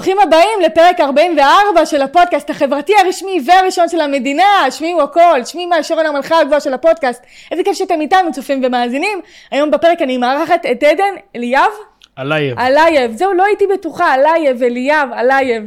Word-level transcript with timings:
ברוכים 0.00 0.18
הבאים 0.18 0.60
לפרק 0.64 1.00
44 1.00 1.86
של 1.86 2.02
הפודקאסט 2.02 2.50
החברתי 2.50 2.92
הרשמי 3.04 3.40
והראשון 3.46 3.88
של 3.88 4.00
המדינה, 4.00 4.70
שמי 4.70 4.92
הוא 4.92 5.02
הכל, 5.02 5.44
שמי 5.44 5.66
מאי 5.66 5.82
שרון 5.82 6.06
המלכה 6.06 6.40
הגבוהה 6.40 6.60
של 6.60 6.74
הפודקאסט. 6.74 7.22
איזה 7.50 7.64
כיף 7.64 7.74
שאתם 7.74 8.00
איתנו, 8.00 8.32
צופים 8.32 8.60
ומאזינים. 8.64 9.20
היום 9.50 9.70
בפרק 9.70 10.02
אני 10.02 10.16
מארחת 10.16 10.66
את 10.66 10.82
עדן 10.82 11.14
אליאב. 11.36 11.70
אלייב. 12.18 12.58
אלייב, 12.58 13.16
זהו, 13.16 13.34
לא 13.34 13.44
הייתי 13.44 13.66
בטוחה, 13.66 14.14
אלייב, 14.14 14.62
אליאב, 14.62 15.08
אלייב. 15.12 15.62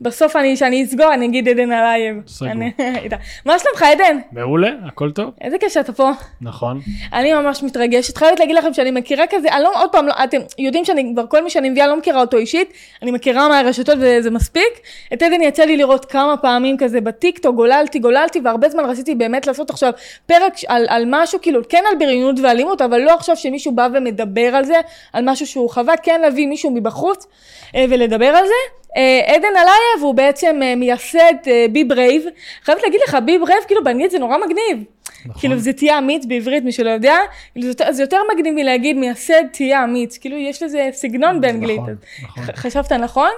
בסוף 0.00 0.36
אני, 0.36 0.56
כשאני 0.56 0.84
אסגור, 0.84 1.14
אני 1.14 1.26
אגיד 1.26 1.48
עדן 1.48 1.72
אלייב. 1.72 2.16
סגור. 2.26 2.50
אני- 2.50 2.72
מה 3.46 3.58
שלומך, 3.58 3.82
עדן? 3.82 4.18
מעולה, 4.32 4.68
הכל 4.86 5.10
טוב. 5.10 5.30
איזה 5.40 5.58
כיף 5.58 5.72
שאתה 5.72 5.92
פה. 5.92 6.10
נכון. 6.40 6.80
אני 7.12 7.32
ממש 7.32 7.62
מתרגשת, 7.62 8.16
חייבת 8.16 8.40
להגיד 8.40 8.56
לכם 8.56 8.72
שאני 8.74 8.90
מכירה 8.90 9.24
כזה, 9.30 9.48
אני 9.52 9.62
לא, 9.62 9.82
עוד 9.82 9.92
פעם, 9.92 10.06
לא, 10.06 10.12
אתם 10.24 10.38
יודעים 10.58 10.84
שאני 10.84 11.12
כבר, 11.14 11.26
כל 11.26 11.44
מי 11.44 11.50
שאני 11.50 11.70
מביאה 11.70 11.86
לא 11.86 11.96
מכירה 11.96 12.20
אותו 12.20 12.36
אישית, 12.36 12.72
אני 13.02 13.10
מכירה 13.10 13.48
מהרשתות 13.48 13.98
וזה 14.00 14.30
מספיק. 14.30 14.80
את 15.12 15.22
עדן 15.22 15.40
יצא 15.42 15.62
לי 15.64 15.76
לראות 15.76 16.04
כמה 16.04 16.36
פעמים 16.36 16.76
כזה 16.76 17.00
בטיקטוק, 17.00 17.56
גוללתי, 17.56 17.98
גוללתי, 17.98 18.40
והרבה 18.44 18.68
זמן 18.68 18.84
רציתי 18.84 19.14
באמת 19.14 19.46
לעשות 19.46 19.70
עכשיו 19.70 19.92
פרק 20.26 20.52
על, 20.68 20.86
על 20.88 21.04
משהו, 21.08 21.38
כאילו, 21.42 21.60
כן 21.68 21.82
על 21.90 21.98
בריונות 21.98 22.36
ואלימות, 22.42 22.80
אבל 22.82 22.98
לא 23.00 23.14
עכשיו 23.14 23.36
שמישהו 23.36 23.72
בא 23.72 23.88
ומדבר 23.94 24.56
על 24.56 24.64
זה, 24.64 24.76
על 25.12 25.24
משהו 25.30 25.46
שהוא 25.46 25.70
חווה, 25.70 25.96
כן 25.96 26.20
להביא 26.20 26.46
מישהו 26.46 26.70
מבחוץ 26.70 27.26
אה, 27.74 27.84
ולדבר 27.90 28.26
על 28.26 28.44
זה. 28.46 28.85
אה, 28.96 29.20
עדן 29.34 29.48
אלייב 29.56 30.02
הוא 30.02 30.14
בעצם 30.14 30.60
אה, 30.62 30.74
מייסד 30.76 31.34
Be 31.72 31.84
Brave. 31.84 32.24
חייבת 32.64 32.82
להגיד 32.82 33.00
לך, 33.08 33.16
Be 33.24 33.38
Brave, 33.38 33.58
כאילו 33.66 33.84
באנגלית 33.84 34.10
זה 34.10 34.18
נורא 34.18 34.36
מגניב. 34.38 34.84
נכון. 35.26 35.40
כאילו 35.40 35.58
זה 35.58 35.72
תהיה 35.72 35.98
אמיץ 35.98 36.24
בעברית, 36.26 36.64
מי 36.64 36.72
שלא 36.72 36.90
יודע, 36.90 37.16
כאילו, 37.52 37.64
זה 37.66 37.70
יותר- 37.70 37.92
זה 37.92 38.02
יותר 38.02 38.18
מגניב 38.34 38.54
מלהגיד 38.54 38.96
מייסד 38.96 39.42
תהיה 39.52 39.84
אמיץ, 39.84 40.18
כאילו 40.18 40.36
יש 40.36 40.62
לזה 40.62 40.88
סגנון 40.92 41.40
באנגלית. 41.40 41.76
נכון, 41.80 41.90
אז 41.90 41.96
נכון. 42.22 42.44
ח- 42.54 42.58
חשבת 42.58 42.92
נכון? 42.92 43.30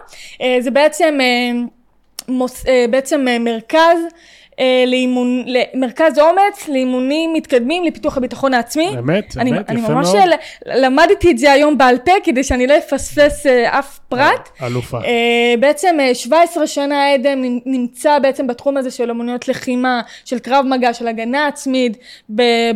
אה, 0.42 0.56
זה 0.60 0.70
בעצם, 0.70 1.18
אה, 1.20 1.50
מוס- 2.28 2.66
אה, 2.68 2.84
בעצם 2.90 3.28
אה, 3.28 3.38
מרכז. 3.38 3.98
אה, 4.60 4.84
לאימון, 4.86 5.44
למרכז 5.46 6.18
אומץ 6.18 6.68
לאימונים 6.68 7.32
מתקדמים 7.32 7.84
לפיתוח 7.84 8.16
הביטחון 8.16 8.54
העצמי. 8.54 8.90
באמת, 8.94 9.36
אני, 9.38 9.50
באמת, 9.50 9.70
אני 9.70 9.80
יפה 9.80 9.92
ממש 9.92 10.08
מאוד. 10.14 10.28
ל- 10.28 10.84
למדתי 10.84 11.30
את 11.30 11.38
זה 11.38 11.52
היום 11.52 11.78
בעל 11.78 11.98
פה 11.98 12.12
כדי 12.24 12.44
שאני 12.44 12.66
לא 12.66 12.78
אפספס 12.78 13.46
אה, 13.46 13.78
אף 13.78 13.98
פרט. 14.08 14.48
אלופה. 14.62 14.98
אה, 15.04 15.54
בעצם 15.60 15.96
אה, 16.00 16.14
17 16.14 16.66
שנה 16.66 17.12
עדן 17.12 17.42
נמצא 17.66 18.18
בעצם 18.18 18.46
בתחום 18.46 18.76
הזה 18.76 18.90
של 18.90 19.10
אמנויות 19.10 19.48
לחימה, 19.48 20.00
של 20.24 20.38
קרב 20.38 20.66
מגע, 20.66 20.94
של 20.94 21.08
הגנה 21.08 21.46
עצמית. 21.46 21.96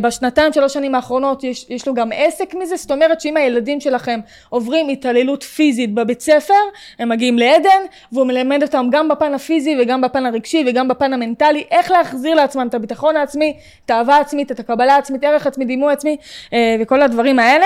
בשנתיים 0.01 0.53
שלוש 0.53 0.73
שנים 0.73 0.95
האחרונות 0.95 1.43
יש, 1.43 1.65
יש 1.69 1.87
לו 1.87 1.93
גם 1.93 2.09
עסק 2.15 2.53
מזה, 2.53 2.75
זאת 2.75 2.91
אומרת 2.91 3.21
שאם 3.21 3.37
הילדים 3.37 3.79
שלכם 3.79 4.19
עוברים 4.49 4.89
התעללות 4.89 5.43
פיזית 5.43 5.93
בבית 5.93 6.21
ספר, 6.21 6.53
הם 6.99 7.09
מגיעים 7.09 7.39
לעדן, 7.39 7.69
והוא 8.11 8.27
מלמד 8.27 8.63
אותם 8.63 8.87
גם 8.91 9.09
בפן 9.09 9.33
הפיזי 9.33 9.75
וגם 9.81 10.01
בפן 10.01 10.25
הרגשי 10.25 10.63
וגם 10.67 10.87
בפן 10.87 11.13
המנטלי, 11.13 11.63
איך 11.73 11.91
להחזיר 11.91 12.35
לעצמם 12.35 12.67
את 12.69 12.73
הביטחון 12.73 13.17
העצמי, 13.17 13.57
את 13.85 13.91
האהבה 13.91 14.15
העצמית, 14.15 14.51
את 14.51 14.59
הקבלה 14.59 14.95
העצמית, 14.95 15.23
ערך 15.23 15.47
עצמי, 15.47 15.65
דימוי 15.65 15.93
עצמי 15.93 16.17
אה, 16.53 16.75
וכל 16.79 17.01
הדברים 17.01 17.39
האלה. 17.39 17.65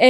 אה, 0.00 0.06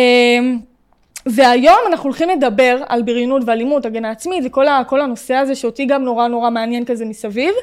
והיום 1.27 1.79
אנחנו 1.89 2.05
הולכים 2.05 2.29
לדבר 2.29 2.83
על 2.89 3.03
בריונות 3.03 3.43
ואלימות, 3.47 3.87
הגנה 3.87 4.11
עצמית 4.11 4.45
וכל 4.47 4.69
ה, 4.69 4.83
כל 4.87 5.01
הנושא 5.01 5.35
הזה 5.35 5.55
שאותי 5.55 5.87
גם 5.87 6.05
נורא 6.05 6.29
נורא 6.29 6.51
מעניין 6.51 6.85
כזה 6.85 7.05
מסביב. 7.05 7.55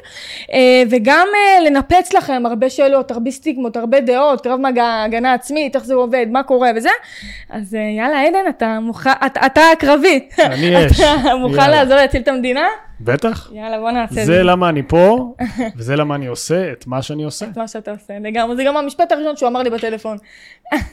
אה, 0.52 0.82
וגם 0.90 1.28
לנפץ 1.64 2.12
לכם 2.12 2.42
הרבה 2.46 2.70
שאלות, 2.70 3.10
הרבה 3.10 3.30
סטיגמות, 3.30 3.76
הרבה 3.76 4.00
דעות, 4.00 4.40
קרב 4.40 4.60
מגע, 4.60 5.02
הגנה 5.04 5.34
עצמית, 5.34 5.76
איך 5.76 5.84
זה 5.84 5.94
עובד, 5.94 6.26
מה 6.30 6.42
קורה 6.42 6.70
וזה. 6.76 6.90
אז 7.50 7.74
יאללה 7.74 8.22
עדן, 8.22 8.48
אתה 8.48 8.78
מוכן, 8.80 9.10
אתה, 9.26 9.46
אתה 9.46 9.60
הקרבי. 9.72 10.28
אני. 10.38 10.86
אתה 10.86 11.34
מוכן 11.40 11.60
יאללה. 11.60 11.68
לעזור 11.68 11.96
להציל 11.96 12.20
את 12.20 12.28
המדינה? 12.28 12.66
בטח. 13.00 13.50
יאללה 13.52 13.78
בוא 13.80 13.90
נעשה 13.90 14.20
את 14.20 14.26
זה 14.26 14.32
זה. 14.36 14.42
למה 14.42 14.68
אני 14.68 14.82
פה, 14.82 15.34
וזה 15.76 15.96
למה 15.96 16.14
אני 16.14 16.26
עושה 16.26 16.72
את 16.72 16.86
מה 16.86 17.02
שאני 17.02 17.24
עושה, 17.24 17.46
את 17.46 17.58
מה 17.58 17.68
שאתה 17.68 17.90
עושה, 17.90 18.18
לגמרי. 18.18 18.56
זה 18.56 18.64
גם 18.64 18.76
המשפט 18.76 19.12
הראשון 19.12 19.36
שהוא 19.36 19.48
אמר 19.48 19.62
לי 19.62 19.70
בטלפון. 19.70 20.16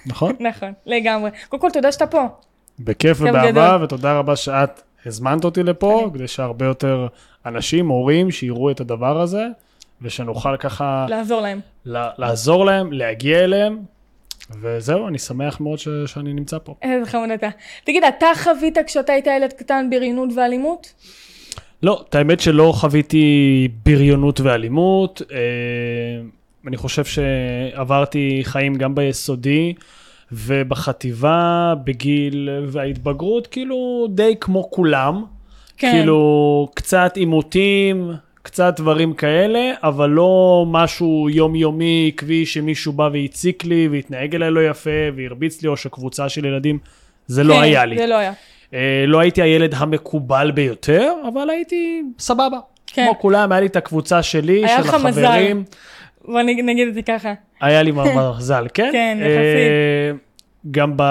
נכון? 0.05 0.35
נכון, 0.49 0.73
לגמרי. 0.85 1.29
קודם 1.49 1.61
כל 1.61 1.69
תודה 1.73 1.91
שאתה 1.91 2.07
פה. 2.07 2.25
בכיף 2.79 2.97
כיף 3.17 3.21
ובאהבה. 3.21 3.77
ותודה 3.83 4.13
רבה 4.19 4.35
שאת 4.35 4.81
הזמנת 5.05 5.43
אותי 5.43 5.63
לפה, 5.63 6.09
כדי 6.13 6.27
שהרבה 6.27 6.65
יותר 6.65 7.07
אנשים, 7.45 7.87
הורים, 7.87 8.31
שיראו 8.31 8.71
את 8.71 8.79
הדבר 8.79 9.21
הזה, 9.21 9.47
ושנוכל 10.01 10.57
ככה 10.57 11.05
לעזור 11.09 11.41
להם. 11.41 11.59
לעזור 12.17 12.65
להם, 12.65 12.91
להגיע 12.93 13.39
אליהם, 13.43 13.79
וזהו, 14.61 15.07
אני 15.07 15.17
שמח 15.19 15.59
מאוד 15.59 15.79
ש- 15.79 15.87
שאני 16.05 16.33
נמצא 16.33 16.57
פה. 16.63 16.75
איזה 16.81 17.05
חמוד 17.11 17.29
אתה. 17.31 17.49
תגיד, 17.83 18.03
אתה 18.03 18.25
חווית 18.35 18.77
כשאתה 18.87 19.13
היית 19.13 19.27
ילד 19.27 19.53
קטן 19.53 19.87
בריונות 19.89 20.29
ואלימות? 20.35 20.93
לא, 21.83 22.05
את 22.09 22.15
האמת 22.15 22.39
שלא 22.39 22.73
חוויתי 22.75 23.67
בריונות 23.85 24.39
ואלימות. 24.39 25.21
אה, 25.31 25.37
אני 26.67 26.77
חושב 26.77 27.05
שעברתי 27.05 28.39
חיים 28.43 28.75
גם 28.75 28.95
ביסודי 28.95 29.73
ובחטיבה, 30.31 31.73
בגיל 31.83 32.49
וההתבגרות, 32.67 33.47
כאילו 33.47 34.07
די 34.09 34.35
כמו 34.39 34.71
כולם. 34.71 35.23
כן. 35.77 35.91
כאילו, 35.91 36.69
קצת 36.73 37.17
עימותים, 37.17 38.11
קצת 38.41 38.79
דברים 38.79 39.13
כאלה, 39.13 39.71
אבל 39.83 40.09
לא 40.09 40.65
משהו 40.67 41.29
יומיומי, 41.29 42.11
עקבי, 42.13 42.45
שמישהו 42.45 42.93
בא 42.93 43.09
והציק 43.13 43.65
לי 43.65 43.87
והתנהג 43.91 44.35
אליי 44.35 44.51
לא 44.51 44.67
יפה 44.67 44.89
והרביץ 45.15 45.61
לי, 45.61 45.67
או 45.67 45.77
שקבוצה 45.77 46.29
של 46.29 46.45
ילדים, 46.45 46.79
זה 47.27 47.43
לא 47.43 47.53
כן, 47.53 47.61
היה 47.61 47.85
לי. 47.85 47.97
זה 47.97 48.07
לא 48.07 48.15
היה. 48.15 48.33
אה, 48.73 48.79
לא 49.07 49.19
הייתי 49.19 49.41
הילד 49.41 49.73
המקובל 49.77 50.51
ביותר, 50.51 51.13
אבל 51.27 51.49
הייתי 51.49 52.03
סבבה. 52.19 52.57
כן. 52.87 53.05
כמו 53.11 53.19
כולם, 53.19 53.51
היה 53.51 53.61
לי 53.61 53.67
את 53.67 53.75
הקבוצה 53.75 54.23
שלי, 54.23 54.65
היה 54.65 54.83
של 54.83 54.89
לך 54.89 54.93
מזל. 55.05 55.25
החברים. 55.25 55.63
בוא 56.25 56.41
נג- 56.41 56.61
נגיד 56.65 56.87
את 56.87 56.93
זה 56.93 57.01
ככה. 57.01 57.33
היה 57.61 57.83
לי 57.83 57.91
מזל, 58.37 58.65
כן? 58.73 58.89
כן, 58.93 59.17
אה, 59.21 59.27
יחסית. 59.27 60.23
גם 60.71 60.93
ב... 60.97 61.01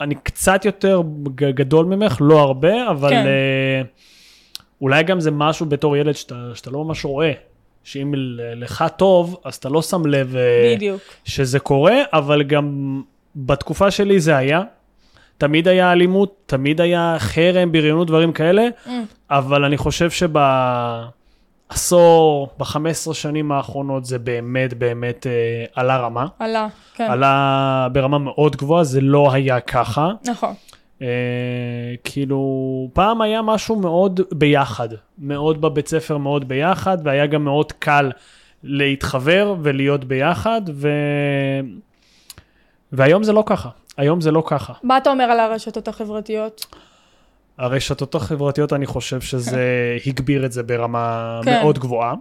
אני 0.00 0.14
קצת 0.22 0.64
יותר 0.64 1.02
גדול 1.34 1.86
ממך, 1.86 2.16
לא 2.20 2.40
הרבה, 2.40 2.90
אבל 2.90 3.10
כן. 3.10 3.26
אה, 3.26 3.82
אולי 4.80 5.02
גם 5.02 5.20
זה 5.20 5.30
משהו 5.30 5.66
בתור 5.66 5.96
ילד 5.96 6.14
שאתה, 6.14 6.34
שאתה 6.54 6.70
לא 6.70 6.84
ממש 6.84 7.04
רואה. 7.04 7.32
שאם 7.84 8.12
לך 8.56 8.84
טוב, 8.96 9.40
אז 9.44 9.54
אתה 9.54 9.68
לא 9.68 9.82
שם 9.82 10.06
לב 10.06 10.36
בדיוק. 10.74 11.00
שזה 11.24 11.58
קורה, 11.58 11.94
אבל 12.12 12.42
גם 12.42 13.00
בתקופה 13.36 13.90
שלי 13.90 14.20
זה 14.20 14.36
היה. 14.36 14.62
תמיד 15.38 15.68
היה 15.68 15.92
אלימות, 15.92 16.34
תמיד 16.46 16.80
היה 16.80 17.16
חרם, 17.18 17.72
בריונות, 17.72 18.06
דברים 18.08 18.32
כאלה, 18.32 18.68
Mm. 18.86 18.90
אבל 19.30 19.64
אני 19.64 19.76
חושב 19.76 20.10
שבעשור, 21.70 22.48
ב-15 22.58 23.14
שנים 23.14 23.52
האחרונות 23.52 24.04
זה 24.04 24.18
באמת 24.18 24.74
באמת 24.74 25.26
אה, 25.26 25.32
עלה 25.74 25.96
רמה. 25.96 26.26
עלה, 26.38 26.68
כן. 26.94 27.04
עלה 27.10 27.88
ברמה 27.92 28.18
מאוד 28.18 28.56
גבוהה, 28.56 28.84
זה 28.84 29.00
לא 29.00 29.32
היה 29.32 29.60
ככה. 29.60 30.10
נכון. 30.26 30.54
אה, 31.02 31.06
כאילו, 32.04 32.40
פעם 32.92 33.20
היה 33.22 33.42
משהו 33.42 33.76
מאוד 33.76 34.20
ביחד, 34.32 34.88
מאוד 35.18 35.60
בבית 35.60 35.88
ספר, 35.88 36.16
מאוד 36.16 36.48
ביחד, 36.48 36.98
והיה 37.04 37.26
גם 37.26 37.44
מאוד 37.44 37.72
קל 37.72 38.10
להתחבר 38.62 39.54
ולהיות 39.62 40.04
ביחד, 40.04 40.60
ו... 40.74 40.88
והיום 42.92 43.22
זה 43.22 43.32
לא 43.32 43.42
ככה. 43.46 43.68
היום 43.96 44.20
זה 44.20 44.30
לא 44.30 44.42
ככה. 44.46 44.72
מה 44.82 44.96
אתה 44.96 45.10
אומר 45.10 45.24
על 45.24 45.40
הרשתות 45.40 45.88
החברתיות? 45.88 46.66
הרשתות 47.58 48.14
החברתיות, 48.14 48.72
אני 48.72 48.86
חושב 48.86 49.20
שזה 49.20 49.96
הגביר 50.06 50.46
את 50.46 50.52
זה 50.52 50.62
ברמה 50.62 51.40
כן. 51.44 51.60
מאוד 51.60 51.78
גבוהה. 51.78 52.14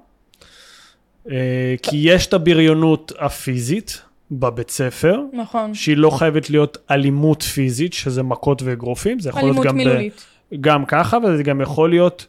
אה, 1.31 1.75
כי 1.81 1.97
יש 1.97 2.27
את 2.27 2.33
הבריונות 2.33 3.11
הפיזית 3.19 4.01
בבית 4.31 4.69
ספר, 4.69 5.19
נכון. 5.33 5.73
שהיא 5.73 5.97
לא 5.97 6.09
חייבת 6.09 6.49
להיות 6.49 6.77
אלימות 6.91 7.43
פיזית, 7.43 7.93
שזה 7.93 8.23
מכות 8.23 8.61
ואגרופים, 8.61 9.19
זה 9.19 9.29
יכול 9.29 9.41
להיות 9.41 9.51
אלימות 9.51 9.65
גם, 9.67 9.75
ב- 9.75 9.77
מילולית. 9.77 10.25
גם 10.61 10.85
ככה, 10.85 11.17
וזה 11.17 11.43
גם 11.43 11.61
יכול 11.61 11.89
להיות 11.89 12.27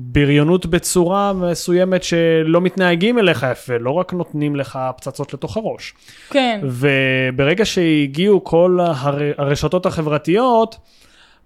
בריונות 0.00 0.66
בצורה 0.66 1.32
מסוימת 1.32 2.02
שלא 2.02 2.60
מתנהגים 2.60 3.18
אליך 3.18 3.46
יפה, 3.52 3.78
לא 3.78 3.90
רק 3.90 4.12
נותנים 4.12 4.56
לך 4.56 4.78
פצצות 4.96 5.34
לתוך 5.34 5.56
הראש. 5.56 5.94
כן. 6.30 6.60
וברגע 6.62 7.64
שהגיעו 7.64 8.44
כל 8.44 8.78
הר... 8.82 9.18
הרשתות 9.38 9.86
החברתיות, 9.86 10.76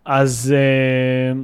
אז 0.04 0.54
uh, 0.54 1.38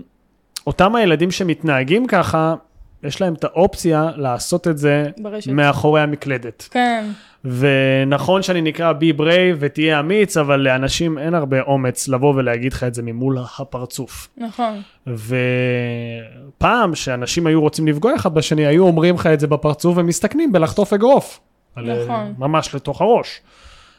אותם 0.66 0.94
הילדים 0.94 1.30
שמתנהגים 1.30 2.06
ככה, 2.06 2.54
יש 3.02 3.20
להם 3.20 3.34
את 3.34 3.44
האופציה 3.44 4.10
לעשות 4.16 4.68
את 4.68 4.78
זה 4.78 5.04
ברשת. 5.18 5.50
מאחורי 5.50 6.00
המקלדת. 6.00 6.68
כן, 6.70 7.04
ונכון 7.44 8.42
שאני 8.42 8.60
נקרא 8.60 8.92
Be 8.92 9.12
Brave 9.12 9.56
ותהיה 9.60 10.00
אמיץ, 10.00 10.36
אבל 10.36 10.60
לאנשים 10.60 11.18
אין 11.18 11.34
הרבה 11.34 11.60
אומץ 11.60 12.08
לבוא 12.08 12.34
ולהגיד 12.34 12.72
לך 12.72 12.84
את 12.84 12.94
זה 12.94 13.02
ממול 13.02 13.38
הפרצוף. 13.58 14.28
נכון. 14.36 14.82
ופעם 15.06 16.94
שאנשים 16.94 17.46
היו 17.46 17.60
רוצים 17.60 17.88
לפגוע 17.88 18.14
אחד 18.16 18.34
בשני, 18.34 18.66
היו 18.66 18.84
אומרים 18.86 19.14
לך 19.14 19.26
את 19.26 19.40
זה 19.40 19.46
בפרצוף 19.46 19.96
ומסתכנים 19.98 20.52
בלחטוף 20.52 20.92
אגרוף. 20.92 21.40
נכון. 21.76 22.34
ממש 22.38 22.74
לתוך 22.74 23.00
הראש. 23.00 23.40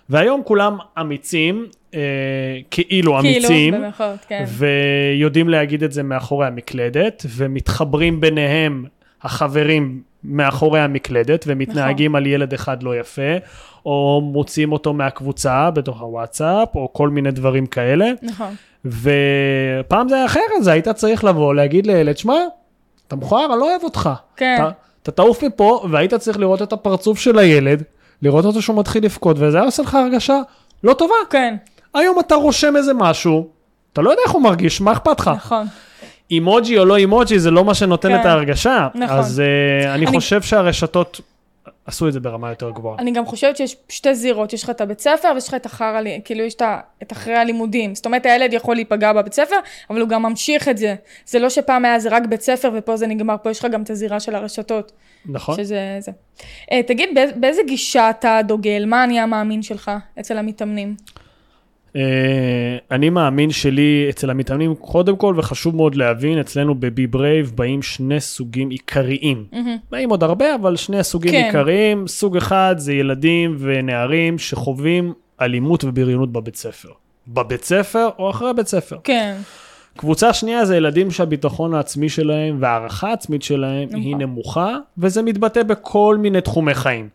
והיום 0.09 0.41
כולם 0.45 0.77
אמיצים, 0.99 1.65
אה, 1.93 1.99
כאילו 2.71 2.89
כאילו, 2.91 3.19
אמיצים, 3.19 3.73
במירכאות, 3.73 4.25
כן. 4.27 4.43
ויודעים 4.47 5.49
להגיד 5.49 5.83
את 5.83 5.91
זה 5.91 6.03
מאחורי 6.03 6.47
המקלדת, 6.47 7.25
ומתחברים 7.29 8.21
ביניהם 8.21 8.85
החברים 9.21 10.01
מאחורי 10.23 10.79
המקלדת, 10.79 11.45
ומתנהגים 11.47 12.15
על 12.15 12.27
ילד 12.27 12.53
אחד 12.53 12.83
לא 12.83 12.99
יפה, 12.99 13.31
או 13.85 14.21
מוציאים 14.33 14.71
אותו 14.71 14.93
מהקבוצה 14.93 15.71
בתוך 15.71 16.01
הוואטסאפ, 16.01 16.75
או 16.75 16.93
כל 16.93 17.09
מיני 17.09 17.31
דברים 17.31 17.65
כאלה. 17.65 18.11
נכון. 18.21 18.55
ופעם 18.85 20.09
זה 20.09 20.15
היה 20.15 20.25
אחרת, 20.25 20.43
זה 20.61 20.71
היית 20.71 20.89
צריך 20.89 21.23
לבוא, 21.23 21.55
להגיד 21.55 21.87
לילד, 21.87 22.17
שמע, 22.17 22.35
אתה 23.07 23.15
מכוער, 23.15 23.45
אני 23.53 23.59
לא 23.59 23.71
אוהב 23.71 23.83
אותך. 23.83 24.09
כן. 24.35 24.55
אתה, 24.55 24.69
אתה 25.03 25.11
תעוף 25.11 25.43
מפה, 25.43 25.85
והיית 25.91 26.13
צריך 26.13 26.39
לראות 26.39 26.61
את 26.61 26.73
הפרצוף 26.73 27.19
של 27.19 27.39
הילד, 27.39 27.83
לראות 28.21 28.45
אותו 28.45 28.61
שהוא 28.61 28.79
מתחיל 28.79 29.05
לבכות, 29.05 29.37
וזה 29.39 29.57
היה 29.57 29.65
עושה 29.65 29.83
לך 29.83 29.95
הרגשה 29.95 30.41
לא 30.83 30.93
טובה. 30.93 31.15
כן, 31.29 31.55
היום 31.95 32.19
אתה 32.19 32.35
רושם 32.35 32.75
איזה 32.75 32.93
משהו, 32.93 33.47
אתה 33.93 34.01
לא 34.01 34.09
יודע 34.09 34.21
איך 34.25 34.31
הוא 34.31 34.41
מרגיש, 34.41 34.81
מה 34.81 34.91
אכפת 34.91 35.19
לך? 35.19 35.31
נכון. 35.35 35.67
אימוג'י 36.31 36.77
או 36.77 36.85
לא 36.85 36.95
אימוג'י 36.97 37.39
זה 37.39 37.51
לא 37.51 37.65
מה 37.65 37.73
שנותן 37.73 38.09
כן. 38.09 38.21
את 38.21 38.25
ההרגשה. 38.25 38.87
נכון. 38.95 39.17
אז 39.17 39.39
uh, 39.41 39.87
אני, 39.87 40.05
אני- 40.07 40.17
חושב 40.19 40.41
שהרשתות 40.41 41.21
עשו 41.85 42.07
את 42.07 42.13
זה 42.13 42.19
ברמה 42.19 42.49
יותר 42.49 42.69
גבוהה. 42.69 42.97
אני 42.99 43.11
גם 43.11 43.25
חושבת 43.25 43.57
שיש 43.57 43.75
שתי 43.89 44.15
זירות, 44.15 44.53
יש 44.53 44.63
לך 44.63 44.69
את 44.69 44.81
הבית 44.81 44.99
ספר 44.99 45.31
ויש 45.35 45.47
לך 45.47 45.53
את 45.53 45.65
אחר, 45.65 45.93
כאילו 46.25 46.43
יש 46.43 46.55
את 47.03 47.11
אחרי 47.11 47.35
הלימודים. 47.35 47.95
זאת 47.95 48.05
אומרת, 48.05 48.25
הילד 48.25 48.53
יכול 48.53 48.75
להיפגע 48.75 49.13
בבית 49.13 49.33
ספר, 49.33 49.55
אבל 49.89 50.01
הוא 50.01 50.09
גם 50.09 50.23
ממשיך 50.23 50.67
את 50.67 50.77
זה. 50.77 50.95
זה 51.25 51.39
לא 51.39 51.49
שפעם 51.49 51.85
היה 51.85 51.99
זה 51.99 52.09
רק 52.09 52.23
בית 52.29 52.41
ספר 52.41 52.71
ופה 52.75 52.97
זה 52.97 53.07
נגמר, 53.07 53.35
פה 53.43 53.49
יש 53.51 53.59
לך 53.59 53.65
גם 53.71 53.81
את 53.81 53.89
הזירה 53.89 54.19
של 54.19 54.35
הרשתות. 54.35 54.91
נכון? 55.25 55.55
שזה 55.57 55.97
זה. 55.99 56.11
אה, 56.71 56.83
תגיד, 56.83 57.09
באיז- 57.13 57.33
באיזה 57.35 57.61
גישה 57.67 58.09
אתה 58.09 58.39
דוגל? 58.47 58.85
מה 58.85 59.03
אני 59.03 59.19
המאמין 59.19 59.61
שלך 59.61 59.91
אצל 60.19 60.37
המתאמנים? 60.37 60.95
אה, 61.93 61.95
אני 62.91 63.09
מאמין 63.09 63.51
שלי 63.51 64.07
אצל 64.09 64.29
המתאמנים, 64.29 64.75
קודם 64.75 65.15
כל, 65.15 65.33
וחשוב 65.37 65.75
מאוד 65.75 65.95
להבין, 65.95 66.39
אצלנו 66.39 66.75
ב 66.75 67.07
Be 67.07 67.20
Brave 67.20 67.51
באים 67.55 67.81
שני 67.81 68.19
סוגים 68.19 68.69
עיקריים. 68.69 69.45
באים 69.91 70.09
עוד 70.09 70.23
הרבה, 70.23 70.55
אבל 70.55 70.75
שני 70.75 70.99
הסוגים 70.99 71.31
כן. 71.31 71.43
עיקריים. 71.45 72.07
סוג 72.07 72.37
אחד 72.37 72.75
זה 72.77 72.93
ילדים 72.93 73.55
ונערים 73.59 74.39
שחווים 74.39 75.13
אלימות 75.41 75.83
ובריונות 75.83 76.31
בבית 76.31 76.55
ספר. 76.55 76.89
בבית 77.27 77.63
ספר 77.63 78.09
או 78.19 78.29
אחרי 78.29 78.53
בית 78.53 78.67
ספר. 78.67 78.97
כן, 79.03 79.35
קבוצה 79.97 80.33
שנייה 80.33 80.65
זה 80.65 80.77
ילדים 80.77 81.11
שהביטחון 81.11 81.73
העצמי 81.73 82.09
שלהם 82.09 82.57
והערכה 82.59 83.09
העצמית 83.09 83.43
שלהם 83.43 83.89
נמוכה. 83.89 83.97
היא 83.97 84.15
נמוכה, 84.15 84.77
וזה 84.97 85.21
מתבטא 85.21 85.63
בכל 85.63 86.17
מיני 86.19 86.41
תחומי 86.41 86.73
חיים. 86.73 87.09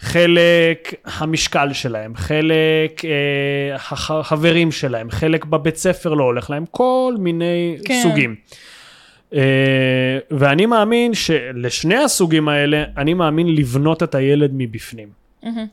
חלק 0.00 0.94
המשקל 1.04 1.72
שלהם, 1.72 2.16
חלק 2.16 3.04
אה, 3.04 3.10
הח- 3.74 4.10
החברים 4.10 4.72
שלהם, 4.72 5.10
חלק 5.10 5.44
בבית 5.44 5.76
ספר 5.76 6.14
לא 6.14 6.24
הולך 6.24 6.50
להם, 6.50 6.64
כל 6.70 7.14
מיני 7.18 7.76
כן. 7.84 8.00
סוגים. 8.02 8.34
אה, 9.34 9.40
ואני 10.30 10.66
מאמין 10.66 11.14
שלשני 11.14 11.96
הסוגים 11.96 12.48
האלה, 12.48 12.84
אני 12.96 13.14
מאמין 13.14 13.54
לבנות 13.54 14.02
את 14.02 14.14
הילד 14.14 14.50
מבפנים, 14.54 15.08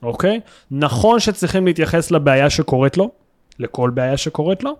אוקיי? 0.03 0.39
נכון 0.71 1.19
שצריכים 1.19 1.65
להתייחס 1.67 2.11
לבעיה 2.11 2.49
שקורית 2.49 2.97
לו, 2.97 3.11
לכל 3.59 3.89
בעיה 3.93 4.17
שקורית 4.17 4.63
לו, 4.63 4.77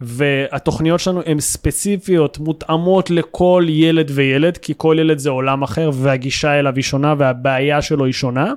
והתוכניות 0.00 1.00
שלנו 1.00 1.20
הן 1.26 1.40
ספציפיות, 1.40 2.38
מותאמות 2.38 3.10
לכל 3.10 3.64
ילד 3.68 4.10
וילד, 4.14 4.56
כי 4.56 4.74
כל 4.76 4.96
ילד 5.00 5.18
זה 5.18 5.30
עולם 5.30 5.62
אחר, 5.62 5.90
והגישה 5.94 6.58
אליו 6.58 6.74
היא 6.76 6.82
שונה, 6.82 7.14
והבעיה 7.18 7.82
שלו 7.82 8.04
היא 8.04 8.12
שונה, 8.12 8.52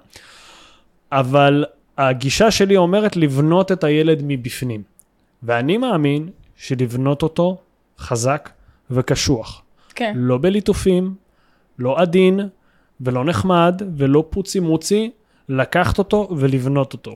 אבל 1.11 1.65
הגישה 1.97 2.51
שלי 2.51 2.77
אומרת 2.77 3.15
לבנות 3.15 3.71
את 3.71 3.83
הילד 3.83 4.21
מבפנים. 4.27 4.83
ואני 5.43 5.77
מאמין 5.77 6.29
שלבנות 6.55 7.23
אותו 7.23 7.57
חזק 7.99 8.49
וקשוח. 8.91 9.61
כן, 9.95 10.13
לא 10.15 10.37
בליטופים, 10.37 11.15
לא 11.79 11.99
עדין, 11.99 12.39
ולא 13.01 13.25
נחמד, 13.25 13.81
ולא 13.97 14.25
פוצי 14.29 14.59
מוצי, 14.59 15.11
לקחת 15.49 15.97
אותו 15.97 16.29
ולבנות 16.37 16.93
אותו. 16.93 17.15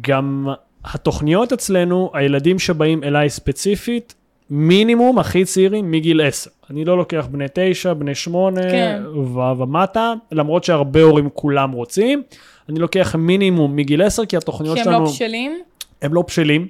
גם 0.00 0.48
התוכניות 0.84 1.52
אצלנו, 1.52 2.10
הילדים 2.14 2.58
שבאים 2.58 3.04
אליי 3.04 3.30
ספציפית, 3.30 4.14
מינימום 4.50 5.18
הכי 5.18 5.44
צעירים 5.44 5.90
מגיל 5.90 6.20
10. 6.20 6.50
אני 6.70 6.84
לא 6.84 6.96
לוקח 6.96 7.26
בני 7.30 7.44
9, 7.54 7.94
בני 7.94 8.14
8 8.14 8.60
כן. 8.60 9.02
ו- 9.14 9.58
ומטה, 9.58 10.12
למרות 10.32 10.64
שהרבה 10.64 11.02
הורים 11.02 11.28
כולם 11.34 11.72
רוצים. 11.72 12.22
אני 12.68 12.78
לוקח 12.78 13.14
מינימום 13.18 13.76
מגיל 13.76 14.02
10, 14.02 14.26
כי 14.26 14.36
התוכניות 14.36 14.74
כי 14.74 14.80
הם 14.80 14.84
שלנו... 14.84 15.04
לא 15.04 15.10
בשלים. 15.10 15.60
הם 16.02 16.14
לא 16.14 16.22
בשלים. 16.28 16.66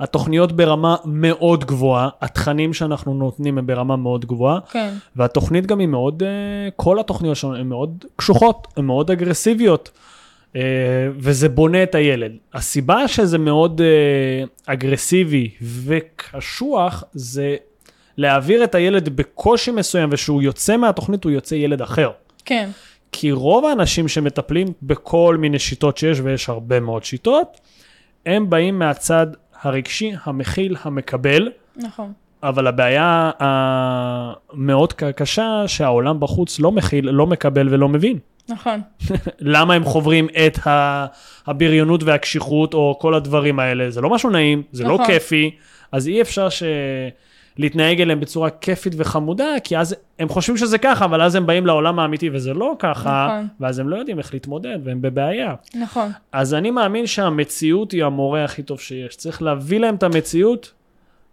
התוכניות 0.00 0.52
ברמה 0.52 0.96
מאוד 1.04 1.64
גבוהה, 1.64 2.08
התכנים 2.20 2.74
שאנחנו 2.74 3.14
נותנים 3.14 3.58
הם 3.58 3.66
ברמה 3.66 3.96
מאוד 3.96 4.24
גבוהה, 4.24 4.58
כן, 4.70 4.94
והתוכנית 5.16 5.66
גם 5.66 5.78
היא 5.78 5.88
מאוד, 5.88 6.22
אה, 6.22 6.28
כל 6.76 7.00
התוכניות 7.00 7.36
שלנו 7.36 7.56
הן 7.56 7.66
מאוד 7.66 8.04
קשוחות, 8.16 8.66
הן 8.76 8.84
מאוד 8.84 9.10
אגרסיביות, 9.10 9.90
וזה 11.18 11.48
בונה 11.48 11.82
את 11.82 11.94
הילד. 11.94 12.32
הסיבה 12.54 13.08
שזה 13.08 13.38
מאוד 13.38 13.80
אה, 13.80 14.44
אגרסיבי 14.74 15.50
וקשוח, 15.62 17.04
זה 17.12 17.56
להעביר 18.16 18.64
את 18.64 18.74
הילד 18.74 19.08
בקושי 19.08 19.70
מסוים, 19.70 20.08
ושהוא 20.12 20.42
יוצא 20.42 20.76
מהתוכנית 20.76 21.24
הוא 21.24 21.32
יוצא 21.32 21.54
ילד 21.54 21.82
אחר. 21.82 22.10
כן, 22.44 22.68
כי 23.12 23.32
רוב 23.32 23.64
האנשים 23.64 24.08
שמטפלים 24.08 24.66
בכל 24.82 25.36
מיני 25.40 25.58
שיטות 25.58 25.98
שיש, 25.98 26.20
ויש 26.22 26.48
הרבה 26.48 26.80
מאוד 26.80 27.04
שיטות, 27.04 27.60
הם 28.26 28.50
באים 28.50 28.78
מהצד 28.78 29.26
הרגשי, 29.62 30.12
המכיל, 30.24 30.76
המקבל, 30.82 31.48
נכון. 31.76 32.12
אבל 32.42 32.66
הבעיה 32.66 33.30
המאוד 33.38 34.92
ק- 34.92 35.04
קשה 35.04 35.62
שהעולם 35.66 36.20
בחוץ 36.20 36.60
לא 36.60 36.72
מכיל, 36.72 37.10
לא 37.10 37.26
מקבל 37.26 37.68
ולא 37.74 37.88
מבין. 37.88 38.18
נכון, 38.50 38.80
למה 39.40 39.74
הם 39.74 39.84
חוברים 39.84 40.28
את 40.46 40.58
הבריונות 41.46 42.02
והקשיחות 42.02 42.74
או 42.74 42.98
כל 43.00 43.14
הדברים 43.14 43.58
האלה. 43.58 43.90
זה 43.90 44.00
לא 44.00 44.10
משהו 44.10 44.30
נעים, 44.30 44.62
זה 44.72 44.84
לא 44.84 44.94
נכון. 44.94 45.06
כיפי, 45.06 45.50
אז 45.92 46.08
אי 46.08 46.20
אפשר 46.20 46.48
ש... 46.48 46.62
להתנהג 47.58 48.00
אליהם 48.00 48.20
בצורה 48.20 48.50
כיפית 48.50 48.92
וחמודה, 48.96 49.44
כי 49.64 49.78
אז 49.78 49.96
הם 50.18 50.28
חושבים 50.28 50.56
שזה 50.56 50.78
ככה, 50.78 51.04
אבל 51.04 51.22
אז 51.22 51.34
הם 51.34 51.46
באים 51.46 51.66
לעולם 51.66 51.98
האמיתי 51.98 52.30
וזה 52.32 52.54
לא 52.54 52.74
ככה, 52.78 53.28
נכון. 53.30 53.48
ואז 53.60 53.78
הם 53.78 53.88
לא 53.88 53.96
יודעים 53.96 54.18
איך 54.18 54.34
להתמודד 54.34 54.78
והם 54.84 55.02
בבעיה. 55.02 55.54
נכון, 55.74 56.10
אז 56.32 56.54
אני 56.54 56.70
מאמין 56.70 57.06
שהמציאות 57.06 57.92
היא 57.92 58.04
המורה 58.04 58.44
הכי 58.44 58.62
טוב 58.62 58.80
שיש. 58.80 59.16
צריך 59.16 59.42
להביא 59.42 59.80
להם 59.80 59.94
את 59.94 60.02
המציאות 60.02 60.72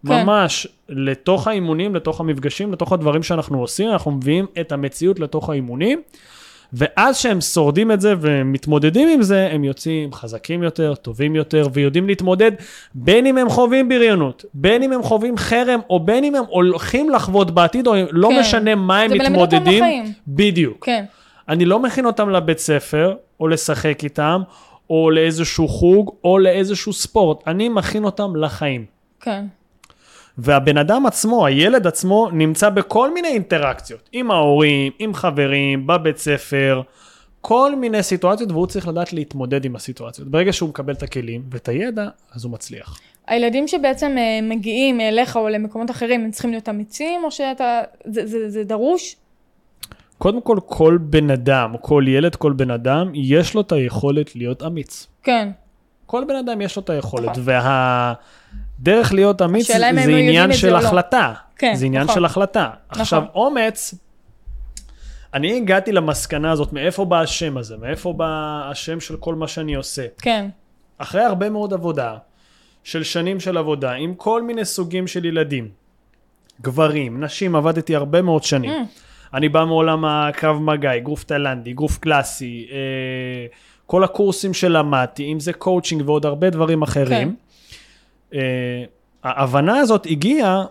כן. 0.06 0.22
ממש 0.24 0.66
לתוך 0.88 1.48
האימונים, 1.48 1.94
לתוך 1.94 2.20
המפגשים, 2.20 2.72
לתוך 2.72 2.92
הדברים 2.92 3.22
שאנחנו 3.22 3.60
עושים, 3.60 3.90
אנחנו 3.90 4.10
מביאים 4.10 4.46
את 4.60 4.72
המציאות 4.72 5.20
לתוך 5.20 5.50
האימונים, 5.50 6.02
ואז 6.72 7.16
שהם 7.16 7.40
שורדים 7.40 7.92
את 7.92 8.00
זה 8.00 8.14
ומתמודדים 8.20 9.08
עם 9.08 9.22
זה, 9.22 9.48
הם 9.52 9.64
יוצאים 9.64 10.12
חזקים 10.12 10.62
יותר, 10.62 10.94
טובים 10.94 11.36
יותר, 11.36 11.68
ויודעים 11.72 12.06
להתמודד, 12.06 12.52
בין 12.94 13.26
אם 13.26 13.38
הם 13.38 13.48
חווים 13.48 13.88
בריונות, 13.88 14.44
בין 14.54 14.82
אם 14.82 14.92
הם 14.92 15.02
חווים 15.02 15.36
חרם, 15.36 15.80
או 15.90 16.00
בין 16.00 16.24
אם 16.24 16.34
הם 16.34 16.44
הולכים 16.48 17.10
לחוות 17.10 17.50
בעתיד, 17.50 17.86
או 17.86 17.94
לא 18.10 18.28
כן. 18.28 18.40
משנה 18.40 18.74
מה 18.74 19.00
הם 19.00 19.12
מתמודדים. 19.12 19.84
בדיוק. 20.28 20.84
כן, 20.86 21.04
אני 21.48 21.64
לא 21.64 21.78
מכין 21.78 22.06
אותם 22.06 22.30
לבית 22.30 22.58
ספר, 22.58 23.14
או 23.40 23.48
לשחק 23.48 24.04
איתם, 24.04 24.42
או 24.90 25.10
לאיזשהו 25.10 25.68
חוג, 25.68 26.10
או 26.24 26.38
לאיזשהו 26.38 26.92
ספורט. 26.92 27.48
אני 27.48 27.68
מכין 27.68 28.04
אותם 28.04 28.36
לחיים. 28.36 28.84
כן, 29.20 29.44
והבן 30.38 30.78
אדם 30.78 31.06
עצמו, 31.06 31.46
הילד 31.46 31.86
עצמו, 31.86 32.28
נמצא 32.32 32.70
בכל 32.70 33.14
מיני 33.14 33.28
אינטראקציות. 33.28 34.08
עם 34.12 34.30
ההורים, 34.30 34.92
עם 34.98 35.14
חברים, 35.14 35.86
בבית 35.86 36.18
ספר, 36.18 36.82
כל 37.40 37.76
מיני 37.76 38.02
סיטואציות, 38.02 38.50
והוא 38.50 38.66
צריך 38.66 38.88
לדעת 38.88 39.12
להתמודד 39.12 39.64
עם 39.64 39.76
הסיטואציות. 39.76 40.28
ברגע 40.28 40.52
שהוא 40.52 40.68
מקבל 40.68 40.92
את 40.92 41.02
הכלים 41.02 41.42
ואת 41.50 41.68
הידע, 41.68 42.08
אז 42.34 42.44
הוא 42.44 42.52
מצליח. 42.52 42.98
הילדים 43.26 43.68
שבעצם 43.68 44.14
אה, 44.18 44.40
מגיעים 44.42 45.00
אליך 45.00 45.36
או 45.36 45.48
למקומות 45.48 45.90
אחרים, 45.90 46.24
הם 46.24 46.30
צריכים 46.30 46.50
להיות 46.50 46.68
אמיצים, 46.68 47.24
או 47.24 47.30
שאתה, 47.30 47.80
זה, 48.04 48.26
זה, 48.26 48.50
זה 48.50 48.64
דרוש? 48.64 49.16
קודם 50.18 50.40
כל, 50.40 50.58
כל 50.66 50.98
בן 51.00 51.30
אדם, 51.30 51.74
כל 51.80 52.04
ילד, 52.08 52.36
כל 52.36 52.52
בן 52.52 52.70
אדם, 52.70 53.10
יש 53.14 53.54
לו 53.54 53.60
את 53.60 53.72
היכולת 53.72 54.36
להיות 54.36 54.62
אמיץ. 54.62 55.06
כן, 55.22 55.48
כל 56.06 56.24
בן 56.28 56.36
אדם 56.36 56.60
יש 56.60 56.76
לו 56.76 56.82
את 56.82 56.90
היכולת, 56.90 57.28
נכון. 57.28 57.44
והדרך 58.78 59.12
להיות 59.12 59.42
אמיץ 59.42 59.66
זה 59.66 59.86
עניין 59.86 60.52
של 60.52 60.72
לא. 60.72 60.78
החלטה. 60.78 61.32
כן, 61.56 61.74
זה 61.74 61.86
עניין 61.86 62.02
נכון. 62.02 62.14
של 62.14 62.24
החלטה. 62.24 62.70
עכשיו, 62.88 63.20
נכון. 63.20 63.42
אומץ, 63.42 63.94
אני 65.34 65.56
הגעתי 65.56 65.92
למסקנה 65.92 66.52
הזאת, 66.52 66.72
מאיפה 66.72 67.04
בא 67.04 67.20
השם 67.20 67.56
הזה, 67.56 67.76
מאיפה 67.76 68.12
בא 68.12 68.60
השם 68.70 69.00
של 69.00 69.16
כל 69.16 69.34
מה 69.34 69.48
שאני 69.48 69.74
עושה. 69.74 70.06
כן. 70.22 70.48
אחרי 70.98 71.22
הרבה 71.22 71.50
מאוד 71.50 71.72
עבודה, 71.72 72.16
של 72.84 73.02
שנים 73.02 73.40
של 73.40 73.56
עבודה, 73.56 73.92
עם 73.92 74.14
כל 74.14 74.42
מיני 74.42 74.64
סוגים 74.64 75.06
של 75.06 75.24
ילדים, 75.24 75.68
גברים, 76.62 77.24
נשים, 77.24 77.56
עבדתי 77.56 77.96
הרבה 77.96 78.22
מאוד 78.22 78.44
שנים. 78.44 78.70
אממ. 78.70 79.34
אני 79.34 79.48
בא 79.48 79.64
מעולם 79.64 80.04
הקרב 80.04 80.62
מגע, 80.62 80.96
אגרוף 80.96 81.24
תאילנדי, 81.24 81.72
אגרוף 81.72 81.98
קלאסי, 81.98 82.66
אה, 82.70 82.76
כל 83.86 84.04
הקורסים 84.04 84.54
שלמדתי, 84.54 85.32
אם 85.32 85.40
זה 85.40 85.52
קואוצ'ינג 85.52 86.08
ועוד 86.08 86.26
הרבה 86.26 86.50
דברים 86.50 86.82
אחרים. 86.82 87.28
כן. 87.28 87.34
אה, 88.34 88.84
ההבנה 89.24 89.78
הזאת 89.78 90.06
הגיעה 90.10 90.64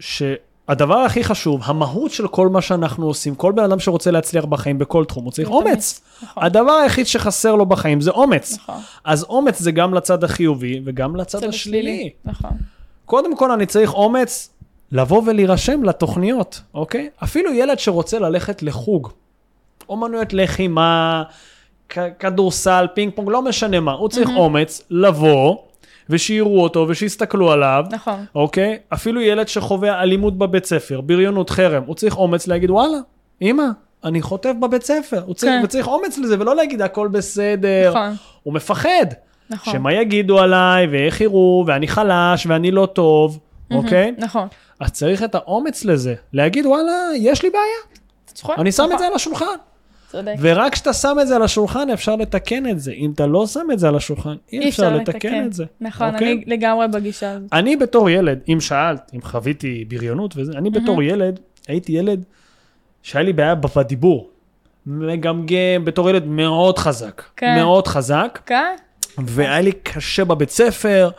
שהדבר 0.00 0.98
הכי 0.98 1.24
חשוב, 1.24 1.60
המהות 1.64 2.10
של 2.10 2.28
כל 2.28 2.48
מה 2.48 2.62
שאנחנו 2.62 3.06
עושים, 3.06 3.34
כל 3.34 3.52
בן 3.52 3.64
אדם 3.64 3.78
שרוצה 3.78 4.10
להצליח 4.10 4.44
בחיים 4.44 4.78
בכל 4.78 5.04
תחום, 5.04 5.24
הוא 5.24 5.32
צריך 5.32 5.48
אומץ. 5.48 6.00
נכון. 6.22 6.42
הדבר 6.44 6.72
היחיד 6.72 7.06
שחסר 7.06 7.54
לו 7.54 7.66
בחיים 7.66 8.00
זה 8.00 8.10
אומץ. 8.10 8.54
נכון. 8.54 8.80
אז 9.04 9.24
אומץ 9.24 9.58
זה 9.58 9.72
גם 9.72 9.94
לצד 9.94 10.24
החיובי 10.24 10.80
וגם 10.84 11.16
לצד 11.16 11.38
צד 11.38 11.48
השלילי. 11.48 12.10
נכון. 12.24 12.50
קודם 13.06 13.36
כל 13.36 13.50
אני 13.50 13.66
צריך 13.66 13.94
אומץ 13.94 14.50
לבוא 14.92 15.22
ולהירשם 15.26 15.82
לתוכניות, 15.82 16.60
אוקיי? 16.74 17.10
אפילו 17.22 17.52
ילד 17.52 17.78
שרוצה 17.78 18.18
ללכת 18.18 18.62
לחוג, 18.62 19.08
אומנויות 19.88 20.32
לחימה, 20.32 21.22
כדורסל, 22.18 22.86
פינג 22.94 23.12
פונג, 23.14 23.28
לא 23.28 23.42
משנה 23.42 23.80
מה, 23.80 23.92
הוא 23.92 24.08
צריך 24.08 24.28
אומץ 24.36 24.82
לבוא 24.90 25.56
ושיראו 26.10 26.62
אותו 26.62 26.86
ושיסתכלו 26.88 27.52
עליו, 27.52 27.84
נכון. 27.90 28.24
אוקיי? 28.34 28.78
אפילו 28.88 29.20
ילד 29.20 29.48
שחווה 29.48 30.02
אלימות 30.02 30.38
בבית 30.38 30.64
ספר, 30.64 31.00
בריונות, 31.00 31.50
חרם, 31.50 31.82
הוא 31.86 31.94
צריך 31.94 32.16
אומץ 32.16 32.46
להגיד, 32.46 32.70
וואלה, 32.70 32.98
אמא, 33.42 33.64
אני 34.04 34.22
חוטף 34.22 34.52
בבית 34.60 34.82
ספר. 34.82 35.22
הוא 35.26 35.34
צריך, 35.34 35.52
כן. 35.52 35.64
וצריך 35.64 35.88
אומץ 35.88 36.18
לזה, 36.18 36.36
ולא 36.40 36.56
להגיד, 36.56 36.82
הכל 36.82 37.08
בסדר. 37.08 37.90
נכון. 37.90 38.14
הוא 38.42 38.54
מפחד. 38.54 39.06
נכון. 39.50 39.72
שמה 39.72 39.92
יגידו 39.92 40.38
עליי, 40.38 40.86
ואיך 40.86 41.20
יראו, 41.20 41.64
ואני 41.66 41.88
חלש, 41.88 42.46
ואני 42.46 42.70
לא 42.70 42.86
טוב, 42.86 43.38
אוקיי? 43.70 44.14
נכון. 44.18 44.48
אז 44.80 44.92
צריך 44.92 45.22
את 45.22 45.34
האומץ 45.34 45.84
לזה, 45.84 46.14
להגיד, 46.32 46.66
וואלה, 46.66 46.92
יש 47.16 47.42
לי 47.42 47.50
בעיה. 47.50 47.96
אני 48.58 48.72
שם 48.72 48.82
את 48.82 48.88
נכון. 48.88 48.98
זה 48.98 49.06
על 49.06 49.12
השולחן. 49.14 49.56
צודק. 50.10 50.34
ורק 50.40 50.72
כשאתה 50.72 50.92
שם 50.92 51.16
את 51.20 51.28
זה 51.28 51.36
על 51.36 51.42
השולחן, 51.42 51.90
אפשר 51.90 52.16
לתקן 52.16 52.68
את 52.68 52.80
זה. 52.80 52.92
אם 52.92 53.10
אתה 53.14 53.26
לא 53.26 53.46
שם 53.46 53.66
את 53.72 53.78
זה 53.78 53.88
על 53.88 53.96
השולחן, 53.96 54.34
אי 54.52 54.68
אפשר 54.68 54.96
לתקן 54.96 55.46
את 55.46 55.52
זה. 55.52 55.64
נכון, 55.80 56.14
אוקיי? 56.14 56.32
אני 56.32 56.44
לגמרי 56.46 56.88
בגישה 56.88 57.30
הזאת. 57.30 57.52
אני 57.52 57.76
בתור 57.76 58.10
ילד, 58.10 58.38
אם 58.48 58.60
שאלת, 58.60 59.10
אם 59.14 59.22
חוויתי 59.22 59.84
בריונות 59.88 60.34
וזה, 60.36 60.52
אני 60.52 60.70
בתור 60.70 61.02
ילד, 61.02 61.40
הייתי 61.68 61.92
ילד 61.92 62.24
שהיה 63.02 63.24
לי 63.24 63.32
בעיה 63.32 63.54
בדיבור. 63.54 64.30
מגמגם, 64.86 65.84
בתור 65.84 66.10
ילד 66.10 66.26
מאוד 66.26 66.78
חזק. 66.78 67.22
כן. 67.36 67.54
מאוד 67.54 67.88
חזק. 67.88 68.38
כן? 68.46 68.76
והיה 69.18 69.60
לי 69.60 69.72
קשה 69.72 70.24
בבית 70.24 70.50
ספר, 70.50 71.10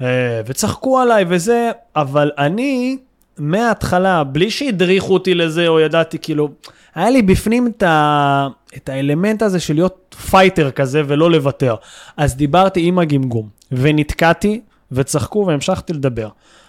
אה, 0.00 0.40
וצחקו 0.46 1.00
עליי 1.00 1.24
וזה, 1.28 1.70
אבל 1.96 2.30
אני, 2.38 2.98
מההתחלה, 3.38 4.24
בלי 4.24 4.50
שהדריכו 4.50 5.12
אותי 5.14 5.34
לזה, 5.34 5.68
או 5.68 5.80
ידעתי, 5.80 6.18
כאילו, 6.18 6.48
היה 6.94 7.10
לי 7.10 7.22
בפנים 7.22 7.66
את, 7.66 7.82
ה... 7.82 8.48
את 8.76 8.88
האלמנט 8.88 9.42
הזה 9.42 9.60
של 9.60 9.74
להיות 9.74 10.16
fighter 10.30 10.70
כזה 10.70 11.02
ולא 11.06 11.30
לוותר. 11.30 11.74
אז 12.16 12.36
דיברתי 12.36 12.86
עם 12.86 12.98
הגמגום, 12.98 13.48
ונתקעתי, 13.72 14.60
וצחקו 14.92 15.44
והמשכתי 15.46 15.92
לדבר. 15.92 16.28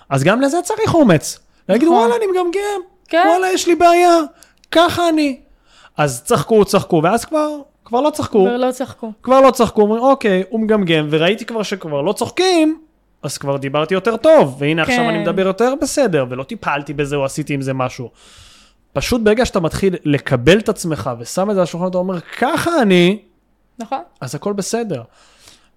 אז 0.10 0.24
גם 0.24 0.42
לזה 0.42 0.58
צריך 0.64 0.96
אומץ. 0.96 1.40
להגיד, 1.70 1.88
נכון. 1.88 1.98
וואלה, 1.98 2.16
אני 2.16 2.26
מגמגם, 2.28 2.82
כן. 3.08 3.26
וואלה, 3.28 3.52
יש 3.52 3.68
לי 3.68 3.76
בעיה, 3.76 4.18
ככה 4.72 5.10
אני. 5.10 5.40
אז 5.98 6.24
צחקו, 6.24 6.66
צחקו, 6.66 7.02
ואז 7.04 7.26
כבר, 7.26 7.50
כבר 7.86 8.02
לא 8.02 8.10
צחקו. 8.10 8.38
ולא 8.38 8.72
צחקו. 8.72 9.12
כבר 9.24 9.42
לא 9.42 9.52
צחקו, 9.52 9.82
אומרים 9.82 10.02
אוקיי, 10.02 10.44
הוא 10.50 10.60
מגמגם, 10.60 11.08
וראיתי 11.10 11.46
כבר 11.46 11.64
שכבר 11.64 12.02
לא 12.02 12.14
צוחקים, 12.14 12.80
אז 13.24 13.38
כבר 13.38 13.58
דיברתי 13.58 13.94
יותר 13.94 14.18
טוב, 14.18 14.56
והנה 14.60 14.82
עכשיו 14.82 14.98
כן. 14.98 15.10
אני 15.10 15.20
מדבר 15.20 15.48
יותר 15.48 15.74
בסדר, 15.82 16.26
ולא 16.30 16.44
טיפלתי 16.44 16.94
בזה 16.94 17.16
או 17.16 17.26
עשיתי 17.26 17.54
עם 17.54 17.62
זה 17.62 17.74
משהו. 17.74 18.12
פשוט 18.94 19.22
ברגע 19.22 19.46
שאתה 19.46 19.60
מתחיל 19.60 19.96
לקבל 20.06 20.60
את 20.60 20.70
עצמך 20.70 21.12
ושם 21.20 21.50
את 21.50 21.56
זה 21.56 21.62
על 21.62 21.64
השולחן, 21.64 21.88
אתה 21.88 21.98
אומר, 21.98 22.20
ככה 22.20 22.82
אני, 22.82 23.20
נכון? 23.80 24.02
אז 24.22 24.36
הכל 24.36 24.54
בסדר. 24.54 25.02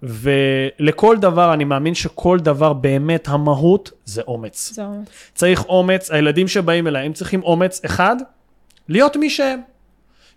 ולכל 0.02 1.16
דבר, 1.16 1.54
אני 1.54 1.64
מאמין 1.64 1.94
שכל 1.94 2.38
דבר 2.38 2.72
באמת 2.72 3.28
המהות 3.28 3.90
זה 4.04 4.22
אומץ. 4.26 4.72
זה 4.74 4.84
אומץ. 4.84 5.08
צריך 5.34 5.64
אומץ, 5.64 6.10
הילדים 6.10 6.48
שבאים 6.48 6.86
אליי, 6.86 7.06
הם 7.06 7.12
צריכים 7.12 7.42
אומץ, 7.42 7.80
אחד, 7.84 8.16
להיות 8.88 9.16
מי 9.16 9.30
שהם. 9.30 9.60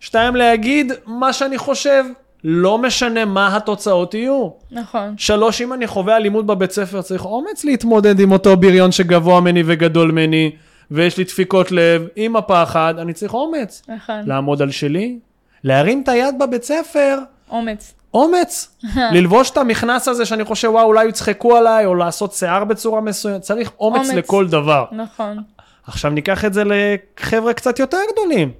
שתיים, 0.00 0.36
להגיד 0.36 0.92
מה 1.06 1.32
שאני 1.32 1.58
חושב, 1.58 2.04
לא 2.44 2.78
משנה 2.78 3.24
מה 3.24 3.56
התוצאות 3.56 4.14
יהיו. 4.14 4.48
נכון. 4.70 5.14
שלוש, 5.16 5.60
אם 5.60 5.72
אני 5.72 5.86
חווה 5.86 6.16
אלימות 6.16 6.46
בבית 6.46 6.70
ספר, 6.70 7.02
צריך 7.02 7.24
אומץ 7.24 7.64
להתמודד 7.64 8.20
עם 8.20 8.32
אותו 8.32 8.56
בריון 8.56 8.92
שגבוה 8.92 9.40
ממני 9.40 9.62
וגדול 9.66 10.10
ממני, 10.10 10.50
ויש 10.90 11.18
לי 11.18 11.24
דפיקות 11.24 11.72
לב, 11.72 12.06
עם 12.16 12.36
הפחד, 12.36 12.94
אני 12.98 13.12
צריך 13.12 13.34
אומץ. 13.34 13.82
נכון. 13.88 14.20
לעמוד 14.26 14.62
על 14.62 14.70
שלי, 14.70 15.18
להרים 15.64 16.02
את 16.02 16.08
היד 16.08 16.34
בבית 16.38 16.64
ספר, 16.64 17.18
אומץ. 17.50 17.94
אומץ. 18.14 18.76
ללבוש 19.14 19.50
את 19.50 19.56
המכנס 19.56 20.08
הזה 20.08 20.26
שאני 20.26 20.44
חושב, 20.44 20.68
וואו, 20.68 20.86
אולי 20.86 21.08
יצחקו 21.08 21.56
עליי, 21.56 21.86
או 21.86 21.94
לעשות 21.94 22.32
שיער 22.32 22.64
בצורה 22.64 23.00
מסוימת, 23.00 23.40
צריך 23.40 23.70
אומץ, 23.80 24.08
אומץ. 24.08 24.14
לכל 24.14 24.48
דבר. 24.48 24.84
נכון. 24.92 25.42
עכשיו 25.86 26.10
ניקח 26.10 26.44
את 26.44 26.54
זה 26.54 26.62
לחבר'ה 26.64 27.52
קצת 27.52 27.78
יותר 27.78 27.98
גדולים. 28.12 28.52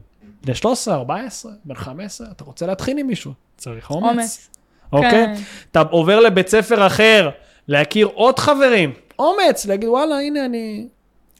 בני 0.44 0.54
13, 0.54 0.94
14, 0.94 1.52
בן 1.64 1.74
15, 1.74 2.26
אתה 2.30 2.44
רוצה 2.44 2.66
להתחיל 2.66 2.98
עם 2.98 3.06
מישהו, 3.06 3.32
צריך 3.56 3.90
אומץ. 3.90 4.08
אומץ. 4.08 4.48
אוקיי? 4.92 5.10
כן. 5.10 5.34
אתה 5.70 5.80
עובר 5.80 6.20
לבית 6.20 6.48
ספר 6.48 6.86
אחר, 6.86 7.30
להכיר 7.68 8.06
עוד 8.06 8.38
חברים, 8.38 8.92
אומץ, 9.18 9.66
להגיד 9.66 9.88
וואלה, 9.88 10.18
הנה 10.18 10.44
אני... 10.44 10.88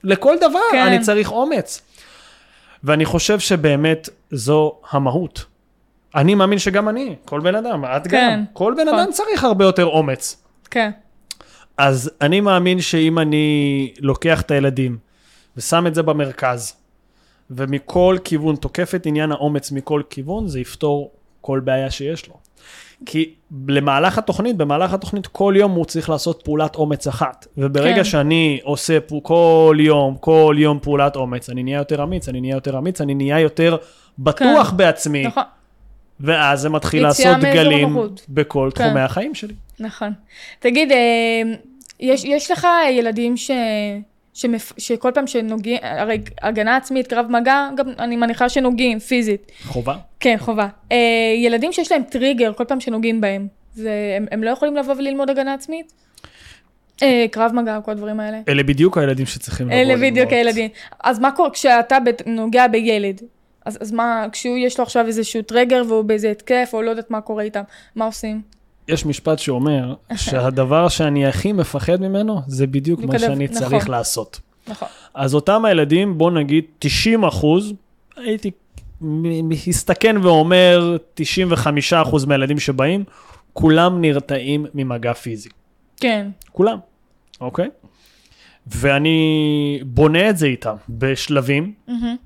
לכל 0.05 0.37
דבר 0.41 0.59
כן. 0.73 0.87
אני 0.87 1.01
צריך 1.01 1.33
אומץ. 1.33 1.83
ואני 2.85 3.05
חושב 3.05 3.39
שבאמת 3.39 4.09
זו 4.31 4.73
המהות. 4.91 5.45
אני 6.15 6.35
מאמין 6.35 6.59
שגם 6.59 6.89
אני, 6.89 7.17
כל 7.25 7.41
בן 7.41 7.55
אדם, 7.55 7.85
את 7.85 8.07
כן. 8.07 8.31
גם, 8.33 8.45
כל 8.53 8.75
בן 8.77 8.89
נכון. 8.89 8.99
אדם 8.99 9.13
צריך 9.13 9.45
הרבה 9.45 9.65
יותר 9.65 9.87
אומץ. 9.87 10.45
כן. 10.71 10.91
אז 11.77 12.11
אני 12.21 12.41
מאמין 12.41 12.81
שאם 12.81 13.19
אני 13.19 13.93
לוקח 14.01 14.41
את 14.41 14.51
הילדים 14.51 14.99
ושם 15.57 15.87
את 15.87 15.95
זה 15.95 16.03
במרכז, 16.03 16.75
ומכל 17.51 18.17
כיוון 18.25 18.57
תוקף 18.57 18.95
את 18.95 19.07
עניין 19.07 19.33
האומץ 19.33 19.73
מכל 19.73 20.03
כיוון, 20.11 20.49
זה 20.49 20.61
יפתור 20.61 21.11
כל 21.41 21.61
בעיה 21.61 21.91
שיש 21.91 22.29
לו. 22.29 22.35
כי 23.07 23.35
למהלך 23.69 24.19
התוכנית, 24.19 24.57
במהלך 24.57 24.93
התוכנית 24.93 25.27
כל 25.27 25.55
יום 25.57 25.73
הוא 25.73 25.85
צריך 25.85 26.11
לעשות 26.11 26.43
פעולת 26.45 26.77
אומץ 26.77 27.07
אחת. 27.07 27.47
וברגע 27.57 27.97
כן. 27.97 28.05
שאני 28.05 28.61
עושה 28.63 29.01
פ- 29.01 29.23
כל 29.23 29.77
יום, 29.81 30.17
כל 30.21 30.57
יום 30.59 30.79
פעולת 30.83 31.17
אומץ, 31.17 31.51
אני 31.51 31.63
נהיה 31.63 31.79
יותר 31.79 32.03
אמיץ, 32.03 32.29
אני 32.29 32.41
נהיה 32.41 32.55
יותר 32.55 32.79
אמיץ, 32.79 33.01
אני 33.01 33.15
נהיה 33.15 33.41
יותר 33.41 33.77
בטוח 34.19 34.71
כן. 34.71 34.77
בעצמי, 34.77 35.27
נכון. 35.27 35.43
ואז 36.21 36.61
זה 36.61 36.69
מתחיל 36.69 37.03
לעשות 37.03 37.27
מאזור 37.27 37.53
גלים 37.53 37.89
הנוחות. 37.89 38.27
בכל 38.29 38.71
כן. 38.75 38.85
תחומי 38.85 39.01
החיים 39.01 39.35
שלי. 39.35 39.55
נכון. 39.81 40.13
תגיד, 40.59 40.93
אה, 40.93 41.43
יש, 42.01 42.25
יש 42.25 42.51
לך 42.51 42.67
ילדים 42.91 43.37
ש... 43.37 43.51
שמפ... 44.35 44.73
שכל 44.79 45.11
פעם 45.15 45.27
שנוגעים, 45.27 45.79
הרי 45.83 46.19
הגנה 46.43 46.77
עצמית, 46.77 47.07
קרב 47.07 47.27
מגע, 47.31 47.69
גם 47.77 47.89
אני 47.99 48.17
מניחה 48.17 48.49
שנוגעים 48.49 48.99
פיזית. 48.99 49.53
חובה. 49.65 49.97
כן, 50.21 50.37
חובה. 50.39 50.69
אה, 50.93 50.97
ילדים 51.37 51.73
שיש 51.73 51.93
להם 51.93 52.03
טריגר 52.03 52.53
כל 52.53 52.65
פעם 52.65 52.81
שנוגעים 52.81 53.21
בהם, 53.21 53.49
זה, 53.75 54.15
הם, 54.17 54.27
הם 54.31 54.43
לא 54.43 54.51
יכולים 54.51 54.77
לבוא 54.77 54.95
וללמוד 54.95 55.31
הגנה 55.31 55.55
עצמית? 55.55 55.93
אה, 57.03 57.27
קרב 57.31 57.53
מגע, 57.55 57.79
כל 57.85 57.91
הדברים 57.91 58.21
האלה. 58.21 58.41
אלה 58.49 58.63
בדיוק 58.63 58.99
הילדים 58.99 59.27
שצריכים 59.27 59.67
לבוא 59.67 59.79
אלה 59.79 59.95
ללמוד. 59.95 60.11
בדיוק 60.11 60.33
הילדים. 60.33 60.71
אז 61.05 61.19
מה 61.19 61.31
קורה 61.31 61.51
כשאתה 61.51 61.99
נוגע 62.27 62.67
בילד? 62.67 63.21
אז, 63.67 63.79
אז 63.81 63.93
מה, 63.93 64.27
כשהוא 64.33 64.59
יש 64.59 64.79
לו 64.79 64.85
עכשיו 64.85 65.07
איזשהו 65.07 65.43
טריגר 65.43 65.83
והוא 65.89 66.05
באיזה 66.05 66.31
התקף, 66.31 66.71
או 66.73 66.83
לא 66.83 66.91
יודעת 66.91 67.11
מה 67.11 67.21
קורה 67.21 67.43
איתם, 67.43 67.63
מה 67.97 68.05
עושים? 68.05 68.43
יש 68.89 69.07
משפט 69.07 69.39
שאומר 69.39 69.95
שהדבר 70.17 70.89
שאני 70.89 71.27
הכי 71.27 71.53
מפחד 71.53 72.01
ממנו 72.01 72.41
זה 72.47 72.67
בדיוק 72.67 73.01
מה 73.01 73.19
שאני 73.19 73.45
נכון. 73.45 73.59
צריך 73.59 73.89
לעשות. 73.89 74.41
נכון. 74.69 74.89
אז 75.15 75.35
אותם 75.35 75.65
הילדים, 75.65 76.19
בוא 76.19 76.31
נגיד 76.31 76.65
90 76.79 77.25
אחוז, 77.25 77.73
הייתי 78.17 78.51
מסתכן 79.01 80.17
ואומר 80.23 80.97
95 81.15 81.93
אחוז 81.93 82.25
מהילדים 82.25 82.59
שבאים, 82.59 83.05
כולם 83.53 84.01
נרתעים 84.01 84.67
ממגע 84.75 85.13
פיזי. 85.13 85.49
כן, 85.97 86.29
כולם, 86.53 86.79
אוקיי? 87.41 87.69
ואני 88.67 89.81
בונה 89.87 90.31
את 90.31 90.37
זה 90.37 90.47
איתם 90.47 90.75
בשלבים, 90.89 91.73
מהמם. 91.89 92.17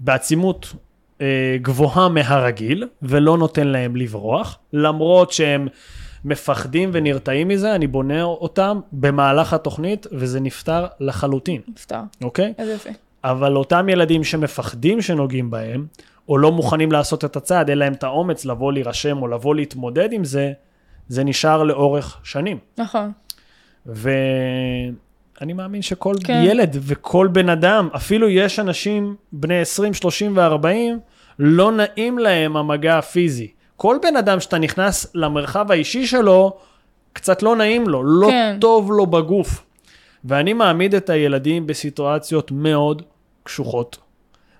בעצימות 0.00 0.72
גבוהה 1.62 2.08
מהרגיל, 2.08 2.88
ולא 3.02 3.38
נותן 3.38 3.66
להם 3.66 3.96
לברוח, 3.96 4.58
למרות 4.72 5.32
שהם 5.32 5.68
מפחדים 6.24 6.90
ונרתעים 6.92 7.48
מזה, 7.48 7.74
אני 7.74 7.86
בונה 7.86 8.22
אותם 8.22 8.80
במהלך 8.92 9.52
התוכנית, 9.52 10.06
וזה 10.12 10.40
נפתר 10.40 10.86
לחלוטין, 11.00 11.60
נפתר. 11.68 12.00
אוקיי? 12.22 12.52
איזה 12.58 12.72
יפה. 12.72 12.90
אבל 13.24 13.56
אותם 13.56 13.88
ילדים 13.88 14.24
שמפחדים 14.24 15.02
שנוגעים 15.02 15.50
בהם, 15.50 15.86
או 16.28 16.38
לא 16.38 16.52
מוכנים 16.52 16.92
לעשות 16.92 17.24
את 17.24 17.36
הצעד, 17.36 17.70
אין 17.70 17.78
להם 17.78 17.92
את 17.92 18.04
האומץ 18.04 18.44
לבוא 18.44 18.72
להירשם 18.72 19.22
או 19.22 19.28
לבוא 19.28 19.54
להתמודד 19.54 20.12
עם 20.12 20.24
זה, 20.24 20.52
זה 21.08 21.24
נשאר 21.24 21.62
לאורך 21.62 22.20
שנים. 22.24 22.58
נכון. 22.78 23.12
ואני 25.40 25.52
מאמין 25.52 25.82
שכל. 25.82 26.14
כן. 26.24 26.42
ילד 26.46 26.76
וכל 26.80 27.28
בן 27.32 27.48
אדם, 27.48 27.88
אפילו 27.96 28.28
יש 28.28 28.58
אנשים 28.58 29.16
בני 29.32 29.60
20, 29.60 29.94
30 29.94 30.36
ו-40, 30.36 30.66
לא 31.38 31.72
נעים 31.72 32.18
להם 32.18 32.56
המגע 32.56 32.98
הפיזי. 32.98 33.48
כל 33.76 33.96
בן 34.02 34.16
אדם 34.16 34.40
שאתה 34.40 34.58
נכנס 34.58 35.06
למרחב 35.14 35.70
האישי 35.72 36.06
שלו, 36.06 36.52
קצת 37.12 37.42
לא 37.42 37.56
נעים 37.56 37.88
לו, 37.88 38.04
לא 38.04 38.28
כן. 38.30 38.56
טוב 38.60 38.92
לו 38.92 39.06
בגוף. 39.06 39.64
ואני 40.24 40.52
מעמיד 40.52 40.94
את 40.94 41.10
הילדים 41.10 41.66
בסיטואציות 41.66 42.50
מאוד 42.50 43.02
קשוחות, 43.42 43.98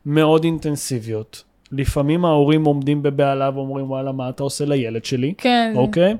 מאוד 0.06 0.44
אינטנסיביות. 0.44 1.44
לפעמים 1.72 2.25
ההורים 2.25 2.64
עומדים 2.64 3.02
בבהלה 3.02 3.50
ואומרים, 3.54 3.90
וואלה, 3.90 4.12
מה 4.12 4.28
אתה 4.28 4.42
עושה 4.42 4.64
לילד 4.64 5.04
שלי? 5.04 5.34
כן. 5.38 5.72
אוקיי? 5.76 6.16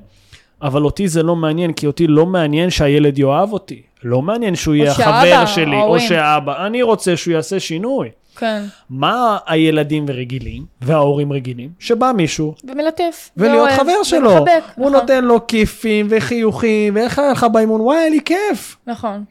אבל 0.61 0.85
אותי 0.85 1.07
זה 1.07 1.23
לא 1.23 1.35
מעניין, 1.35 1.73
כי 1.73 1.87
אותי 1.87 2.07
לא 2.07 2.25
מעניין 2.25 2.69
שהילד 2.69 3.19
יאהב 3.19 3.53
אותי. 3.53 3.81
לא 4.03 4.21
מעניין 4.21 4.55
שהוא 4.55 4.75
יהיה 4.75 4.91
החבר 4.91 5.45
שלי, 5.45 5.65
או 5.75 5.79
ההורים. 5.81 6.07
שהאבא. 6.07 6.65
אני 6.65 6.81
רוצה 6.81 7.17
שהוא 7.17 7.33
יעשה 7.33 7.59
שינוי. 7.59 8.09
כן. 8.35 8.63
מה 8.89 9.37
הילדים 9.47 10.05
רגילים, 10.09 10.65
וההורים 10.81 11.33
רגילים? 11.33 11.69
שבא 11.79 12.11
מישהו, 12.15 12.55
ומלטף. 12.63 13.29
ולהיות 13.37 13.57
ואוהב, 13.67 13.79
חבר 13.79 14.03
שלו. 14.03 14.29
ומחבק, 14.31 14.63
הוא 14.75 14.89
נכון. 14.89 15.01
נותן 15.01 15.25
לו 15.25 15.47
כיפים 15.47 16.07
וחיוכים, 16.09 16.95
ואיך 16.95 17.19
היה 17.19 17.31
לך 17.31 17.45
באימון? 17.53 17.81
וואי, 17.81 17.97
היה 17.97 18.09
לי 18.09 18.19
כיף. 18.25 18.77
נכון. 18.87 19.23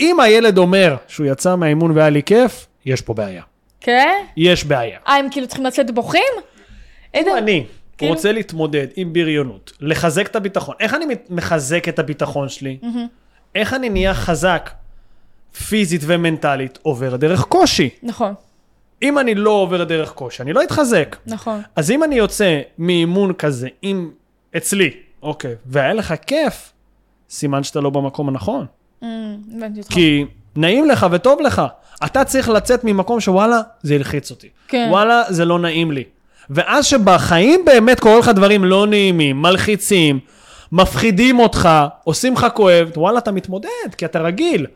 אם 0.00 0.20
הילד 0.20 0.58
אומר 0.58 0.96
שהוא 1.08 1.26
יצא 1.26 1.56
מהאימון 1.56 1.90
והיה 1.90 2.10
לי 2.10 2.22
כיף, 2.22 2.66
יש 2.86 3.00
פה 3.00 3.14
בעיה. 3.14 3.42
כן? 3.80 4.12
יש 4.36 4.64
בעיה. 4.64 4.98
אה, 5.08 5.14
הם 5.16 5.26
כאילו 5.30 5.46
צריכים 5.46 5.66
לצאת 5.66 5.90
בוכים? 5.90 6.22
אם 7.14 7.24
אני 7.36 7.64
כאילו- 7.98 8.12
רוצה 8.14 8.32
להתמודד 8.32 8.86
עם 8.96 9.12
בריונות, 9.12 9.72
לחזק 9.80 10.26
את 10.26 10.36
הביטחון, 10.36 10.74
איך 10.80 10.94
אני 10.94 11.04
מחזק 11.30 11.88
את 11.88 11.98
הביטחון 11.98 12.48
שלי? 12.48 12.78
איך 13.54 13.74
אני 13.74 13.88
נהיה 13.88 14.14
חזק 14.14 14.70
פיזית 15.68 16.00
ומנטלית? 16.04 16.78
עובר 16.82 17.16
דרך 17.16 17.42
קושי. 17.42 17.88
נכון, 18.02 18.34
אם 19.02 19.18
אני 19.18 19.34
לא 19.34 19.50
עובר 19.50 19.84
דרך 19.84 20.12
קושי, 20.12 20.42
אני 20.42 20.52
לא 20.52 20.62
אתחזק. 20.62 21.16
נכון. 21.26 21.62
אז 21.76 21.90
אם 21.90 22.04
אני 22.04 22.14
יוצא 22.14 22.60
מאימון 22.78 23.32
כזה, 23.32 23.68
עם 23.82 24.10
אצלי, 24.56 24.90
אוקיי, 25.22 25.54
והיה 25.66 25.94
לך 25.94 26.14
כיף, 26.26 26.72
סימן 27.30 27.62
שאתה 27.62 27.80
לא 27.80 27.90
במקום 27.90 28.28
הנכון. 28.28 28.66
Mm, 29.02 29.04
הבנתי 29.56 29.80
אותך. 29.80 29.92
כי 29.92 30.24
נעים 30.56 30.88
לך 30.88 31.06
וטוב 31.10 31.40
לך. 31.40 31.62
אתה 32.04 32.24
צריך 32.24 32.48
לצאת 32.48 32.84
ממקום 32.84 33.20
שוואלה, 33.20 33.60
זה 33.82 33.94
הלחיץ 33.94 34.30
אותי. 34.30 34.48
כן. 34.68 34.88
וואלה, 34.90 35.22
זה 35.28 35.44
לא 35.44 35.58
נעים 35.58 35.92
לי. 35.92 36.04
ואז 36.50 36.86
שבחיים 36.86 37.64
באמת 37.64 38.00
קורים 38.00 38.18
לך 38.18 38.28
דברים 38.28 38.64
לא 38.64 38.86
נעימים, 38.86 39.42
מלחיצים, 39.42 40.18
מפחידים 40.74 41.38
אותך, 41.38 41.68
עושים 42.04 42.32
לך 42.32 42.46
כואב, 42.54 42.90
וואלה, 42.96 43.18
אתה 43.18 43.32
מתמודד, 43.32 43.94
כי 43.96 44.04
אתה 44.04 44.20
רגיל. 44.20 44.66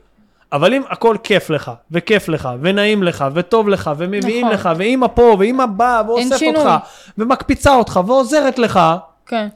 אבל 0.52 0.74
אם 0.74 0.82
הכל 0.90 1.16
כיף 1.22 1.50
לך, 1.50 1.70
וכיף 1.90 2.28
לך, 2.28 2.48
ונעים 2.60 3.02
לך, 3.02 3.24
וטוב 3.34 3.68
לך, 3.68 3.90
ומביאים 3.96 4.46
נכון. 4.46 4.54
לך, 4.54 4.68
ואימא 4.76 5.06
פה, 5.14 5.36
ואימא 5.38 5.66
באה, 5.66 6.02
שינוי. 6.38 6.56
אותך, 6.56 6.70
ומקפיצה 7.18 7.74
אותך, 7.74 8.00
ועוזרת 8.06 8.58
לך, 8.58 8.80
כן, 9.26 9.48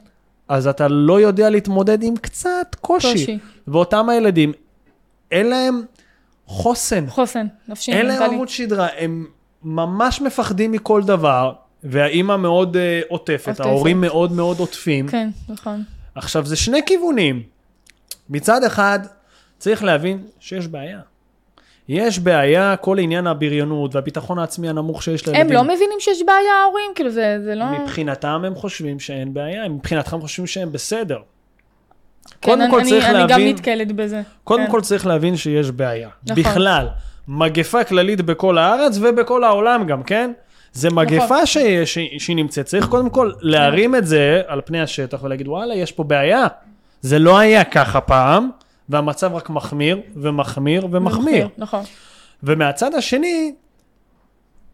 אז 0.47 0.67
אתה 0.67 0.87
לא 0.87 1.21
יודע 1.21 1.49
להתמודד 1.49 2.03
עם 2.03 2.15
קצת 2.15 2.75
קושי. 2.81 3.11
קושי. 3.11 3.37
ואותם 3.67 4.09
הילדים, 4.09 4.51
אין 5.31 5.49
להם 5.49 5.81
חוסן. 6.45 7.05
חוסן, 7.09 7.47
נפשי, 7.67 7.91
אין 7.91 8.05
להם. 8.05 8.31
עמוד 8.31 8.49
שדרה, 8.49 8.87
הם 8.97 9.25
ממש 9.63 10.21
מפחדים 10.21 10.71
מכל 10.71 11.03
דבר, 11.03 11.53
והאימא 11.83 12.37
מאוד 12.37 12.75
uh, 12.75 12.79
עוטפת. 13.09 13.59
ההורים 13.59 14.01
מאוד 14.01 14.31
מאוד 14.31 14.59
עוטפים. 14.59 15.07
כן, 15.07 15.29
נכון. 15.49 15.83
עכשיו, 16.15 16.45
זה 16.45 16.55
שני 16.55 16.79
כיוונים. 16.85 17.43
מצד 18.29 18.63
אחד, 18.63 18.99
צריך 19.57 19.83
להבין 19.83 20.23
שיש 20.39 20.67
בעיה. 20.67 20.99
יש 21.89 22.19
בעיה, 22.19 22.75
כל 22.75 22.99
עניין 22.99 23.27
הבריונות 23.27 23.95
והביטחון 23.95 24.39
העצמי 24.39 24.69
הנמוך 24.69 25.03
שיש 25.03 25.27
הם 25.27 25.33
לילדים. 25.33 25.53
לא 25.55 25.63
מבינים 25.63 25.97
שיש 25.99 26.21
בעיה, 26.25 26.53
ההורים? 26.63 26.91
כאילו, 26.95 27.09
זה 27.09 27.37
זה 27.43 27.55
לא... 27.55 27.65
מבחינתם 27.65 28.41
הם 28.47 28.55
חושבים 28.55 28.99
שאין 28.99 29.33
בעיה, 29.33 29.69
מבחינתכם 29.69 30.21
חושבים 30.21 30.47
שהם 30.47 30.71
בסדר. 30.71 31.17
כן, 31.17 32.49
קודם 32.51 32.61
אני- 32.61 32.71
כל 32.71 32.79
אני- 32.79 32.89
צריך 32.89 33.05
אני 33.05 33.13
גם 33.13 33.27
להבין- 33.29 33.55
נתקלת 33.55 33.91
בזה. 33.91 34.21
קודם 34.43 34.65
כן. 34.65 34.71
כל 34.71 34.81
צריך 34.81 35.05
להבין 35.07 35.37
שיש 35.37 35.71
בעיה. 35.71 36.09
נכון. 36.29 36.43
בכלל, 36.43 36.87
מגפה 37.27 37.83
כללית 37.83 38.21
בכל 38.21 38.57
הארץ 38.57 38.97
ובכל 39.01 39.43
העולם 39.43 39.87
גם, 39.87 40.03
כן? 40.03 40.31
זה 40.73 40.87
נכון. 40.87 41.05
מגפה 41.05 41.45
שיש, 41.45 41.97
שהיא 42.17 42.35
נמצאת. 42.35 42.65
צריך 42.65 42.87
קודם 42.87 43.09
כל 43.09 43.31
להרים 43.41 43.95
את 43.95 44.07
זה 44.07 44.41
על 44.47 44.61
פני 44.65 44.81
השטח 44.81 45.23
ולהגיד, 45.23 45.47
וואלה, 45.47 45.75
יש 45.75 45.91
פה 45.91 46.03
בעיה. 46.03 46.47
זה 47.01 47.19
לא 47.19 47.37
היה 47.37 47.63
ככה 47.63 48.01
פעם, 48.01 48.49
והמצב 48.89 49.33
רק 49.33 49.49
מחמיר 49.49 50.01
ומחמיר 50.15 50.87
ומחמיר. 50.91 51.47
נכון. 51.57 51.83
ומהצד 52.43 52.95
השני, 52.95 53.53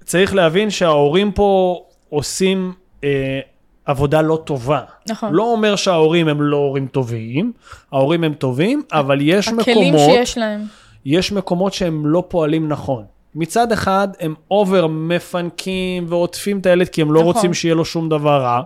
צריך 0.04 0.36
להבין 0.36 0.70
שההורים 0.70 1.32
פה 1.32 1.82
עושים 2.10 2.74
אה, 3.04 3.40
עבודה 3.86 4.22
לא 4.22 4.42
טובה. 4.46 4.82
נכון. 5.10 5.34
לא 5.34 5.44
אומר 5.44 5.76
שההורים 5.76 6.28
הם 6.28 6.42
לא 6.42 6.58
הורים 6.58 6.88
טובים, 6.88 7.52
ההורים 7.92 8.24
הם 8.24 8.34
טובים, 8.34 8.84
אבל 8.92 9.18
יש 9.22 9.48
הכלים 9.48 9.94
מקומות, 9.94 10.10
שיש 10.16 10.38
להם. 10.38 10.62
יש 11.06 11.32
מקומות 11.32 11.74
שהם 11.74 12.06
לא 12.06 12.24
פועלים 12.28 12.68
נכון. 12.68 13.06
מצד 13.36 13.72
אחד, 13.72 14.08
הם 14.20 14.34
אובר 14.52 14.88
מפנקים 14.88 16.06
ועוטפים 16.10 16.60
את 16.60 16.66
הילד 16.66 16.90
כי 16.90 17.02
הם 17.02 17.12
לא 17.12 17.20
נכון. 17.20 17.34
רוצים 17.34 17.54
שיהיה 17.54 17.76
לו 17.76 17.86
שום 17.86 18.10
דבר 18.10 18.42
רע. 18.42 18.62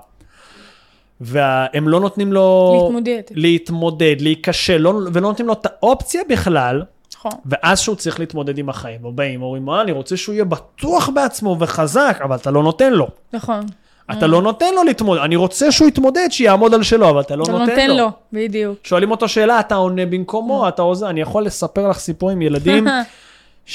והם 1.22 1.88
לא 1.88 2.00
נותנים 2.00 2.34
לו... 2.34 2.80
להתמודד. 2.82 3.22
להתמודד, 3.32 4.16
להיכשל, 4.20 4.78
לא, 4.78 4.90
ולא 5.14 5.28
נותנים 5.28 5.48
לו 5.48 5.54
את 5.54 5.66
האופציה 5.66 6.22
בכלל, 6.30 6.82
נכון. 7.16 7.32
ואז 7.46 7.80
שהוא 7.80 7.96
צריך 7.96 8.20
להתמודד 8.20 8.58
עם 8.58 8.70
החיים. 8.70 9.06
ובאים, 9.06 9.42
אומרים, 9.42 9.66
מה, 9.66 9.82
אני 9.82 9.92
רוצה 9.92 10.18
שהוא 10.18 10.34
יהיה 10.34 10.46
בטוח 10.46 11.10
בעצמו 11.10 11.58
וחזק, 11.60 12.20
אבל 12.24 12.36
אתה 12.36 12.52
לא 12.52 12.64
נותן 12.64 12.94
לו. 12.94 13.08
נכון. 13.34 13.66
אתה 14.12 14.28
לא 14.28 14.42
נותן 14.42 14.74
לו 14.76 14.84
להתמודד. 14.84 15.22
אני 15.22 15.36
רוצה 15.36 15.72
שהוא 15.72 15.88
יתמודד, 15.88 16.28
שיעמוד 16.30 16.74
על 16.74 16.84
שלו, 16.84 17.10
אבל 17.10 17.22
אתה 17.22 17.36
לא 17.36 17.44
אתה 17.44 17.52
נותן, 17.52 17.66
נותן 17.66 17.90
לו. 17.90 17.96
לו, 17.96 18.10
בדיוק. 18.34 18.78
שואלים 18.84 19.12
אותו 19.12 19.28
שאלה, 19.28 19.60
אתה 19.60 19.76
עונה 19.76 20.06
במקומו, 20.06 20.68
אתה 20.68 20.82
עוזר. 20.82 21.10
אני 21.10 21.22
יכול 21.22 21.44
לספר 21.44 21.90
לך 21.90 22.00
סיפור 22.00 22.30
עם 22.30 22.42
ילדים, 22.42 22.88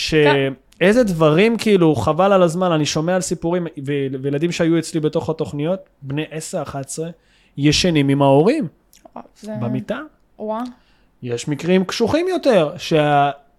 שאיזה 0.81 1.05
דברים, 1.05 1.57
כאילו, 1.57 1.95
חבל 1.95 2.33
על 2.33 2.43
הזמן, 2.43 2.73
אני 2.73 2.87
שומע 2.87 3.15
על 3.15 3.21
סיפורים, 3.21 3.67
וילדים 4.23 4.53
שהיו 4.53 4.79
אצלי 4.79 5.01
בתוך 5.01 5.31
התוכניות, 5.31 5.81
בני 6.03 6.25
10-11, 6.25 6.75
ישנים 7.57 8.09
עם 8.09 8.23
ההורים, 8.23 8.67
וואו, 9.15 9.25
זה- 9.41 9.53
במיטה. 9.61 10.01
וואו. 10.39 10.65
יש 11.23 11.49
מקרים 11.49 11.85
קשוחים 11.85 12.27
יותר, 12.29 12.73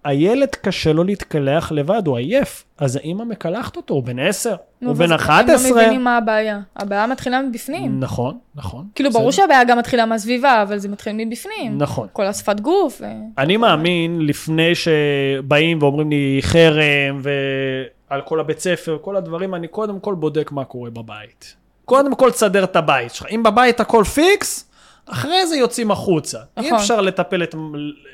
שהילד 0.09 0.55
קשה 0.55 0.93
לו 0.93 1.03
להתקלח 1.03 1.71
לבד, 1.71 2.07
הוא 2.07 2.17
עייף, 2.17 2.63
אז 2.77 2.99
האמא 3.03 3.23
מקלחת 3.23 3.77
אותו, 3.77 3.93
הוא 3.93 4.03
בן 4.03 4.19
10, 4.19 4.55
נו, 4.81 4.89
הוא 4.89 4.97
בן 4.97 5.11
ואז 5.11 5.21
11. 5.21 5.69
הם 5.69 5.75
לא 5.75 5.81
מבינים 5.81 6.03
מה 6.03 6.17
הבעיה. 6.17 6.59
הבעיה 6.75 7.07
מתחילה 7.07 7.41
מבפנים. 7.41 7.99
נכון, 7.99 8.37
נכון. 8.55 8.87
כאילו. 8.95 9.11
ברור 9.11 9.31
שהבעיה 9.31 9.63
גם 9.63 9.77
מתחילה 9.77 10.05
מהסביבה, 10.05 10.61
אבל 10.61 10.77
זה 10.77 10.89
מתחיל 10.89 11.13
מבפנים. 11.17 11.77
נכון. 11.77 12.07
כל 12.13 12.25
השפת 12.25 12.59
גוף. 12.59 13.01
אני 13.37 13.57
מאמין, 13.57 14.21
לפני 14.21 14.71
שבאים 14.75 15.77
ואומרים 15.81 16.09
לי 16.09 16.39
חרם 16.41 17.21
ועל 17.21 18.21
כל 18.21 18.39
הבית 18.39 18.59
ספר, 18.59 18.97
כל 19.01 19.15
הדברים, 19.15 19.55
אני 19.55 19.67
קודם 19.67 19.99
כל 19.99 20.15
בודק 20.15 20.51
מה 20.51 20.63
קורה 20.63 20.89
בבית. 20.89 21.55
קודם 21.85 22.15
כל 22.15 22.31
תסדר 22.31 22.63
את 22.63 22.75
הבית 22.75 23.13
שלך. 23.13 23.27
אם 23.31 23.43
בבית 23.43 23.79
הכל 23.79 24.03
פיקס, 24.03 24.68
אחרי 25.11 25.47
זה 25.47 25.55
יוצאים 25.55 25.91
החוצה. 25.91 26.39
אי 26.57 26.67
נכון. 26.67 26.79
אפשר 26.79 27.01
לטפל 27.01 27.43
את, 27.43 27.55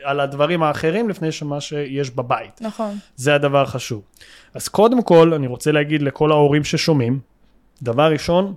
על 0.04 0.20
הדברים 0.20 0.64
האחרים 0.64 1.10
לפני 1.10 1.32
שמה 1.32 1.62
שיש 1.62 2.10
בבית. 2.10 2.62
נכון. 2.62 2.98
זה 3.16 3.36
הדבר 3.36 3.62
החשוב. 3.62 4.02
אז 4.54 4.68
קודם 4.68 5.02
כל, 5.02 5.34
אני 5.34 5.48
רוצה 5.48 5.72
להגיד 5.72 6.02
לכל 6.02 6.32
ההורים 6.32 6.64
ששומעים, 6.64 7.20
דבר 7.82 8.12
ראשון, 8.12 8.54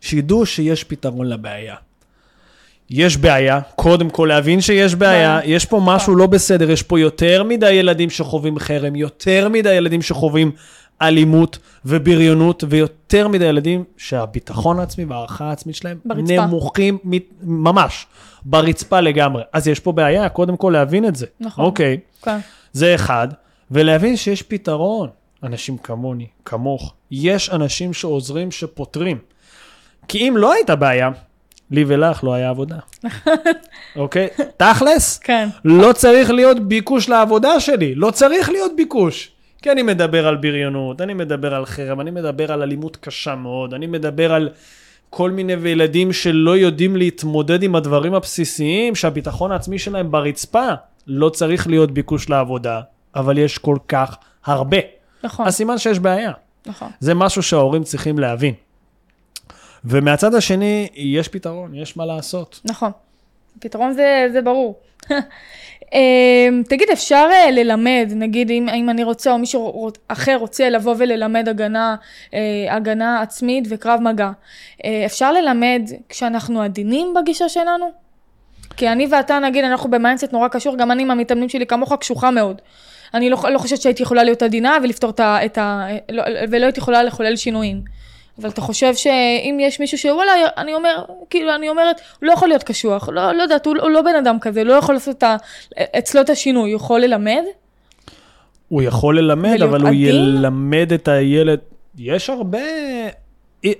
שידעו 0.00 0.46
שיש 0.46 0.84
פתרון 0.84 1.26
לבעיה. 1.26 1.74
יש 2.90 3.16
בעיה, 3.16 3.60
קודם 3.76 4.10
כל 4.10 4.26
להבין 4.28 4.60
שיש 4.60 4.94
בעיה, 4.94 5.38
בעיה. 5.38 5.56
יש 5.56 5.64
פה 5.64 5.80
משהו 5.84 6.16
לא 6.16 6.26
בסדר, 6.26 6.70
יש 6.70 6.82
פה 6.82 7.00
יותר 7.00 7.42
מדי 7.42 7.72
ילדים 7.72 8.10
שחווים 8.10 8.58
חרם, 8.58 8.96
יותר 8.96 9.48
מדי 9.48 9.72
ילדים 9.72 10.02
שחווים 10.02 10.52
אלימות 11.02 11.58
ובריונות, 11.84 12.64
ויותר 12.68 13.28
מדי 13.28 13.44
ילדים 13.44 13.84
שהביטחון 13.96 14.80
העצמי 14.80 15.04
וההערכה 15.04 15.44
העצמית 15.44 15.76
שלהם 15.76 15.98
ברצפה. 16.04 16.46
נמוכים 16.46 16.98
ממש, 17.42 18.06
ברצפה 18.44 19.00
לגמרי. 19.00 19.42
אז 19.52 19.68
יש 19.68 19.80
פה 19.80 19.92
בעיה, 19.92 20.28
קודם 20.28 20.56
כל 20.56 20.70
להבין 20.72 21.04
את 21.04 21.16
זה. 21.16 21.26
נכון. 21.40 21.64
אוקיי. 21.64 21.98
כן. 22.22 22.38
זה 22.72 22.94
אחד, 22.94 23.28
ולהבין 23.70 24.16
שיש 24.16 24.42
פתרון. 24.42 25.08
אנשים 25.42 25.78
כמוני, 25.78 26.26
כמוך, 26.44 26.94
יש 27.10 27.50
אנשים 27.50 27.92
שעוזרים, 27.92 28.50
שפותרים. 28.50 29.18
כי 30.08 30.28
אם 30.28 30.36
לא 30.36 30.52
הייתה 30.52 30.76
בעיה, 30.76 31.10
לי 31.70 31.84
ולך 31.86 32.24
לא 32.24 32.34
היה 32.34 32.48
עבודה. 32.50 32.76
אוקיי? 33.96 34.28
תכלס, 34.56 35.18
כן. 35.18 35.48
לא 35.64 35.92
צריך 35.92 36.30
להיות 36.30 36.60
ביקוש 36.60 37.08
לעבודה 37.08 37.60
שלי, 37.60 37.94
לא 37.94 38.10
צריך 38.10 38.48
להיות 38.48 38.72
ביקוש. 38.76 39.30
כי 39.62 39.70
אני 39.72 39.82
מדבר 39.82 40.26
על 40.26 40.36
בריונות, 40.36 41.00
אני 41.00 41.14
מדבר 41.14 41.54
על 41.54 41.66
חרם, 41.66 42.00
אני 42.00 42.10
מדבר 42.10 42.52
על 42.52 42.62
אלימות 42.62 42.96
קשה 42.96 43.34
מאוד, 43.34 43.74
אני 43.74 43.86
מדבר 43.86 44.32
על 44.32 44.48
כל 45.10 45.30
מיני 45.30 45.52
ילדים 45.52 46.12
שלא 46.12 46.56
יודעים 46.56 46.96
להתמודד 46.96 47.62
עם 47.62 47.76
הדברים 47.76 48.14
הבסיסיים, 48.14 48.94
שהביטחון 48.94 49.52
העצמי 49.52 49.78
שלהם 49.78 50.10
ברצפה. 50.10 50.68
לא 51.06 51.28
צריך 51.28 51.66
להיות 51.66 51.90
ביקוש 51.90 52.30
לעבודה, 52.30 52.80
אבל 53.14 53.38
יש 53.38 53.58
כל 53.58 53.76
כך 53.88 54.16
הרבה. 54.44 54.76
נכון, 55.24 55.46
אז 55.46 55.54
סימן 55.54 55.78
שיש 55.78 55.98
בעיה. 55.98 56.32
נכון. 56.66 56.90
זה 57.00 57.14
משהו 57.14 57.42
שההורים 57.42 57.84
צריכים 57.84 58.18
להבין. 58.18 58.54
ומהצד 59.84 60.34
השני, 60.34 60.88
יש 60.94 61.28
פתרון, 61.28 61.74
יש 61.74 61.96
מה 61.96 62.06
לעשות. 62.06 62.60
נכון. 62.64 62.90
פתרון 63.60 63.92
זה, 63.92 64.28
זה 64.32 64.42
ברור. 64.42 64.80
אמ, 65.92 66.62
תגיד, 66.68 66.88
אפשר 66.92 67.28
אה, 67.32 67.50
ללמד, 67.50 68.12
נגיד 68.16 68.50
אם, 68.50 68.68
אם 68.68 68.90
אני 68.90 69.04
רוצה 69.04 69.32
או 69.32 69.38
מישהו 69.38 69.90
אחר 70.08 70.36
רוצה 70.36 70.70
לבוא 70.70 70.94
וללמד 70.98 71.48
הגנה, 71.48 71.96
אה, 72.34 72.40
הגנה 72.70 73.22
עצמית 73.22 73.64
וקרב 73.68 74.00
מגע, 74.00 74.30
אה, 74.84 75.02
אפשר 75.06 75.32
ללמד 75.32 75.82
כשאנחנו 76.08 76.62
עדינים 76.62 77.14
בגישה 77.14 77.48
שלנו? 77.48 77.90
כי 78.76 78.88
אני 78.88 79.06
ואתה, 79.10 79.38
נגיד, 79.38 79.64
אנחנו 79.64 79.90
ב 79.90 79.95
mindset 79.95 80.32
נורא 80.32 80.48
קשור, 80.48 80.76
גם 80.76 80.90
אני 80.90 81.02
עם 81.02 81.10
המתאמנים 81.10 81.48
שלי 81.48 81.66
כמוך 81.66 81.92
קשוחה 81.92 82.30
מאוד. 82.30 82.60
אני 83.14 83.30
לא, 83.30 83.38
לא 83.52 83.58
חושבת 83.58 83.80
שהייתי 83.80 84.02
יכולה 84.02 84.24
להיות 84.24 84.42
עדינה 84.42 84.76
ולפתור 84.82 85.10
את 85.10 85.20
ה... 85.20 85.44
את 85.44 85.58
ה 85.58 85.86
לא, 86.12 86.22
ולא 86.50 86.64
הייתי 86.64 86.80
יכולה 86.80 87.02
לחולל 87.02 87.36
שינויים. 87.36 87.82
אבל 88.40 88.48
אתה 88.48 88.60
חושב 88.60 88.94
שאם 88.94 89.58
יש 89.60 89.80
מישהו 89.80 89.98
שוואלה, 89.98 90.32
אני 90.56 90.74
אומר, 90.74 91.04
כאילו, 91.30 91.54
אני 91.54 91.68
אומרת, 91.68 92.00
הוא 92.20 92.26
לא 92.26 92.32
יכול 92.32 92.48
להיות 92.48 92.62
קשוח, 92.62 93.08
לא, 93.08 93.32
לא 93.32 93.42
יודעת, 93.42 93.66
הוא, 93.66 93.76
הוא 93.80 93.90
לא 93.90 94.02
בן 94.02 94.14
אדם 94.14 94.38
כזה, 94.40 94.64
לא 94.64 94.72
יכול 94.72 94.94
לעשות 94.94 95.18
את 95.18 95.22
ה, 95.22 95.36
אצלו 95.98 96.20
את 96.20 96.30
השינוי, 96.30 96.72
הוא 96.72 96.76
יכול 96.76 97.00
ללמד? 97.00 97.42
הוא 98.68 98.82
יכול 98.82 99.18
ללמד, 99.18 99.62
אבל 99.62 99.80
הוא 99.80 99.88
עדין? 99.88 100.00
ילמד 100.02 100.92
את 100.92 101.08
הילד. 101.08 101.58
יש 101.98 102.30
הרבה... 102.30 102.58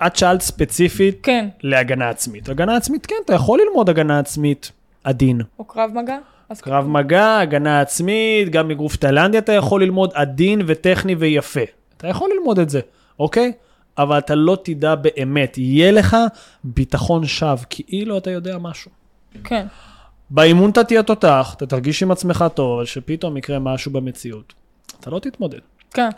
את 0.07 0.16
שאלת 0.16 0.40
ספציפית 0.40 1.18
כן. 1.23 1.49
להגנה 1.62 2.09
עצמית. 2.09 2.49
הגנה 2.49 2.77
עצמית, 2.77 3.07
כן, 3.07 3.14
אתה 3.25 3.35
יכול 3.35 3.61
ללמוד 3.66 3.88
הגנה 3.88 4.18
עצמית 4.18 4.73
עדין. 5.05 5.40
או 5.59 5.64
קרב 5.64 5.90
מגע? 5.94 6.18
קרב 6.61 6.88
מגע, 6.88 7.38
הגנה 7.38 7.81
עצמית, 7.81 8.49
גם 8.49 8.68
מגרוף 8.68 8.96
תאילנדי 8.96 9.38
אתה 9.38 9.53
יכול 9.53 9.83
ללמוד 9.83 10.11
עדין 10.14 10.62
וטכני 10.66 11.14
ויפה. 11.14 11.61
אתה 11.96 12.09
יכול 12.09 12.31
ללמוד 12.35 12.59
את 12.59 12.70
זה, 12.70 12.81
אוקיי? 13.18 13.53
אבל 13.98 14.18
אתה 14.18 14.35
לא 14.35 14.59
תדע 14.64 14.94
באמת, 14.94 15.59
יהיה 15.59 15.90
לך 15.92 16.16
ביטחון 16.64 17.26
שווא, 17.26 17.64
כאילו 17.70 18.18
אתה 18.18 18.31
יודע 18.31 18.59
משהו. 18.59 18.90
כן. 19.44 19.66
באימון 20.31 20.70
אתה 20.70 20.85
תהיה 20.85 21.03
תותח, 21.03 21.55
אתה 21.57 21.66
תרגיש 21.66 22.03
עם 22.03 22.11
עצמך 22.11 22.44
טוב, 22.55 22.76
אבל 22.76 22.85
שפתאום 22.85 23.37
יקרה 23.37 23.59
משהו 23.59 23.92
במציאות. 23.92 24.53
אתה 25.00 25.11
לא 25.11 25.18
תתמודד. 25.18 25.59
כן. 25.94 26.09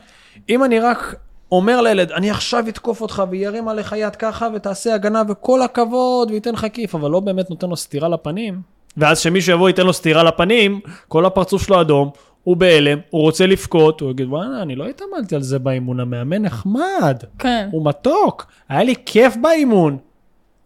אם 0.49 0.65
אני 0.65 0.81
רק 0.81 1.15
אומר 1.53 1.81
לילד, 1.81 2.13
אני 2.13 2.31
עכשיו 2.31 2.69
אתקוף 2.69 3.01
אותך 3.01 3.23
וירים 3.31 3.69
עליך 3.69 3.95
יד 3.99 4.17
ככה 4.17 4.49
ותעשה 4.55 4.95
הגנה 4.95 5.23
וכל 5.29 5.63
הכבוד 5.63 6.31
וייתן 6.31 6.53
לך 6.53 6.67
כיף, 6.73 6.95
אבל 6.95 7.11
לא 7.11 7.21
באמת 7.21 7.51
נותן 7.51 7.69
לו 7.69 7.77
סטירה 7.77 8.09
לפנים, 8.09 8.61
ואז 8.97 9.19
שמישהו 9.19 9.53
יבוא 9.53 9.69
ייתן 9.69 9.87
לו 9.87 9.93
סטירה 9.93 10.23
לפנים, 10.23 10.81
כל 11.09 11.27
הפרצוף 11.27 11.63
שלו 11.63 11.81
אדום, 11.81 12.11
הוא 12.45 12.57
בהלם, 12.57 12.99
הוא 13.11 13.23
רוצה 13.23 13.47
לבכות, 13.47 14.01
הוא 14.01 14.11
יגיד, 14.11 14.29
וואלה, 14.29 14.63
אני 14.63 14.75
לא 14.77 14.87
התאמנתי 14.87 15.35
על 15.35 15.43
זה 15.43 15.59
באימון, 15.59 16.01
המאמן 16.01 16.43
נחמד, 16.43 17.23
כן. 17.39 17.69
הוא 17.73 17.85
מתוק, 17.85 18.47
היה 18.69 18.83
לי 18.83 18.95
כיף 19.07 19.37
באימון, 19.37 19.99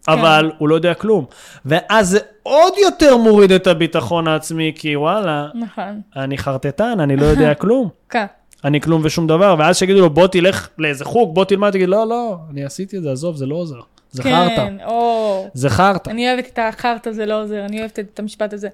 אבל 0.09 0.53
הוא 0.59 0.69
לא 0.69 0.75
יודע 0.75 0.95
כלום. 0.95 1.25
ואז 1.65 2.09
זה 2.09 2.19
עוד 2.43 2.73
יותר 2.83 3.17
מוריד 3.17 3.53
את 3.53 3.67
הביטחון 3.67 4.29
העצמי, 4.29 4.73
כי 4.75 4.97
וואלה, 4.97 5.49
נכון. 5.55 6.01
אני 6.17 6.39
חרטטן, 6.39 7.01
אני 7.01 7.17
לא 7.17 7.25
יודע 7.25 7.55
כלום. 7.63 7.89
כן. 8.11 8.27
אני 8.65 8.81
כלום 8.81 9.03
ושום 9.05 9.27
דבר, 9.27 9.55
ואז 9.59 9.77
שיגידו 9.77 10.01
לו, 10.01 10.11
בוא 10.11 10.27
תלך 10.27 10.69
לאיזה 10.79 11.05
חוג, 11.05 11.35
בוא 11.35 11.45
תלמד, 11.45 11.71
תגיד, 11.71 11.89
לא, 11.89 12.09
לא, 12.09 12.37
אני 12.51 12.65
עשיתי 12.65 12.97
את 12.97 13.03
זה, 13.03 13.13
עזוב, 13.13 13.37
זה 13.37 13.47
לא 13.47 13.55
עוזר. 13.55 13.81
זה 14.11 14.23
חרטא. 14.23 14.57
כן, 14.57 14.77
או... 14.87 15.49
זה 15.55 15.71
חרטא. 15.71 16.11
אני 16.11 16.29
אוהבת 16.33 16.47
את 16.47 16.59
החרטא 16.59 17.13
זה 17.13 17.27
לא 17.27 17.43
עוזר, 17.43 17.65
אני 17.65 17.81
אוהבת 17.81 17.99
את 17.99 18.19
המשפט 18.19 18.53
הזה. 18.53 18.69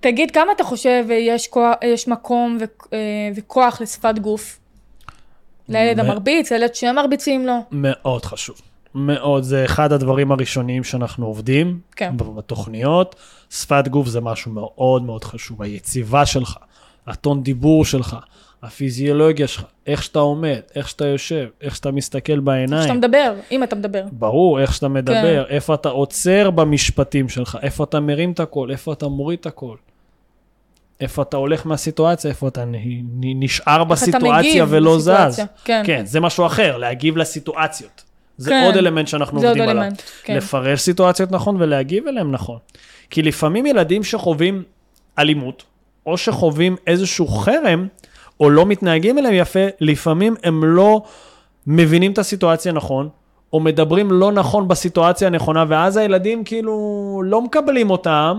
תגיד, 0.00 0.30
כמה 0.30 0.52
אתה 0.56 0.64
חושב 0.64 1.04
יש, 1.10 1.46
כוח, 1.46 1.74
יש 1.84 2.08
מקום 2.08 2.58
ו, 2.60 2.64
אה, 2.92 2.98
וכוח 3.34 3.80
לשפת 3.80 4.18
גוף? 4.18 4.58
לילד 5.68 5.96
מ- 5.96 6.00
המרביץ, 6.04 6.52
לילד 6.52 6.74
שמרביצים 6.74 7.46
לו? 7.46 7.54
מאוד 7.70 8.24
חשוב. 8.24 8.60
מאוד, 8.94 9.42
זה 9.42 9.64
אחד 9.64 9.92
הדברים 9.92 10.32
הראשוניים 10.32 10.84
שאנחנו 10.84 11.26
עובדים 11.26 11.80
כן. 11.96 12.16
בתוכניות. 12.16 13.16
שפת 13.50 13.88
גוף 13.88 14.06
זה 14.06 14.20
משהו 14.20 14.50
מאוד 14.50 15.02
מאוד 15.02 15.24
חשוב. 15.24 15.62
היציבה 15.62 16.26
שלך, 16.26 16.56
הטון 17.06 17.42
דיבור 17.42 17.84
שלך, 17.84 18.16
הפיזיולוגיה 18.62 19.46
שלך, 19.46 19.64
איך 19.86 20.02
שאתה 20.02 20.18
עומד, 20.18 20.60
איך 20.74 20.88
שאתה 20.88 21.06
יושב, 21.06 21.46
איך 21.60 21.76
שאתה 21.76 21.90
מסתכל 21.90 22.40
בעיניים. 22.40 22.82
כשאתה 22.82 22.94
מדבר, 22.94 23.34
אם 23.50 23.62
אתה 23.62 23.76
מדבר. 23.76 24.04
ברור, 24.12 24.60
איך 24.60 24.74
שאתה 24.74 24.88
מדבר, 24.88 25.44
כן. 25.44 25.54
איפה 25.54 25.74
אתה 25.74 25.88
עוצר 25.88 26.50
במשפטים 26.50 27.28
שלך, 27.28 27.58
איפה 27.62 27.84
אתה 27.84 28.00
מרים 28.00 28.32
את 28.32 28.40
הקול, 28.40 28.70
איפה 28.70 28.92
אתה 28.92 29.08
מוריד 29.08 29.38
את 29.38 29.46
הקול. 29.46 29.76
איפה 31.00 31.22
אתה 31.22 31.36
הולך 31.36 31.66
מהסיטואציה, 31.66 32.30
איפה 32.30 32.48
אתה 32.48 32.64
נשאר 33.20 33.72
איך 33.72 33.82
אתה 33.82 33.84
בסיטואציה 33.84 34.64
מגיב 34.64 34.66
ולא 34.68 34.98
זז. 34.98 35.08
לסיטואציה, 35.08 35.46
כן. 35.64 35.82
כן, 35.86 36.06
זה 36.06 36.20
משהו 36.20 36.46
אחר, 36.46 36.76
להגיב 36.76 37.16
לסיטואציות. 37.16 38.04
זה 38.36 38.50
כן. 38.50 38.62
עוד 38.64 38.76
אלמנט 38.76 39.08
שאנחנו 39.08 39.40
עובדים 39.42 39.62
עליו. 39.62 39.82
אלמנט, 39.82 40.02
כן. 40.22 40.36
לפרש 40.36 40.80
סיטואציות 40.80 41.32
נכון 41.32 41.56
ולהגיב 41.58 42.06
אליהם 42.06 42.32
נכון. 42.32 42.58
כי 43.10 43.22
לפעמים 43.22 43.66
ילדים 43.66 44.04
שחווים 44.04 44.62
אלימות, 45.18 45.62
או 46.06 46.18
שחווים 46.18 46.76
איזשהו 46.86 47.28
חרם, 47.28 47.88
או 48.40 48.50
לא 48.50 48.66
מתנהגים 48.66 49.18
אליהם 49.18 49.34
יפה, 49.34 49.60
לפעמים 49.80 50.34
הם 50.44 50.64
לא 50.64 51.02
מבינים 51.66 52.12
את 52.12 52.18
הסיטואציה 52.18 52.72
נכון, 52.72 53.08
או 53.52 53.60
מדברים 53.60 54.12
לא 54.12 54.32
נכון 54.32 54.68
בסיטואציה 54.68 55.28
הנכונה, 55.28 55.64
ואז 55.68 55.96
הילדים 55.96 56.44
כאילו 56.44 57.22
לא 57.24 57.42
מקבלים 57.42 57.90
אותם, 57.90 58.38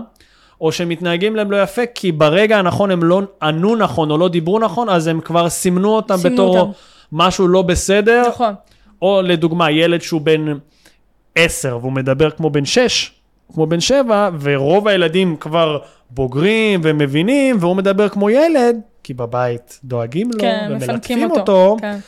או 0.60 0.72
שמתנהגים 0.72 1.36
להם 1.36 1.50
לא 1.50 1.62
יפה, 1.62 1.82
כי 1.94 2.12
ברגע 2.12 2.58
הנכון 2.58 2.90
הם 2.90 3.02
לא 3.02 3.22
ענו 3.42 3.76
נכון 3.76 4.10
או 4.10 4.18
לא 4.18 4.28
דיברו 4.28 4.58
נכון, 4.58 4.88
אז 4.88 5.06
הם 5.06 5.20
כבר 5.20 5.48
סימנו 5.48 5.88
אותם 5.88 6.16
סימנו 6.16 6.34
בתור 6.34 6.58
אותם. 6.58 6.70
משהו 7.12 7.48
לא 7.48 7.62
בסדר, 7.62 8.22
נכון. 8.28 8.54
או 9.02 9.22
לדוגמה, 9.24 9.70
ילד 9.70 10.02
שהוא 10.02 10.20
בן 10.20 10.46
10 11.34 11.78
והוא 11.80 11.92
מדבר 11.92 12.30
כמו 12.30 12.50
בן 12.50 12.64
6, 12.64 13.12
כמו 13.54 13.66
בן 13.66 13.80
7, 13.80 14.30
ורוב 14.40 14.88
הילדים 14.88 15.36
כבר 15.36 15.78
בוגרים 16.10 16.80
ומבינים, 16.82 17.56
והוא 17.60 17.76
מדבר 17.76 18.08
כמו 18.08 18.30
ילד, 18.30 18.80
כי 19.02 19.14
בבית 19.14 19.80
דואגים 19.84 20.30
לו 20.32 20.40
כן, 20.40 20.68
ומלטפים 20.70 21.30
אותו. 21.30 21.40
אותו, 21.40 21.76
כן. 21.80 21.98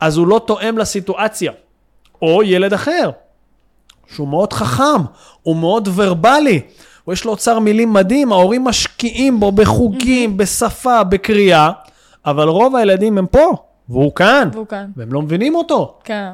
אז 0.00 0.16
הוא 0.16 0.26
לא 0.26 0.40
תואם 0.46 0.78
לסיטואציה. 0.78 1.52
או 2.22 2.42
ילד 2.42 2.72
אחר, 2.72 3.10
שהוא 4.14 4.28
מאוד 4.28 4.52
חכם, 4.52 5.02
הוא 5.42 5.56
מאוד 5.56 5.88
ורבלי, 5.94 6.60
הוא 7.04 7.12
יש 7.12 7.24
לו 7.24 7.30
אוצר 7.30 7.58
מילים 7.58 7.92
מדהים, 7.92 8.32
ההורים 8.32 8.64
משקיעים 8.64 9.40
בו 9.40 9.52
בחוקים, 9.52 10.36
בשפה, 10.36 11.04
בקריאה, 11.04 11.70
אבל 12.26 12.48
רוב 12.48 12.76
הילדים 12.76 13.18
הם 13.18 13.26
פה, 13.26 13.52
והוא 13.88 14.12
כאן, 14.14 14.48
והוא 14.52 14.66
כאן. 14.66 14.90
והם 14.96 15.12
לא 15.12 15.22
מבינים 15.22 15.54
אותו. 15.54 15.98
כן. 16.04 16.30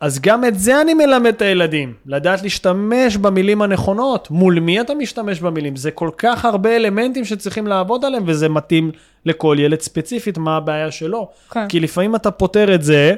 אז 0.00 0.20
גם 0.20 0.44
את 0.44 0.58
זה 0.58 0.80
אני 0.80 0.94
מלמד 0.94 1.26
את 1.26 1.42
הילדים, 1.42 1.94
לדעת 2.06 2.42
להשתמש 2.42 3.16
במילים 3.16 3.62
הנכונות. 3.62 4.30
מול 4.30 4.60
מי 4.60 4.80
אתה 4.80 4.94
משתמש 4.94 5.40
במילים? 5.40 5.76
זה 5.76 5.90
כל 5.90 6.10
כך 6.18 6.44
הרבה 6.44 6.76
אלמנטים 6.76 7.24
שצריכים 7.24 7.66
לעבוד 7.66 8.04
עליהם, 8.04 8.22
וזה 8.26 8.48
מתאים 8.48 8.90
לכל 9.26 9.56
ילד 9.60 9.80
ספציפית, 9.80 10.38
מה 10.38 10.56
הבעיה 10.56 10.90
שלו. 10.90 11.30
כן. 11.50 11.68
כי 11.68 11.80
לפעמים 11.80 12.14
אתה 12.14 12.30
פותר 12.30 12.74
את 12.74 12.82
זה, 12.82 13.14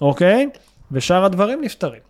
אוקיי? 0.00 0.48
ושאר 0.92 1.24
הדברים 1.24 1.60
נפתרים. 1.62 2.00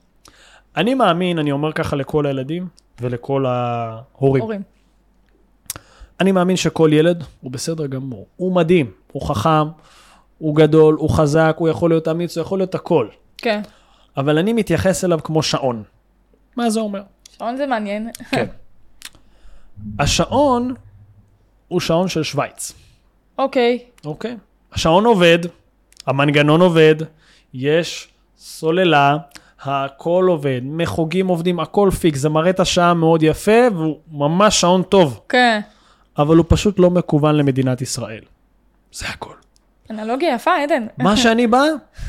אני 0.77 0.95
מאמין, 0.95 1.39
אני 1.39 1.53
אומר 1.53 1.73
ככה 1.73 1.97
לכל 1.97 2.27
הילדים 2.27 2.67
ולכל 3.01 3.47
ההורים. 3.47 4.43
הורים. 4.43 4.63
אני 6.21 6.33
מאמין 6.33 6.57
שכל 6.57 6.91
ילד 6.93 7.25
הוא 7.41 7.53
בסדר 7.53 7.87
גמור. 7.87 8.27
הוא 8.37 8.55
מדהים, 8.55 8.91
הוא 9.13 9.23
חכם, 9.23 9.69
הוא 10.39 10.57
גדול, 10.57 10.95
הוא 10.95 11.11
חזק, 11.11 11.57
הוא 11.59 11.69
יכול 11.69 11.91
להיות 11.91 12.09
אמיץ, 12.09 12.37
הוא 12.37 12.43
יכול 12.43 12.59
להיות 12.59 12.75
הכל. 12.75 13.07
כן. 13.39 13.61
אבל 14.16 14.38
אני 14.38 14.53
מתייחס 14.53 15.05
אליו 15.05 15.20
כמו 15.23 15.42
שעון. 15.42 15.83
מה 16.57 16.70
זה 16.70 16.81
אומר? 16.81 17.03
שעון 17.38 17.57
זה 17.57 17.66
מעניין. 17.66 18.11
כן. 18.31 18.46
השעון 19.99 20.75
הוא 21.68 21.81
שעון 21.81 22.09
של 22.09 22.23
שווייץ, 22.23 22.73
אוקיי. 23.38 23.79
אוקיי? 24.05 24.37
השעון 24.73 25.05
עובד, 25.05 25.38
המנגנון 26.07 26.61
עובד, 26.61 26.94
יש 27.55 28.09
סוללה, 28.38 29.16
הכל 29.61 30.27
עובד, 30.29 30.61
מחוגים 30.64 31.29
עובדים, 31.29 31.61
הכל 31.61 31.90
פיקס, 32.01 32.18
זה 32.18 32.29
מראה 32.29 32.51
את 32.51 32.61
השעה 32.61 32.94
מאוד 32.94 33.23
יפה, 33.23 33.61
והוא 33.75 33.99
ממש 34.12 34.61
שעון 34.61 34.83
טוב, 34.83 35.20
כן. 35.29 35.61
אבל 36.18 36.37
הוא 36.37 36.44
פשוט 36.49 36.79
לא 36.79 36.90
מכוון 36.90 37.35
למדינת 37.35 37.81
ישראל. 37.81 38.23
זה 38.92 39.07
הכל. 39.09 39.35
אנלוגיה 39.90 40.35
יפה, 40.35 40.57
עדן. 40.57 40.87
מה 40.98 41.16
שאני 41.22 41.46
בא, 41.46 41.62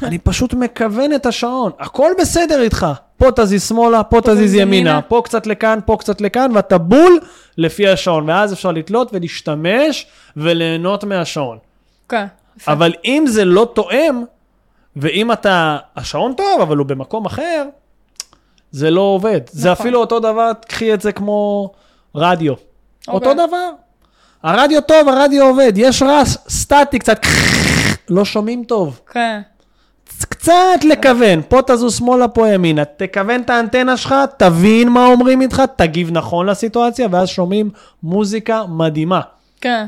אני 0.03 0.17
פשוט 0.17 0.53
מכוון 0.53 1.13
את 1.13 1.25
השעון. 1.25 1.71
הכל 1.79 2.11
בסדר 2.19 2.61
איתך. 2.61 2.87
פה 3.17 3.29
תזיז 3.35 3.67
שמאלה, 3.67 4.03
פה 4.03 4.21
תזיז 4.21 4.35
תזיז 4.37 4.53
ימינה, 4.53 4.89
ימינה. 4.89 5.01
פה 5.01 5.21
קצת 5.25 5.47
לכאן, 5.47 5.79
פה 5.85 5.97
קצת 5.99 6.21
לכאן, 6.21 6.51
ואתה 6.53 6.77
בול 6.77 7.19
לפי 7.57 7.87
השעון. 7.87 8.29
ואז 8.29 8.53
אפשר 8.53 8.71
לתלות 8.71 9.13
ולהשתמש 9.13 10.07
וליהנות 10.37 11.03
מהשעון. 11.03 11.57
כן. 12.09 12.25
אבל 12.67 12.93
אם 13.05 13.23
זה 13.27 13.45
לא 13.45 13.71
תואם, 13.73 14.23
ואם 14.95 15.31
אתה, 15.31 15.77
השעון 15.95 16.33
טוב, 16.33 16.61
אבל 16.61 16.77
הוא 16.77 16.85
במקום 16.85 17.25
אחר, 17.25 17.65
זה 18.71 18.91
לא 18.91 19.01
עובד. 19.01 19.41
זה 19.47 19.71
נכון. 19.71 19.81
אפילו 19.81 19.99
אותו 19.99 20.19
דבר, 20.19 20.51
קחי 20.67 20.93
את 20.93 21.01
זה 21.01 21.11
כמו 21.11 21.71
רדיו. 22.15 22.53
אותו 23.07 23.29
אוקיי. 23.29 23.47
דבר. 23.47 23.69
הרדיו 24.43 24.81
טוב, 24.81 25.09
הרדיו 25.09 25.45
עובד, 25.45 25.73
יש 25.75 26.01
רעש 26.01 26.37
סטטי 26.49 26.99
קצת, 26.99 27.21
לא 28.09 28.25
שומעים 28.25 28.63
טוב. 28.63 28.99
כן. 29.13 29.41
קצת 30.29 30.83
לכוון, 30.83 31.41
פה 31.47 31.59
תזוז 31.67 31.97
שמאלה, 31.97 32.27
פה 32.27 32.49
ימינה, 32.49 32.85
תכוון 32.85 33.41
את 33.41 33.49
האנטנה 33.49 33.97
שלך, 33.97 34.15
תבין 34.37 34.89
מה 34.89 35.05
אומרים 35.05 35.41
איתך, 35.41 35.61
תגיב 35.75 36.11
נכון 36.11 36.45
לסיטואציה, 36.45 37.07
ואז 37.11 37.29
שומעים 37.29 37.69
מוזיקה 38.03 38.63
מדהימה. 38.69 39.21
כן. 39.61 39.85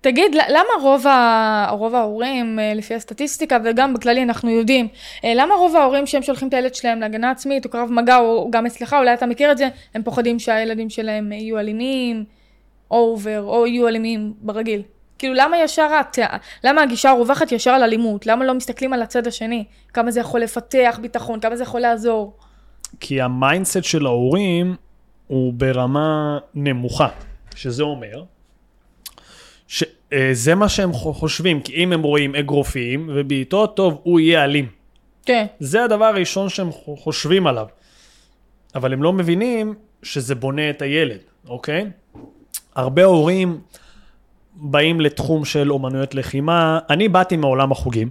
תגיד, 0.00 0.34
למה 0.48 0.82
רוב, 0.82 1.06
ה... 1.06 1.66
רוב 1.70 1.94
ההורים, 1.94 2.58
אה, 2.58 2.74
לפי 2.74 2.94
הסטטיסטיקה, 2.94 3.58
וגם 3.64 3.94
בכללי 3.94 4.22
אנחנו 4.22 4.50
יודעים, 4.50 4.88
אה, 5.24 5.32
למה 5.34 5.54
רוב 5.54 5.76
ההורים 5.76 6.06
שהם 6.06 6.22
שולחים 6.22 6.48
את 6.48 6.54
הילד 6.54 6.74
שלהם 6.74 7.00
להגנה 7.00 7.30
עצמית, 7.30 7.64
או 7.64 7.70
קרב 7.70 7.92
מגע, 7.92 8.16
או 8.16 8.48
גם 8.50 8.66
אצלך, 8.66 8.96
אולי 8.98 9.14
אתה 9.14 9.26
מכיר 9.26 9.52
את 9.52 9.58
זה, 9.58 9.68
הם 9.94 10.02
פוחדים 10.02 10.38
שהילדים 10.38 10.90
שלהם 10.90 11.32
יהיו 11.32 11.58
אלימים, 11.58 12.24
over, 12.90 13.42
או 13.42 13.66
יהיו 13.66 13.88
אלימים 13.88 14.32
ברגיל. 14.40 14.82
כאילו, 15.18 15.34
למה 15.34 15.58
ישר 15.58 15.88
את, 16.00 16.18
למה 16.64 16.82
הגישה 16.82 17.10
הרווחת 17.10 17.52
ישר 17.52 17.70
על 17.70 17.82
אלימות? 17.82 18.26
למה 18.26 18.44
לא 18.44 18.54
מסתכלים 18.54 18.92
על 18.92 19.02
הצד 19.02 19.26
השני? 19.26 19.64
כמה 19.92 20.10
זה 20.10 20.20
יכול 20.20 20.40
לפתח 20.40 20.98
ביטחון, 21.02 21.40
כמה 21.40 21.56
זה 21.56 21.62
יכול 21.62 21.80
לעזור? 21.80 22.36
כי 23.00 23.20
ה 23.20 23.28
mindset 23.28 23.84
של 23.84 24.06
ההורים 24.06 24.76
הוא 25.26 25.52
ברמה 25.52 26.38
נמוכה, 26.54 27.08
שזה 27.54 27.82
אומר 27.82 28.22
שזה 29.68 30.54
מה 30.54 30.68
שהם 30.68 30.92
חו- 30.92 31.14
חושבים, 31.14 31.60
כי 31.60 31.72
אם 31.74 31.92
הם 31.92 32.02
רואים 32.02 32.34
אגרופים 32.34 33.10
ובעיטות, 33.14 33.66
טוב, 33.66 34.00
הוא 34.02 34.20
יהיה 34.20 34.44
אלים. 34.44 34.66
כן, 35.26 35.46
זה 35.60 35.84
הדבר 35.84 36.04
הראשון 36.04 36.48
שהם 36.48 36.70
חו- 36.72 36.96
חושבים 36.96 37.46
עליו. 37.46 37.66
אבל 38.74 38.92
הם 38.92 39.02
לא 39.02 39.12
מבינים 39.12 39.74
שזה 40.02 40.34
בונה 40.34 40.70
את 40.70 40.82
הילד, 40.82 41.18
אוקיי? 41.48 41.90
הרבה 42.74 43.04
הורים 43.04 43.60
באים 44.56 45.00
לתחום 45.00 45.44
של 45.44 45.72
אומנויות 45.72 46.14
לחימה. 46.14 46.78
אני 46.90 47.08
באתי 47.08 47.36
מעולם 47.36 47.72
החוגים, 47.72 48.10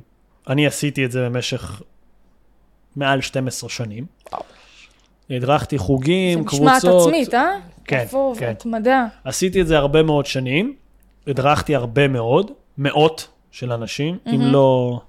אני 0.50 0.68
עשיתי 0.68 1.06
את 1.06 1.12
זה 1.12 1.26
במשך 1.26 1.82
מעל 2.96 3.22
12 3.22 3.70
שנים. 3.70 4.06
הדרכתי 5.30 5.78
זה 5.78 5.84
חוגים, 5.84 6.46
משמעת 6.46 6.82
קבוצות. 6.82 7.08
עצמית, 7.08 7.34
אה? 7.34 7.50
כן, 7.86 8.04
יפו, 8.06 8.34
כן. 8.40 8.46
והתמדה. 8.46 9.06
עשיתי 9.24 9.62
את 9.62 9.68
זה 9.68 9.78
הרבה 9.78 10.04
מאוד 10.04 10.26
שנים, 10.26 10.74
הדרכתי 11.28 11.76
הרבה 11.76 12.08
מאוד, 12.08 12.52
מאות 12.78 13.28
של 13.52 13.72
אנשים, 13.72 14.18
אם 14.28 14.42
לא 14.42 15.00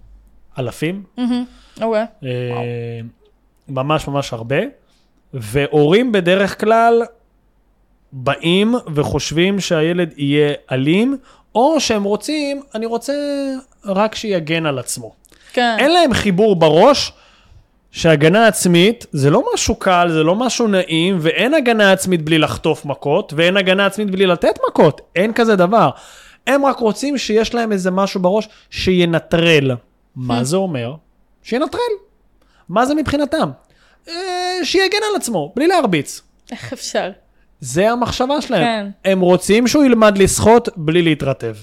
אלפים. 0.59 1.03
מהמם. 1.17 1.45
אוקיי. 1.81 2.07
אה, 2.25 3.01
ממש 3.69 4.09
ממש 4.09 4.33
הרבה, 4.33 4.57
והורים 5.35 6.13
בדרך 6.13 6.61
כלל 6.61 7.03
באים 8.17 8.75
וחושבים 8.95 9.61
שהילד 9.61 10.13
יהיה 10.17 10.55
אלים, 10.73 11.17
או 11.55 11.81
שהם 11.81 12.05
רוצים, 12.05 12.63
אני 12.75 12.87
רוצה 12.87 13.13
רק 13.85 14.15
שיגן 14.15 14.67
על 14.67 14.79
עצמו. 14.79 15.13
כן. 15.53 15.77
אין 15.79 15.93
להם 15.93 16.13
חיבור 16.13 16.57
בראש 16.57 17.13
שהגנה 17.91 18.47
עצמית 18.47 19.07
זה 19.13 19.31
לא 19.31 19.43
משהו 19.55 19.75
קל, 19.75 20.09
זה 20.13 20.23
לא 20.23 20.35
משהו 20.35 20.69
נעים, 20.69 21.19
ואין 21.21 21.55
הגנה 21.55 21.93
עצמית 21.93 22.23
בלי 22.23 22.39
לחטוף 22.39 22.85
מכות, 22.85 23.33
ואין 23.37 23.57
הגנה 23.57 23.87
עצמית 23.87 24.11
בלי 24.11 24.27
לתת 24.27 24.59
מכות, 24.69 25.01
אין 25.17 25.33
כזה 25.33 25.57
דבר. 25.57 25.91
הם 26.47 26.67
רק 26.67 26.79
רוצים 26.79 27.19
שיש 27.19 27.55
להם 27.55 27.73
איזה 27.73 27.91
משהו 27.91 28.21
בראש 28.21 28.49
שינטרל. 28.71 29.71
מה 30.17 30.45
זה 30.45 30.57
אומר? 30.57 30.95
שינטרל. 31.43 31.81
מה 32.69 32.87
זה 32.87 32.95
מבחינתם? 32.95 33.51
אה, 34.09 34.15
שיגן 34.65 34.99
על 35.11 35.17
עצמו, 35.17 35.53
בלי 35.57 35.67
להרביץ. 35.67 36.23
איך 36.53 36.73
אפשר? 36.73 37.11
זה 37.65 37.91
המחשבה 37.91 38.41
שלהם. 38.41 38.63
כן. 38.63 39.11
הם 39.11 39.21
רוצים 39.21 39.67
שהוא 39.67 39.85
ילמד 39.85 40.19
לשחות 40.19 40.69
בלי 40.77 41.03
להתרטב. 41.03 41.57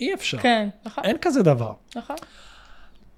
אי 0.00 0.14
אפשר. 0.14 0.38
כן, 0.38 0.68
נכון, 0.84 1.04
אין 1.04 1.16
כזה 1.20 1.42
דבר. 1.42 1.72
נכון. 1.96 2.16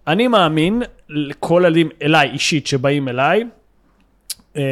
אני 0.07 0.29
מאמין 0.29 0.83
לכל 1.09 1.65
הילדים, 1.65 1.89
אליי 2.03 2.31
אישית, 2.31 2.67
שבאים 2.67 3.09
אליי, 3.09 3.45
אה, 4.57 4.63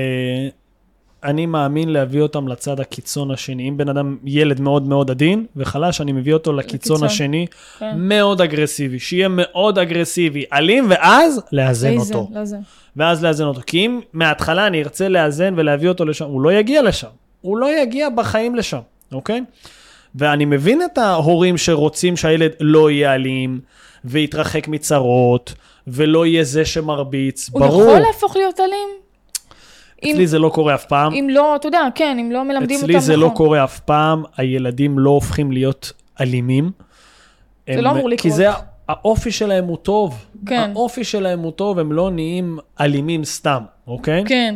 אני 1.25 1.47
מאמין 1.47 1.89
להביא 1.89 2.21
אותם 2.21 2.49
לצד 2.49 2.81
הקיצון 2.81 3.31
השני. 3.31 3.69
אם 3.69 3.77
בן 3.77 3.89
אדם, 3.89 4.17
ילד 4.25 4.61
מאוד 4.61 4.83
מאוד 4.83 5.11
עדין 5.11 5.47
וחלש, 5.57 6.01
אני 6.01 6.13
מביא 6.13 6.35
אותו 6.35 6.53
לקיצון 6.53 6.97
לקיצון. 6.97 7.05
השני, 7.05 7.47
כן. 7.79 7.93
מאוד 7.97 8.41
אגרסיבי, 8.41 8.99
שיהיה 8.99 9.29
מאוד 9.31 9.79
אגרסיבי, 9.79 10.45
אלים, 10.53 10.87
ואז 10.89 11.43
לאזן 11.53 11.95
לאזן, 11.95 12.17
אותו. 12.17 12.31
לאזן. 12.35 12.61
ואז 12.97 13.25
לאזן 13.25 13.45
אותו. 13.45 13.61
כי 13.67 13.87
אם 13.87 14.01
מההתחלה 14.13 14.67
אני 14.67 14.83
ארצה 14.83 15.09
לאזן 15.09 15.55
ולהביא 15.57 15.89
אותו 15.89 16.05
לשם, 16.05 16.25
הוא 16.25 16.41
לא 16.41 16.53
יגיע 16.53 16.83
לשם. 16.83 17.09
הוא 17.41 17.57
לא 17.59 17.81
יגיע 17.83 18.09
בחיים 18.09 18.55
לשם, 18.55 18.81
אוקיי? 19.13 19.41
ואני 20.15 20.45
מבין 20.45 20.83
את 20.83 20.99
ההורים 20.99 21.59
שרוצים 21.59 22.17
שהילד 22.17 22.51
לא 22.61 22.91
יהיה 22.91 23.15
אלים, 23.15 23.61
ויתרחק 24.05 24.69
מצרות, 24.69 25.55
ולא 25.87 26.27
יהיה 26.27 26.45
זה 26.45 26.65
שמרביץ, 26.65 27.49
הוא 27.53 27.61
ברור. 27.61 27.83
יכול 27.83 27.99
להפוך 28.01 28.37
להיות 28.37 28.61
אלים? 28.61 28.89
אם- 30.05 30.11
אצלי 30.15 30.27
זה 30.27 30.39
לא 30.39 30.49
קורה 30.49 30.75
אף 30.75 30.85
פעם. 30.85 31.13
אם 31.15 31.27
לא, 31.31 31.57
אתה 31.57 31.69
יודע, 31.69 31.81
כן, 31.95 32.17
אם 32.21 32.33
לא 32.33 32.45
מלמדים 32.45 32.61
אותם 32.77 32.87
נכון. 32.87 32.91
אצלי 32.91 33.01
זה 33.01 33.17
לא 33.17 33.31
קורה 33.35 33.65
אף 33.65 33.81
פעם, 33.81 34.23
הילדים 34.37 34.99
לא 34.99 35.11
הופכים 35.11 35.53
להיות 35.53 35.93
אלימים. 36.21 36.65
זה 37.67 37.73
הם- 37.75 37.85
לא 37.85 37.91
אמור 37.91 38.09
כי 38.09 38.15
לקרות. 38.15 38.33
זה, 38.33 38.47
האופי 38.89 39.31
שלהם 39.31 39.65
הוא 39.65 39.77
טוב. 39.77 40.27
כן. 40.47 40.71
האופי 40.75 41.05
שלהם 41.05 41.41
הוא 41.41 41.53
טוב, 41.53 41.79
הם 41.79 41.93
לא 41.93 42.11
נהיים 42.11 42.59
אלימים 42.81 43.25
סתם, 43.25 43.63
אוקיי? 43.87 44.25
כן, 44.27 44.55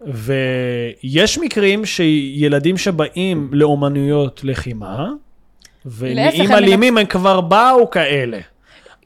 ויש 0.00 1.38
מקרים 1.38 1.84
שילדים 1.84 2.76
שבאים 2.76 3.48
לאומנויות 3.52 4.40
לחימה, 4.44 5.08
ונהיים 5.98 6.52
אלימים, 6.52 6.98
הם 6.98 7.06
כבר 7.06 7.40
באו 7.40 7.90
כאלה. 7.90 8.38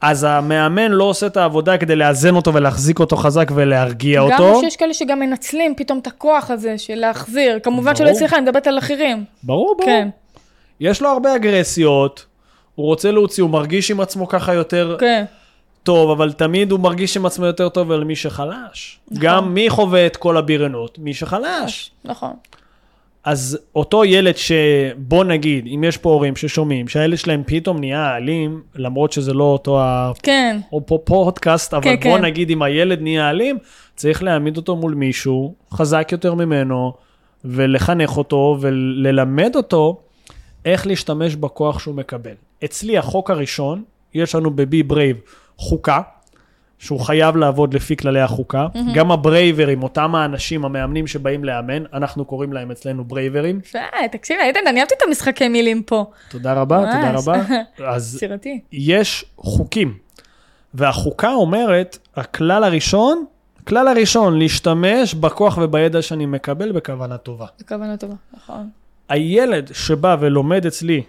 אז 0.01 0.23
המאמן 0.23 0.91
לא 0.91 1.03
עושה 1.03 1.27
את 1.27 1.37
העבודה 1.37 1.77
כדי 1.77 1.95
לאזן 1.95 2.35
אותו 2.35 2.53
ולהחזיק 2.53 2.99
אותו 2.99 3.17
חזק 3.17 3.51
ולהרגיע 3.55 4.21
גם 4.21 4.31
אותו. 4.31 4.61
שיש 4.61 4.75
כאלה 4.75 4.93
שגם 4.93 5.19
מנצלים 5.19 5.73
פתאום 5.77 5.99
את 5.99 6.07
הכוח 6.07 6.51
הזה 6.51 6.77
של 6.77 6.95
להחזיר. 6.95 7.59
כמובן 7.63 7.95
שלא 7.95 8.05
ברור. 8.05 8.17
אצלך, 8.17 8.33
אני 8.33 8.41
מדברת 8.41 8.67
על 8.67 8.77
אחרים. 8.77 9.23
ברור, 9.43 9.75
ברור. 9.77 9.85
כן, 9.85 10.07
יש 10.79 11.01
לו 11.01 11.09
הרבה 11.09 11.35
אגרסיות, 11.35 12.25
הוא 12.75 12.85
רוצה 12.85 13.11
להוציא, 13.11 13.43
הוא 13.43 13.51
מרגיש 13.51 13.91
עם 13.91 13.99
עצמו 13.99 14.27
ככה 14.27 14.53
יותר 14.53 14.97
כן, 14.99 15.25
טוב, 15.85 16.09
אבל 16.09 16.31
תמיד 16.31 16.71
הוא 16.71 16.79
מרגיש 16.79 17.17
עם 17.17 17.25
עצמו 17.25 17.45
יותר 17.45 17.69
טוב 17.69 17.91
על 17.91 18.03
מי 18.03 18.15
שחלש. 18.15 18.99
נכון. 19.11 19.23
גם 19.23 19.53
מי 19.53 19.69
חווה 19.69 20.05
את 20.05 20.17
כל 20.17 20.37
הבריונות? 20.37 20.99
מי 20.99 21.13
שחלש. 21.13 21.91
נכון. 22.03 22.33
אז 23.23 23.59
אותו 23.75 24.05
ילד 24.05 24.37
שבוא 24.37 25.23
נגיד, 25.23 25.67
אם 25.75 25.83
יש 25.83 25.97
פה 25.97 26.09
הורים 26.09 26.35
ששומעים 26.35 26.87
שהילד 26.87 27.17
שלהם 27.17 27.43
פתאום 27.45 27.79
נהיה 27.79 28.15
אלים, 28.15 28.61
למרות 28.75 29.11
שזה 29.11 29.33
לא 29.33 29.43
אותו 29.43 29.81
ה... 29.81 30.11
כן, 30.23 30.59
או 30.71 30.85
פה 30.85 30.99
פודקאסט, 31.03 31.73
אבל 31.73 31.83
כן, 31.83 32.09
בוא 32.09 32.17
כן. 32.17 32.25
נגיד 32.25 32.49
אם 32.49 32.61
הילד 32.61 33.01
נהיה 33.01 33.29
אלים, 33.29 33.57
צריך 33.95 34.23
להעמיד 34.23 34.57
אותו 34.57 34.75
מול 34.75 34.93
מישהו 34.93 35.55
חזק 35.73 36.09
יותר 36.11 36.33
ממנו, 36.33 36.93
ולחנך 37.45 38.17
אותו 38.17 38.57
וללמד 38.61 39.55
אותו 39.55 39.99
איך 40.65 40.87
להשתמש 40.87 41.35
בכוח 41.35 41.79
שהוא 41.79 41.95
מקבל. 41.95 42.35
אצלי 42.65 42.97
החוק 42.97 43.31
הראשון, 43.31 43.83
יש 44.13 44.35
לנו 44.35 44.51
ב-be 44.55 44.91
brave 44.91 45.44
חוקה, 45.57 46.01
שהוא 46.79 46.99
חייב 46.99 47.35
לעבוד 47.35 47.73
לפי 47.73 47.97
כללי 47.97 48.21
החוקה. 48.21 48.67
גם 48.93 49.11
הברייברים, 49.11 49.83
אותם 49.83 50.15
האנשים, 50.15 50.65
המאמנים 50.65 51.07
שבאים 51.07 51.43
לאמן, 51.43 51.83
אנחנו 51.93 52.25
קוראים 52.25 52.53
להם 52.53 52.71
אצלנו 52.71 53.03
ברייברים. 53.03 53.59
יפה, 53.63 53.79
תקשיב, 54.11 54.37
איתן, 54.43 54.59
אני 54.67 54.79
אהבתי 54.79 54.95
את 54.97 55.01
המשחקי 55.07 55.47
מילים 55.47 55.83
פה. 55.83 56.05
תודה 56.29 56.53
רבה, 56.53 56.77
תודה 56.77 57.11
ממש. 57.11 57.27
רבה. 57.27 57.41
אז 57.93 58.15
יצירתי. 58.15 58.59
יש 58.71 59.25
חוקים, 59.37 59.93
והחוקה 60.73 61.33
אומרת, 61.33 61.97
הכלל 62.15 62.63
הראשון, 62.63 63.25
כלל 63.67 63.87
הראשון, 63.87 64.39
להשתמש 64.39 65.13
בכוח 65.13 65.57
ובידע 65.61 66.01
שאני 66.01 66.25
מקבל 66.25 66.71
בכוונה 66.71 67.17
טובה. 67.17 67.45
זו 67.57 67.65
כוונה 67.67 67.97
טובה, 67.97 68.15
נכון. 68.33 68.69
הילד 69.09 69.69
שבא 69.73 70.15
ולומד 70.19 70.65
אצלי 70.65 71.03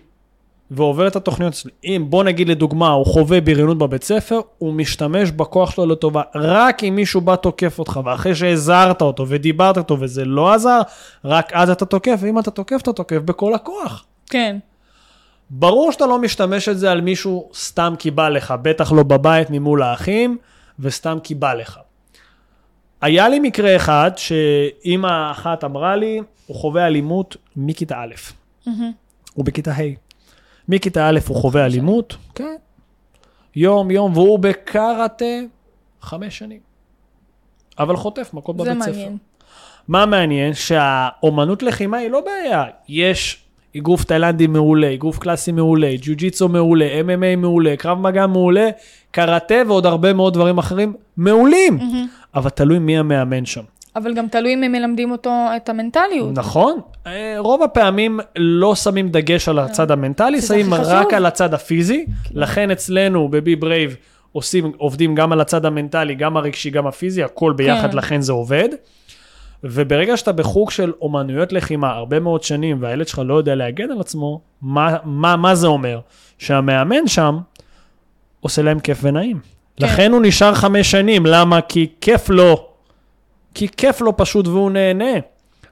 ועובר 0.70 1.07
את 1.07 1.16
התוכניות 1.16 1.52
אצלי, 1.52 1.70
אם 1.85 2.07
בוא 2.09 2.24
נגיד 2.24 2.48
לדוגמה, 2.48 2.88
הוא 2.88 3.07
חווה 3.07 3.40
בריונות 3.40 3.79
בבית 3.79 4.05
ספר, 4.05 4.40
הוא 4.59 4.74
משתמש 4.74 5.31
בכוח 5.31 5.70
שלו 5.70 5.87
לטובה. 5.87 6.22
רק 6.35 6.85
אם 6.85 6.94
מישהו 6.96 7.20
בא 7.20 7.37
תוקף 7.37 7.79
אותך, 7.79 8.00
ואחרי 8.05 8.35
שהזהרת 8.35 9.02
אותו 9.02 9.29
ודיברת 9.29 9.79
איתו 9.79 10.00
וזה 10.00 10.24
לא 10.24 10.55
עזר, 10.55 10.81
רק 11.24 11.52
אז 11.52 11.70
אתה 11.70 11.85
תוקף, 11.85 12.18
ואם 12.20 12.38
אתה 12.38 12.50
תוקף, 12.50 12.81
אתה 12.83 12.92
תוקף 12.92 13.18
בכל 13.24 13.55
הכוח. 13.55 14.05
כן, 14.31 14.59
ברור 15.50 15.92
שאתה 15.92 16.07
לא 16.07 16.18
משתמש 16.18 16.68
את 16.68 16.79
זה 16.79 16.90
על 16.90 17.00
מישהו 17.00 17.50
סתם 17.55 17.94
כי 17.98 18.11
בא 18.11 18.29
לך, 18.29 18.55
בטח 18.62 18.92
לא 18.92 19.02
בבית 19.02 19.50
ממול 19.50 19.83
האחים, 19.83 20.38
וסתם 20.79 21.18
כי 21.22 21.35
בא 21.35 21.55
לך. 21.55 21.79
היה 23.00 23.29
לי 23.29 23.40
מקרה 23.40 23.76
אחד 23.76 24.11
שאימא 24.16 25.31
אחת 25.31 25.64
אמרה 25.64 25.96
לי, 25.96 26.20
הוא 26.46 26.57
חווה 26.57 26.87
אלימות 26.87 27.37
מכיתה 27.57 28.02
א', 28.02 28.14
הוא 29.35 29.44
בכיתה 29.44 29.72
ה'. 29.72 30.06
מכיתה 30.68 31.09
א' 31.09 31.18
הוא 31.26 31.37
חווה 31.37 31.64
אלימות, 31.64 32.16
כן. 32.35 32.57
יום, 33.57 33.90
יום, 33.90 34.12
והוא 34.16 34.38
בקראטה 34.38 35.24
חמש 36.02 36.38
שנים. 36.38 36.61
אבל 37.79 37.96
חוטף 37.96 38.31
מכות 38.35 38.57
זה 38.57 38.64
בבית 38.64 38.83
ספר. 38.83 38.90
מעניין. 38.90 39.16
מה 39.88 40.07
מעניין? 40.07 40.55
שהאומנות 40.55 41.62
לחימה 41.62 41.96
היא 41.96 42.11
לא 42.11 42.20
בעיה. 42.20 42.64
יש 42.88 43.42
אגרוף 43.76 44.05
תאילנדי 44.05 44.46
מעולה, 44.46 44.94
אגרוף 44.94 45.18
קלאסי 45.18 45.52
מעולה, 45.52 45.92
ג'ו-ג'יצו 46.00 46.48
מעולה, 46.48 47.00
MMA 47.00 47.37
מעולה, 47.37 47.76
קרב 47.76 47.98
מגע 47.98 48.26
מעולה, 48.26 48.68
קראטה 49.11 49.55
ועוד 49.66 49.87
הרבה 49.87 50.12
מאוד 50.12 50.35
דברים 50.35 50.59
אחרים 50.59 50.94
מעולים. 51.16 51.79
אבל 52.35 52.50
תלוי 52.50 52.79
מי 52.79 52.98
המאמן 52.98 53.44
שם. 53.46 53.62
אבל 53.97 54.15
גם 54.15 54.29
תלוי 54.29 54.55
אם 54.55 54.63
הם 54.63 54.73
מלמדים 54.73 55.11
אותו 55.11 55.31
את 55.57 55.69
המנטליות. 55.69 56.31
נכון. 56.35 56.81
אה, 57.07 57.35
רוב 57.39 57.63
הפעמים 57.63 58.21
לא 58.37 58.75
שמים 58.75 59.09
דגש 59.09 59.49
על 59.49 59.59
הצד 59.59 59.91
המנטלי, 59.91 60.41
שמים 60.41 60.75
רק. 60.75 61.15
על 61.15 61.27
הצד 61.27 61.55
הפיזי. 61.55 62.07
לכן 62.35 62.71
אצלנו 62.71 63.29
ב 63.29 63.57
Be 63.57 63.68
Brave 63.68 63.97
עושים, 64.33 64.73
עובדים 64.77 65.15
גם 65.15 65.33
על 65.33 65.41
הצד 65.41 65.65
המנטלי, 65.65 66.15
גם 66.15 66.37
הרגשי, 66.37 66.71
גם 66.71 66.87
הפיזי, 66.87 67.23
הכל 67.23 67.53
ביחד, 67.53 67.91
כן. 67.91 67.97
לכן 67.97 68.21
זה 68.21 68.33
עובד. 68.33 68.69
וברגע 69.65 70.17
שאתה 70.17 70.33
בחוג 70.33 70.71
של 70.71 70.93
אומנויות 71.01 71.53
לחימה 71.53 71.91
הרבה 71.91 72.21
מאוד 72.21 72.43
שנים, 72.43 72.77
והילד 72.81 73.09
שלך 73.09 73.21
לא 73.25 73.35
יודע 73.35 73.55
להגן 73.55 73.91
על 73.91 74.01
עצמו, 74.01 74.41
מה, 74.63 74.97
מה, 75.05 75.37
מה 75.37 75.55
זה 75.55 75.67
אומר? 75.67 76.01
שהמאמן 76.39 77.07
שם 77.07 77.39
עושה 78.41 78.63
להם 78.63 78.81
כיף 78.81 78.99
ונעים. 79.03 79.39
כן. 79.77 79.87
לכן 79.87 80.13
הוא 80.13 80.23
נשאר 80.23 80.55
חמש 80.55 80.91
שנים, 80.91 81.27
למה? 81.27 81.61
כי 81.61 81.87
כיף 82.01 82.31
לו. 82.31 82.76
כי 83.57 83.69
כיף 83.69 84.01
לו 84.01 84.16
פשוט 84.16 84.47
והוא 84.47 84.71
נהנה. 84.71 85.12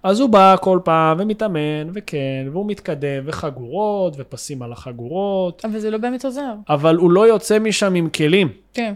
אז 0.03 0.21
הוא 0.21 0.29
בא 0.29 0.57
כל 0.61 0.79
פעם 0.85 1.17
ומתאמן, 1.21 1.91
וכן, 1.95 2.47
והוא 2.53 2.67
מתקדם, 2.67 3.23
וחגורות, 3.27 4.15
ופסים 4.19 4.63
על 4.63 4.73
החגורות, 4.73 5.65
אבל 5.65 5.79
זה 5.79 5.91
לא 5.91 5.99
באמת 5.99 6.25
עוזר. 6.25 6.55
אבל 6.69 6.97
הוא 6.97 7.11
לא 7.11 7.29
יוצא 7.29 7.59
משם 7.59 7.95
עם 7.95 8.09
כלים. 8.09 8.49
כן. 8.75 8.95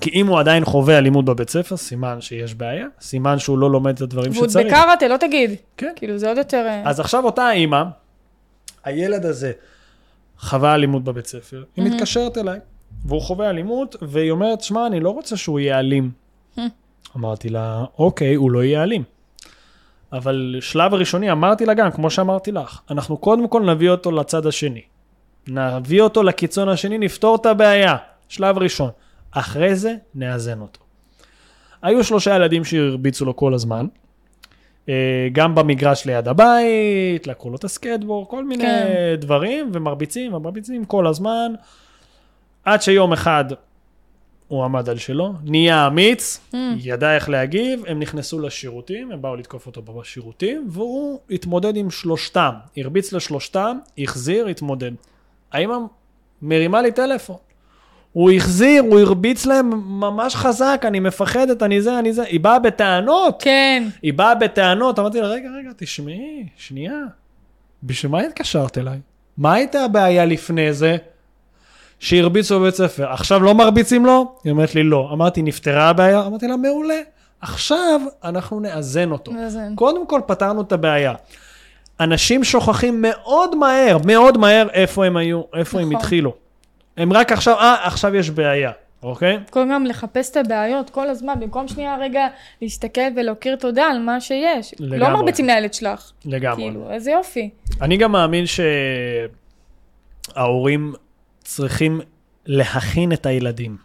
כי 0.00 0.10
אם 0.10 0.26
הוא 0.26 0.40
עדיין 0.40 0.64
חווה 0.64 0.98
אלימות 0.98 1.24
בבית 1.24 1.50
ספר, 1.50 1.76
סימן 1.76 2.20
שיש 2.20 2.54
בעיה, 2.54 2.86
סימן 3.00 3.38
שהוא 3.38 3.58
לא 3.58 3.70
לומד 3.70 3.94
את 3.94 4.00
הדברים 4.00 4.32
ועוד 4.34 4.48
שצריך. 4.48 4.66
בקראטה, 4.66 5.08
לא 5.08 5.16
תגיד. 5.16 5.50
כן. 5.76 5.92
כאילו, 5.96 6.18
זה 6.18 6.28
עוד 6.28 6.38
יותר... 6.38 6.66
אה, 6.66 6.82
אז 6.84 7.00
עכשיו 7.00 7.24
אותה 7.24 7.42
האימא, 7.42 7.82
הילד 8.84 9.26
הזה 9.26 9.52
חווה 10.38 10.74
אלימות 10.74 11.04
בבית 11.04 11.26
ספר, 11.26 11.64
היא 11.76 11.84
מתקשרת 11.84 12.38
אליי, 12.38 12.58
והוא 13.04 13.20
חווה 13.20 13.50
אלימות, 13.50 13.96
והיא 14.02 14.30
אומרת, 14.30 14.60
שמע, 14.60 14.86
אני 14.86 15.00
לא 15.00 15.10
רוצה 15.10 15.36
שהוא 15.36 15.60
יהיה 15.60 15.78
אלים. 15.78 16.10
אמרתי 17.16 17.48
לה, 17.48 17.84
אוקיי, 17.98 18.34
הוא 18.34 18.50
לא 18.50 18.64
יהיה 18.64 18.82
אלים. 18.82 19.02
אבל 20.12 20.56
שלב 20.60 20.94
הראשוני 20.94 21.32
אמרתי 21.32 21.66
לה 21.66 21.74
גם, 21.74 21.90
כמו 21.90 22.10
שאמרתי 22.10 22.52
לך, 22.52 22.80
אנחנו 22.90 23.16
קודם 23.16 23.48
כל 23.48 23.62
נביא 23.62 23.90
אותו 23.90 24.12
לצד 24.12 24.46
השני. 24.46 24.82
נביא 25.48 26.02
אותו 26.02 26.22
לקיצון 26.22 26.68
השני, 26.68 26.98
נפתור 26.98 27.36
את 27.36 27.46
הבעיה. 27.46 27.96
שלב 28.28 28.58
ראשון. 28.58 28.90
אחרי 29.30 29.76
זה, 29.76 29.94
נאזן 30.14 30.60
אותו. 30.60 30.80
היו 31.82 32.04
שלושה 32.04 32.36
ילדים 32.36 32.64
שהרביצו 32.64 33.24
לו 33.24 33.36
כל 33.36 33.54
הזמן. 33.54 33.86
אה, 34.88 35.28
גם 35.32 35.54
במגרש 35.54 36.06
ליד 36.06 36.28
הבית, 36.28 37.26
לקחו 37.26 37.50
לו 37.50 37.56
את 37.56 37.64
הסקטבורד, 37.64 38.28
כל 38.28 38.44
מיני 38.44 38.64
כן. 38.64 39.14
דברים, 39.18 39.70
ומרביצים 39.72 40.34
ומרביצים 40.34 40.84
כל 40.84 41.06
הזמן. 41.06 41.52
עד 42.64 42.82
שיום 42.82 43.12
אחד 43.12 43.44
הוא 44.48 44.64
עמד 44.64 44.88
על 44.88 44.98
שלו, 44.98 45.32
נהיה 45.44 45.86
אמיץ, 45.86 46.40
Mm. 46.52 46.56
ידע 46.78 47.14
איך 47.14 47.28
להגיב, 47.28 47.84
הם 47.86 48.00
נכנסו 48.00 48.38
לשירותים, 48.40 49.12
הם 49.12 49.22
באו 49.22 49.36
לתקוף 49.36 49.66
אותו 49.66 49.82
בשירותים, 49.82 50.66
והוא 50.70 51.20
התמודד 51.30 51.76
עם 51.76 51.90
שלושתם, 51.90 52.50
הרביץ 52.76 53.12
לשלושתם, 53.12 53.78
החזיר, 53.98 54.46
התמודד. 54.46 54.92
האמא 55.52 55.76
מרימה 56.42 56.82
לי 56.82 56.92
טלפון. 56.92 57.36
הוא 58.12 58.30
החזיר, 58.30 58.82
הוא 58.82 59.00
הרביץ 59.00 59.46
להם 59.46 59.70
ממש 60.00 60.36
חזק, 60.36 60.82
אני 60.86 61.00
מפחדת, 61.00 61.62
אני 61.62 61.82
זה, 61.82 61.98
אני 61.98 62.12
זה. 62.12 62.22
היא 62.22 62.40
באה 62.40 62.58
בטענות. 62.58 63.42
כן. 63.42 63.88
היא 64.02 64.12
באה 64.12 64.34
בטענות, 64.34 64.98
אמרתי 64.98 65.20
לה, 65.20 65.26
רגע, 65.26 65.48
רגע, 65.58 65.70
תשמעי, 65.76 66.46
שנייה. 66.56 67.00
בשביל 67.82 68.12
מה 68.12 68.20
התקשרת 68.20 68.78
אליי? 68.78 68.98
מה 69.38 69.52
הייתה 69.54 69.84
הבעיה 69.84 70.24
לפני 70.24 70.72
זה? 70.72 70.96
שהרביצו 72.02 72.60
בבית 72.60 72.74
ספר. 72.74 73.12
עכשיו 73.12 73.42
לא 73.42 73.54
מרביצים 73.54 74.06
לו? 74.06 74.34
היא 74.44 74.50
אומרת 74.50 74.74
לי, 74.74 74.82
לא. 74.82 75.10
אמרתי, 75.12 75.42
נפתרה 75.42 75.88
הבעיה? 75.88 76.26
אמרתי 76.26 76.48
לה, 76.48 76.56
מעולה. 76.56 77.00
עכשיו 77.40 78.00
אנחנו 78.24 78.60
נאזן 78.60 79.10
אותו. 79.10 79.32
נאזן. 79.32 79.74
קודם 79.74 80.06
כל 80.06 80.20
פתרנו 80.26 80.62
את 80.62 80.72
הבעיה. 80.72 81.14
אנשים 82.00 82.44
שוכחים 82.44 82.98
מאוד 83.02 83.56
מהר, 83.56 83.98
מאוד 84.04 84.38
מהר 84.38 84.68
איפה 84.72 85.06
הם 85.06 85.16
היו, 85.16 85.42
איפה 85.54 85.80
הם 85.80 85.88
נכון. 85.88 86.00
התחילו. 86.00 86.34
הם 86.96 87.12
רק 87.12 87.32
עכשיו, 87.32 87.56
אה, 87.58 87.86
עכשיו 87.86 88.16
יש 88.16 88.30
בעיה, 88.30 88.70
אוקיי? 89.02 89.38
כל 89.50 89.68
גם 89.72 89.86
לחפש 89.86 90.30
את 90.30 90.36
הבעיות 90.36 90.90
כל 90.90 91.08
הזמן, 91.08 91.34
במקום 91.40 91.68
שנייה 91.68 91.96
רגע 92.00 92.26
להסתכל 92.62 93.00
ולהכיר 93.16 93.56
תודה 93.56 93.84
על 93.84 93.98
מה 93.98 94.20
שיש. 94.20 94.74
לגמרי. 94.80 94.98
לא 94.98 95.08
מרביצים 95.10 95.46
לילד 95.46 95.74
שלך. 95.74 96.12
לגמרי. 96.24 96.62
כאילו, 96.62 96.90
איזה 96.90 97.10
יופי. 97.10 97.50
אני 97.82 97.96
גם 97.96 98.12
מאמין 98.12 98.44
שההורים 100.34 100.94
צריכים 101.44 102.00
להכין 102.46 103.12
את 103.12 103.26
הילדים. 103.26 103.76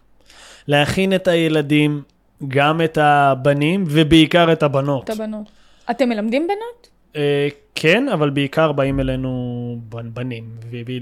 להכין 0.67 1.13
את 1.15 1.28
הילדים, 1.28 2.02
גם 2.48 2.82
את 2.82 2.98
הבנים 3.02 3.84
ובעיקר 3.88 4.52
את 4.52 4.63
הבנות. 4.63 5.04
את 5.04 5.10
הבנות. 5.10 5.50
אתם 5.91 6.10
מלמדים 6.10 6.48
בנות? 6.48 6.89
אה, 7.15 7.48
כן, 7.76 8.10
אבל 8.13 8.30
בעיקר 8.30 8.72
באים 8.72 9.00
אלינו 9.00 9.32
בנ- 9.89 10.10
בנים, 10.13 10.43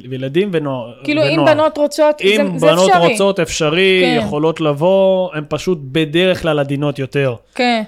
וילדים 0.10 0.50
ונוער. 0.54 0.94
כאילו, 1.04 1.24
אם 1.24 1.34
ונוער. 1.34 1.54
בנות 1.54 1.78
רוצות, 1.78 2.16
זה, 2.20 2.42
אם 2.42 2.58
זה 2.58 2.68
בנות 2.68 2.90
אפשרי. 2.90 3.08
רוצות, 3.12 3.40
אפשרי, 3.40 4.02
כן. 4.04 4.16
יכולות 4.26 4.62
לבוא, 4.62 5.36
הן 5.36 5.44
פשוט 5.50 5.78
בדרך 5.82 6.42
כלל 6.42 6.60
עדינות 6.60 7.00
יותר 7.00 7.36
כן. 7.56 7.84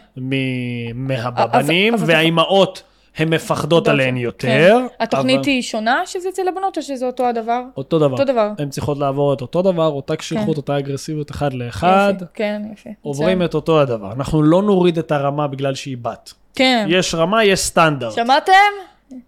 מהבנים, 0.96 1.96
והאימהות, 2.00 2.84
הן 3.18 3.34
מפחדות 3.34 3.88
עליהן 3.88 4.16
כן. 4.16 4.22
יותר. 4.22 4.78
התוכנית 5.00 5.40
אבל- 5.40 5.48
היא 5.48 5.62
שונה 5.62 6.02
שזה 6.06 6.30
אצל 6.30 6.48
הבנות, 6.48 6.78
או 6.78 6.82
שזה 6.82 7.06
אותו 7.06 7.26
הדבר? 7.28 7.62
אותו 7.78 8.00
דבר. 8.00 8.12
אותו 8.12 8.24
דבר. 8.26 8.52
הן 8.60 8.70
צריכות 8.70 8.98
לעבור 8.98 9.34
את 9.34 9.42
אותו 9.42 9.62
דבר, 9.62 9.88
אותה 9.88 10.16
קשיחות, 10.16 10.46
כן. 10.46 10.58
אותה 10.58 10.78
אגרסיביות 10.78 11.32
אחד 11.32 11.54
לאחד. 11.54 12.14
יופי, 12.20 12.26
כן, 12.34 12.62
יפה. 12.74 12.90
עוברים 13.02 13.38
מצוין. 13.38 13.50
את 13.50 13.54
אותו 13.54 13.82
הדבר. 13.82 14.12
אנחנו 14.12 14.44
לא 14.44 14.62
נוריד 14.62 14.98
את 14.98 15.12
הרמה 15.12 15.48
בגלל 15.48 15.76
שהיא 15.76 15.98
בת. 16.02 16.34
כן. 16.56 16.86
יש 16.90 17.16
רמה, 17.16 17.44
יש 17.44 17.60
סטנדרט. 17.60 18.14
שמעתם? 18.14 18.54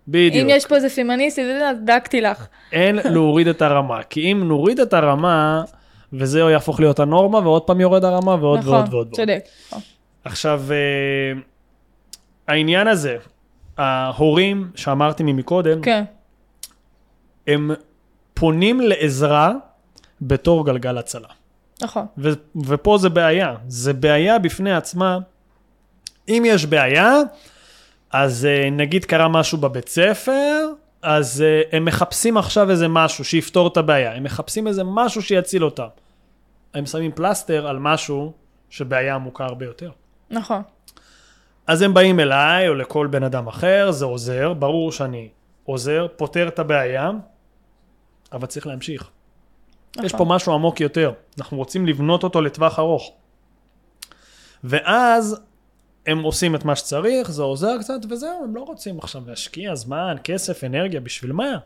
בדיוק. 0.08 0.36
אם 0.46 0.50
יש 0.50 0.66
פה 0.66 0.76
איזה 0.76 0.90
פמיניסטית, 0.90 1.46
דאגתי 1.86 2.22
לך. 2.22 2.48
אין 2.72 3.00
להוריד 3.14 3.48
את 3.48 3.62
הרמה. 3.62 4.04
כי 4.04 4.32
אם 4.32 4.44
נוריד 4.48 4.80
את 4.80 4.94
הרמה, 4.94 5.64
וזה 6.14 6.40
יהפוך 6.40 6.80
להיות 6.80 7.00
הנורמה, 7.00 7.40
ועוד 7.40 7.62
פעם 7.62 7.82
יורד 7.82 8.06
הרמה, 8.06 8.36
ועוד 8.36 8.60
נכון, 8.60 8.72
ועוד 8.74 8.94
ועוד. 8.94 9.10
צודק. 9.16 9.40
עכשיו, 10.24 10.62
אה, 10.72 11.40
העניין 12.48 12.88
הזה, 12.88 13.18
ההורים 13.80 14.72
שאמרתי 14.76 15.24
ממקודם, 15.24 15.82
כן, 15.82 16.04
הם 17.48 17.72
פונים 18.34 18.82
לעזרה 18.82 19.54
בתור 20.22 20.66
גלגל 20.66 20.98
הצלה. 20.98 21.28
נכון. 21.82 22.06
ו- 22.18 22.30
ופה 22.66 22.98
זה 22.98 23.10
בעיה. 23.10 23.56
זה 23.68 23.94
בעיה 23.94 24.40
בפני 24.40 24.74
עצמה. 24.74 25.18
אם 26.30 26.44
יש 26.46 26.66
בעיה, 26.66 27.14
אז 28.12 28.48
uh, 28.48 28.72
נגיד 28.72 29.06
קרה 29.06 29.28
משהו 29.28 29.58
בבית 29.58 29.90
ספר, 29.90 30.68
אז 31.02 31.44
uh, 31.44 31.76
הם 31.76 31.86
מחפשים 31.86 32.38
עכשיו 32.38 32.72
איזה 32.72 32.88
משהו 32.88 33.26
שיפתור 33.26 33.68
את 33.68 33.78
הבעיה. 33.78 34.16
הם 34.16 34.24
מחפשים 34.24 34.68
איזה 34.68 34.84
משהו 34.84 35.22
שיציל 35.22 35.66
אותם. 35.66 35.88
הם 36.74 36.86
שמים 36.86 37.12
פלסטר 37.12 37.68
על 37.68 37.80
משהו 37.80 38.34
שבעיה 38.70 39.16
עמוקה 39.16 39.46
הרבה 39.46 39.66
יותר. 39.66 39.92
נכון. 40.30 40.62
אז 41.70 41.82
הם 41.82 41.94
באים 41.94 42.20
אליי 42.20 42.68
או 42.68 42.76
לכל 42.76 43.08
בן 43.08 43.24
אדם 43.24 43.48
אחר, 43.48 43.92
זה 43.92 44.06
עוזר, 44.06 44.54
ברור 44.54 44.92
שאני 44.92 45.30
עוזר, 45.64 46.08
פותר 46.16 46.48
את 46.48 46.60
הבעיה, 46.60 47.12
אבל 48.32 48.46
צריך 48.46 48.68
להמשיך. 48.68 49.10
נכון. 49.96 50.06
יש 50.06 50.16
פה 50.16 50.26
משהו 50.26 50.54
עמוק 50.54 50.82
יותר, 50.82 51.12
אנחנו 51.38 51.58
רוצים 51.58 51.86
לבנות 51.86 52.24
אותו 52.24 52.42
לטווח 52.42 52.80
ארוך. 52.80 53.12
ואז 54.64 55.42
הם 56.08 56.24
עושים 56.24 56.56
את 56.56 56.66
מה 56.66 56.76
שצריך, 56.76 57.32
זה 57.32 57.44
עוזר 57.44 57.78
קצת 57.80 58.00
וזהו, 58.10 58.44
הם 58.44 58.56
לא 58.56 58.62
רוצים 58.62 59.00
עכשיו 59.00 59.22
להשקיע 59.28 59.76
זמן, 59.76 60.16
כסף, 60.24 60.64
אנרגיה, 60.64 61.00
בשביל 61.00 61.32
מה? 61.32 61.58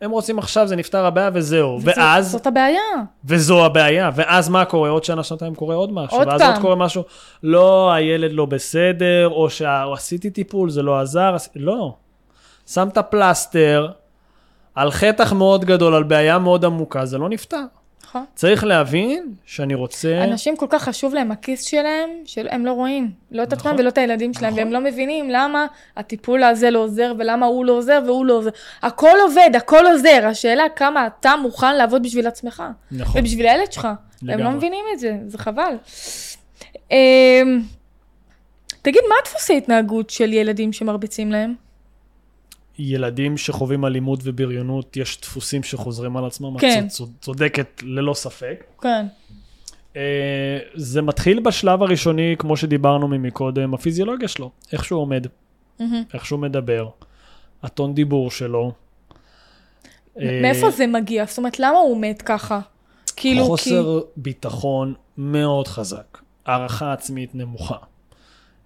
הם 0.00 0.10
רוצים 0.10 0.38
עכשיו, 0.38 0.66
זה 0.66 0.76
נפתר 0.76 1.06
הבעיה 1.06 1.30
וזהו. 1.34 1.76
וזאת- 1.82 1.98
ואז, 1.98 2.30
זאת 2.30 2.46
הבעיה. 2.46 2.80
וזו 3.24 3.64
הבעיה, 3.64 4.10
ואז 4.14 4.48
מה 4.48 4.64
קורה? 4.64 4.88
עוד 4.90 5.04
שנה, 5.04 5.22
שנתיים 5.22 5.54
קורה 5.54 5.74
עוד 5.74 5.92
משהו. 5.92 6.18
עוד 6.18 6.28
ואז 6.28 6.40
פעם. 6.40 6.52
עוד 6.52 6.60
קורה 6.62 6.74
משהו, 6.76 7.02
לא, 7.42 7.92
הילד 7.92 8.32
לא 8.32 8.46
בסדר, 8.46 9.28
או 9.32 9.50
שעשיתי 9.50 10.30
טיפול, 10.30 10.70
זה 10.70 10.82
לא 10.82 11.00
עזר, 11.00 11.34
עש... 11.34 11.48
לא. 11.56 11.94
שמת 12.66 12.98
פלסטר 12.98 13.88
על 14.74 14.90
חטח 14.90 15.32
מאוד 15.32 15.64
גדול, 15.64 15.94
על 15.94 16.02
בעיה 16.02 16.38
מאוד 16.38 16.64
עמוקה, 16.64 17.06
זה 17.06 17.18
לא 17.18 17.28
נפתר. 17.28 17.64
נכון. 18.14 18.24
צריך 18.34 18.64
להבין 18.64 19.34
שאני 19.44 19.74
רוצה... 19.74 20.24
אנשים 20.24 20.56
כל 20.56 20.66
כך 20.70 20.82
חשוב 20.82 21.14
להם 21.14 21.30
הכיס 21.30 21.62
שלהם, 21.62 22.10
שהם 22.24 22.66
לא 22.66 22.72
רואים, 22.72 23.10
לא 23.30 23.42
את 23.42 23.52
עצמם 23.52 23.66
נכון. 23.66 23.80
ולא 23.80 23.88
את 23.88 23.98
הילדים 23.98 24.34
שלהם, 24.34 24.52
נכון. 24.52 24.64
והם 24.64 24.72
לא 24.72 24.80
מבינים 24.80 25.30
למה 25.30 25.66
הטיפול 25.96 26.42
הזה 26.42 26.70
לא 26.70 26.78
עוזר, 26.78 27.12
ולמה 27.18 27.46
הוא 27.46 27.64
לא 27.64 27.72
עוזר 27.72 28.02
והוא 28.06 28.26
לא 28.26 28.32
עוזר. 28.32 28.50
הכל 28.82 29.16
עובד, 29.22 29.50
הכל 29.56 29.86
עוזר, 29.86 30.26
השאלה 30.26 30.64
כמה 30.76 31.06
אתה 31.06 31.34
מוכן 31.42 31.76
לעבוד 31.76 32.02
בשביל 32.02 32.26
עצמך, 32.26 32.62
נכון. 32.92 33.20
ובשביל 33.20 33.46
הילד 33.46 33.72
שלך. 33.72 33.84
הם 33.84 33.94
לגמרי. 34.22 34.44
לא 34.44 34.50
מבינים 34.50 34.84
את 34.94 34.98
זה, 34.98 35.16
זה 35.26 35.38
חבל. 35.38 35.76
אמ, 36.90 37.62
תגיד, 38.82 39.02
מה 39.08 39.14
דפוסי 39.24 39.56
התנהגות 39.56 40.10
של 40.10 40.32
ילדים 40.32 40.72
שמרביצים 40.72 41.32
להם? 41.32 41.63
ילדים 42.78 43.36
שחווים 43.36 43.84
אלימות 43.84 44.20
ובריונות, 44.22 44.96
יש 44.96 45.20
דפוסים 45.20 45.62
שחוזרים 45.62 46.16
על 46.16 46.24
עצמם. 46.24 46.58
כן. 46.58 46.84
את 46.86 46.90
צוד- 46.90 47.12
צודקת 47.20 47.82
ללא 47.82 48.14
ספק. 48.14 48.64
כן. 48.82 49.06
אה, 49.96 50.02
זה 50.74 51.02
מתחיל 51.02 51.40
בשלב 51.40 51.82
הראשוני, 51.82 52.34
כמו 52.38 52.56
שדיברנו 52.56 53.08
ממקודם, 53.08 53.74
הפיזיולוגיה 53.74 54.28
שלו, 54.28 54.50
איך 54.72 54.84
שהוא 54.84 55.00
עומד, 55.00 55.26
מהמם. 55.80 56.02
איך 56.14 56.26
שהוא 56.26 56.40
מדבר, 56.40 56.88
הטון 57.62 57.94
דיבור 57.94 58.30
שלו. 58.30 58.72
אה, 60.20 60.38
מאיפה 60.42 60.70
זה 60.70 60.86
מגיע? 60.86 61.24
זאת 61.26 61.38
אומרת, 61.38 61.58
למה 61.58 61.78
הוא 61.78 62.00
מת 62.00 62.22
ככה? 62.22 62.60
כאילו, 63.16 63.42
כי... 63.42 63.46
חוסר 63.48 64.00
ביטחון 64.16 64.94
מאוד 65.18 65.68
חזק, 65.68 66.18
הערכה 66.46 66.92
עצמית 66.92 67.34
נמוכה, 67.34 67.76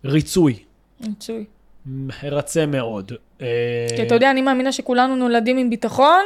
ריצוי, 0.04 0.58
מצוי. 1.00 1.44
הרצה 2.22 2.66
מאוד. 2.66 3.12
אה, 3.42 3.46
כי 3.96 4.02
אתה 4.02 4.14
יודע, 4.14 4.30
אני 4.30 4.42
מאמינה 4.42 4.72
שכולנו 4.72 5.16
נולדים 5.16 5.58
עם 5.58 5.70
ביטחון, 5.70 6.20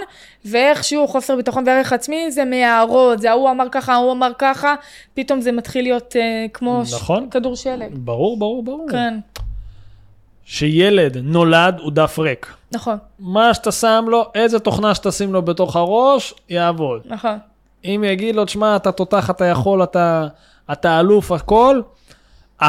ואיכשהו 0.44 1.08
חוסר 1.08 1.36
ביטחון 1.36 1.64
וערך 1.66 1.92
עצמי 1.92 2.30
זה 2.30 2.44
מהערות, 2.44 3.18
זה 3.20 3.30
ההוא 3.30 3.50
אמר 3.50 3.66
ככה, 3.72 3.92
ההוא 3.92 4.12
אמר 4.12 4.32
ככה, 4.38 4.74
פתאום 5.14 5.40
זה 5.40 5.52
מתחיל 5.52 5.84
להיות 5.84 6.16
אה, 6.16 6.46
כמו 6.52 6.82
ש- 6.86 6.94
נכון. 6.94 7.28
כדור 7.30 7.56
שלג. 7.56 7.88
ברור, 7.92 8.38
ברור, 8.38 8.62
ברור. 8.62 8.86
כן, 8.90 9.18
שילד 10.44 11.16
נולד 11.16 11.76
הוא 11.80 11.92
דף 11.92 12.18
ריק. 12.18 12.54
נכון, 12.72 12.96
מה 13.18 13.54
שאתה 13.54 13.72
שם 13.72 14.04
לו, 14.08 14.24
איזה 14.34 14.58
תוכנה 14.58 14.94
שתשים 14.94 15.32
לו 15.32 15.42
בתוך 15.42 15.76
הראש, 15.76 16.34
יעבוד. 16.48 17.02
נכון. 17.04 17.38
אם 17.84 18.04
יגיד 18.06 18.34
לו, 18.36 18.44
תשמע, 18.44 18.76
אתה 18.76 18.92
תותח, 18.92 19.30
אתה 19.30 19.44
יכול, 19.44 19.82
אתה, 19.82 20.26
אתה 20.72 21.00
אלוף, 21.00 21.32
הכל, 21.32 21.80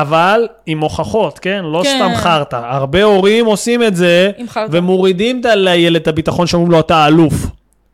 אבל 0.02 0.48
עם 0.66 0.80
הוכחות, 0.80 1.40
כן? 1.40 1.62
לא 1.66 1.82
כן. 1.84 1.96
סתם 1.98 2.16
חרטא. 2.16 2.56
הרבה 2.64 3.04
הורים 3.04 3.46
עושים 3.46 3.84
את 3.84 3.96
זה. 3.96 4.32
ומורידים 4.72 5.40
את 5.40 5.46
ה- 5.46 5.56
לילד 5.56 5.96
את 6.02 6.08
הביטחון 6.08 6.48
שאומרים 6.48 6.72
לו, 6.72 6.80
אתה 6.80 7.08
אלוף. 7.08 7.34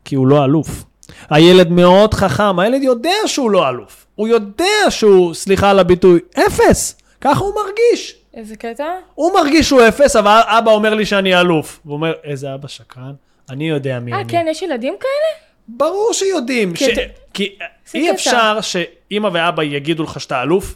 כי 0.04 0.14
הוא 0.14 0.26
לא 0.26 0.44
אלוף. 0.44 0.84
הילד 1.30 1.70
מאוד 1.70 2.14
חכם, 2.14 2.58
הילד 2.58 2.82
יודע 2.82 3.10
שהוא 3.26 3.50
לא 3.50 3.68
אלוף. 3.68 4.06
הוא 4.14 4.28
יודע 4.28 4.64
שהוא, 4.90 5.34
סליחה 5.34 5.70
על 5.70 5.78
הביטוי, 5.78 6.18
אפס. 6.46 6.96
ככה 7.20 7.40
הוא 7.44 7.52
מרגיש. 7.54 8.16
איזה 8.34 8.56
קטע? 8.56 8.84
הוא 9.14 9.32
מרגיש 9.34 9.68
שהוא 9.68 9.88
אפס, 9.88 10.16
אבל 10.16 10.40
אבא 10.44 10.70
אומר 10.70 10.94
לי 10.94 11.06
שאני 11.06 11.40
אלוף. 11.40 11.80
הוא 11.84 11.92
אומר, 11.94 12.12
איזה 12.24 12.54
אבא 12.54 12.68
שקרן, 12.68 13.12
אני 13.50 13.68
יודע 13.68 13.98
מי 13.98 14.12
אה, 14.12 14.20
אני. 14.20 14.28
כן, 14.28 14.46
יש 14.50 14.62
ילדים 14.62 14.94
כאלה? 15.00 15.40
ברור 15.68 16.10
שיודעים. 16.12 16.74
כי 16.74 16.84
ש... 16.84 16.88
אתה- 16.88 17.00
כי 17.34 17.54
אי 17.94 18.02
קטע. 18.06 18.14
אפשר 18.14 18.58
שאימא 18.60 19.28
ואבא 19.32 19.62
יגידו 19.62 20.02
לך 20.02 20.20
שאתה 20.20 20.42
אלוף, 20.42 20.74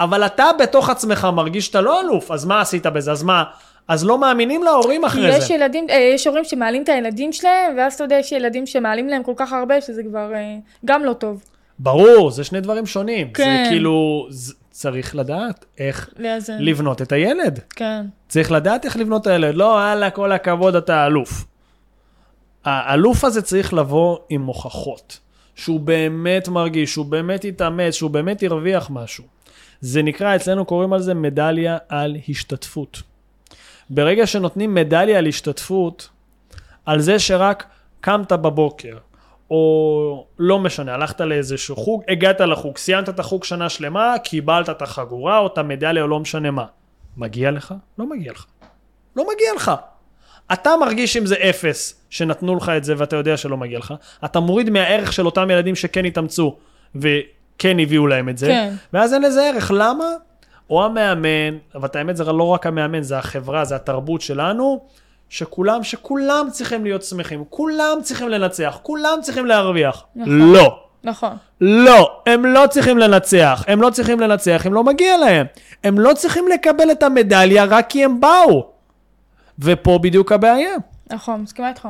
אבל 0.00 0.26
אתה 0.26 0.46
בתוך 0.58 0.90
עצמך 0.90 1.28
מרגיש 1.32 1.66
שאתה 1.66 1.80
לא 1.80 2.00
אלוף, 2.00 2.30
אז 2.30 2.44
מה 2.44 2.60
עשית 2.60 2.86
בזה? 2.86 3.12
אז 3.12 3.22
מה? 3.22 3.44
אז 3.88 4.04
לא 4.04 4.18
מאמינים 4.18 4.62
להורים 4.62 5.04
אחרי 5.04 5.36
יש 5.36 5.44
זה. 5.44 5.54
ילדים, 5.54 5.86
אה, 5.90 6.10
יש 6.14 6.26
הורים 6.26 6.44
שמעלים 6.44 6.82
את 6.82 6.88
הילדים 6.88 7.32
שלהם, 7.32 7.74
ואז 7.78 7.94
אתה 7.94 8.04
יודע, 8.04 8.16
יש 8.16 8.32
ילדים 8.32 8.66
שמעלים 8.66 9.08
להם 9.08 9.22
כל 9.22 9.32
כך 9.36 9.52
הרבה, 9.52 9.80
שזה 9.80 10.02
כבר 10.02 10.34
אה, 10.34 10.56
גם 10.84 11.04
לא 11.04 11.12
טוב. 11.12 11.44
ברור, 11.78 12.30
זה 12.30 12.44
שני 12.44 12.60
דברים 12.60 12.86
שונים. 12.86 13.30
כן. 13.32 13.62
זה 13.64 13.70
כאילו, 13.70 14.26
זה, 14.30 14.54
צריך 14.70 15.16
לדעת 15.16 15.64
איך 15.78 16.10
לאזן. 16.18 16.56
לבנות 16.60 17.02
את 17.02 17.12
הילד. 17.12 17.60
כן. 17.76 18.06
צריך 18.28 18.52
לדעת 18.52 18.84
איך 18.84 18.96
לבנות 18.96 19.22
את 19.22 19.26
הילד. 19.26 19.54
לא, 19.54 19.80
הלאה, 19.80 20.10
כל 20.10 20.32
הכבוד, 20.32 20.76
אתה 20.76 21.06
אלוף. 21.06 21.44
האלוף 22.64 23.24
הזה 23.24 23.42
צריך 23.42 23.74
לבוא 23.74 24.18
עם 24.28 24.46
הוכחות. 24.46 25.18
שהוא 25.54 25.80
באמת 25.80 26.48
מרגיש, 26.48 26.92
שהוא 26.92 27.06
באמת 27.06 27.44
יתאמץ, 27.44 27.94
שהוא 27.94 28.10
באמת 28.10 28.42
הרוויח 28.42 28.90
משהו. 28.90 29.24
זה 29.86 30.02
נקרא, 30.02 30.36
אצלנו 30.36 30.64
קוראים 30.64 30.92
על 30.92 31.00
זה 31.00 31.14
מדליה 31.14 31.78
על 31.88 32.16
השתתפות. 32.28 33.02
ברגע 33.90 34.26
שנותנים 34.26 34.74
מדליה 34.74 35.18
על 35.18 35.26
השתתפות, 35.26 36.08
על 36.86 37.00
זה 37.00 37.18
שרק 37.18 37.66
קמת 38.00 38.32
בבוקר, 38.32 38.96
או 39.50 40.26
לא 40.38 40.58
משנה, 40.58 40.94
הלכת 40.94 41.20
לאיזשהו 41.20 41.76
חוג, 41.76 42.02
הגעת 42.08 42.40
לחוג, 42.40 42.78
סיימת 42.78 43.08
את 43.08 43.20
החוג 43.20 43.44
שנה 43.44 43.68
שלמה, 43.68 44.14
קיבלת 44.24 44.70
את 44.70 44.82
החגורה 44.82 45.38
או 45.38 45.46
את 45.46 45.58
המדליה 45.58 46.02
או 46.02 46.08
לא 46.08 46.20
משנה 46.20 46.50
מה. 46.50 46.66
מגיע 47.16 47.50
לך? 47.50 47.74
לא 47.98 48.10
מגיע 48.10 48.32
לך. 48.32 48.46
לא 49.16 49.24
מגיע 49.34 49.54
לך. 49.56 49.72
אתה 50.52 50.70
מרגיש 50.80 51.16
אם 51.16 51.26
זה 51.26 51.34
אפס, 51.50 52.06
שנתנו 52.10 52.56
לך 52.56 52.68
את 52.68 52.84
זה 52.84 52.94
ואתה 52.96 53.16
יודע 53.16 53.36
שלא 53.36 53.56
מגיע 53.56 53.78
לך. 53.78 53.94
אתה 54.24 54.40
מוריד 54.40 54.70
מהערך 54.70 55.12
של 55.12 55.26
אותם 55.26 55.50
ילדים 55.50 55.74
שכן 55.74 56.04
התאמצו 56.04 56.56
וכן 57.56 57.78
הביאו 57.80 58.06
להם 58.06 58.28
את 58.28 58.38
זה, 58.38 58.46
כן. 58.46 58.74
ואז 58.92 59.14
אין 59.14 59.22
לזה 59.22 59.48
ערך. 59.48 59.70
למה? 59.74 60.04
או 60.70 60.84
המאמן, 60.84 61.58
אבל 61.74 61.88
את 61.88 61.96
האמת 61.96 62.16
זה 62.16 62.24
לא 62.24 62.48
רק 62.48 62.66
המאמן, 62.66 63.02
זה 63.02 63.18
החברה, 63.18 63.64
זה 63.64 63.76
התרבות 63.76 64.20
שלנו, 64.20 64.80
שכולם, 65.28 65.82
שכולם 65.82 66.48
צריכים 66.50 66.84
להיות 66.84 67.02
שמחים, 67.02 67.44
כולם 67.50 67.98
צריכים 68.02 68.28
לנצח, 68.28 68.78
כולם 68.82 69.18
צריכים 69.22 69.46
להרוויח. 69.46 70.04
נכון. 70.16 70.52
לא. 70.52 70.82
נכון. 71.04 71.36
לא, 71.60 72.22
הם 72.26 72.46
לא 72.46 72.64
צריכים 72.70 72.98
לנצח, 72.98 73.64
הם 73.66 73.82
לא 73.82 73.90
צריכים 73.90 74.20
לנצח, 74.20 74.62
הם 74.64 74.74
לא 74.74 74.84
מגיע 74.84 75.16
להם. 75.16 75.46
הם 75.84 75.98
לא 75.98 76.14
צריכים 76.14 76.48
לקבל 76.48 76.90
את 76.90 77.02
המדליה 77.02 77.64
רק 77.64 77.86
כי 77.88 78.04
הם 78.04 78.20
באו. 78.20 78.66
ופה 79.58 79.98
בדיוק 80.02 80.32
הבעיה. 80.32 80.74
נכון, 81.12 81.40
מסכימה 81.40 81.68
איתך. 81.68 81.88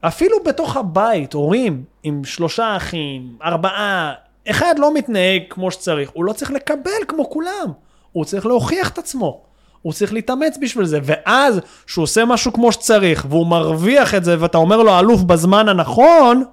אפילו 0.00 0.36
בתוך 0.44 0.76
הבית, 0.76 1.32
הורים 1.32 1.84
עם 2.02 2.24
שלושה 2.24 2.76
אחים, 2.76 3.36
ארבעה, 3.42 4.12
אחד 4.50 4.78
לא 4.78 4.94
מתנהג 4.94 5.42
כמו 5.50 5.70
שצריך, 5.70 6.10
הוא 6.12 6.24
לא 6.24 6.32
צריך 6.32 6.50
לקבל 6.50 6.90
כמו 7.08 7.30
כולם. 7.30 7.72
הוא 8.12 8.24
צריך 8.24 8.46
להוכיח 8.46 8.88
את 8.88 8.98
עצמו. 8.98 9.42
הוא 9.82 9.92
צריך 9.92 10.12
להתאמץ 10.12 10.58
בשביל 10.60 10.84
זה, 10.84 10.98
ואז 11.02 11.60
שהוא 11.86 12.02
עושה 12.02 12.24
משהו 12.24 12.52
כמו 12.52 12.72
שצריך, 12.72 13.26
והוא 13.28 13.46
מרוויח 13.46 14.14
את 14.14 14.24
זה, 14.24 14.36
ואתה 14.38 14.58
אומר 14.58 14.82
לו 14.82 14.98
אלוף 14.98 15.22
בזמן 15.22 15.68
הנכון, 15.68 16.44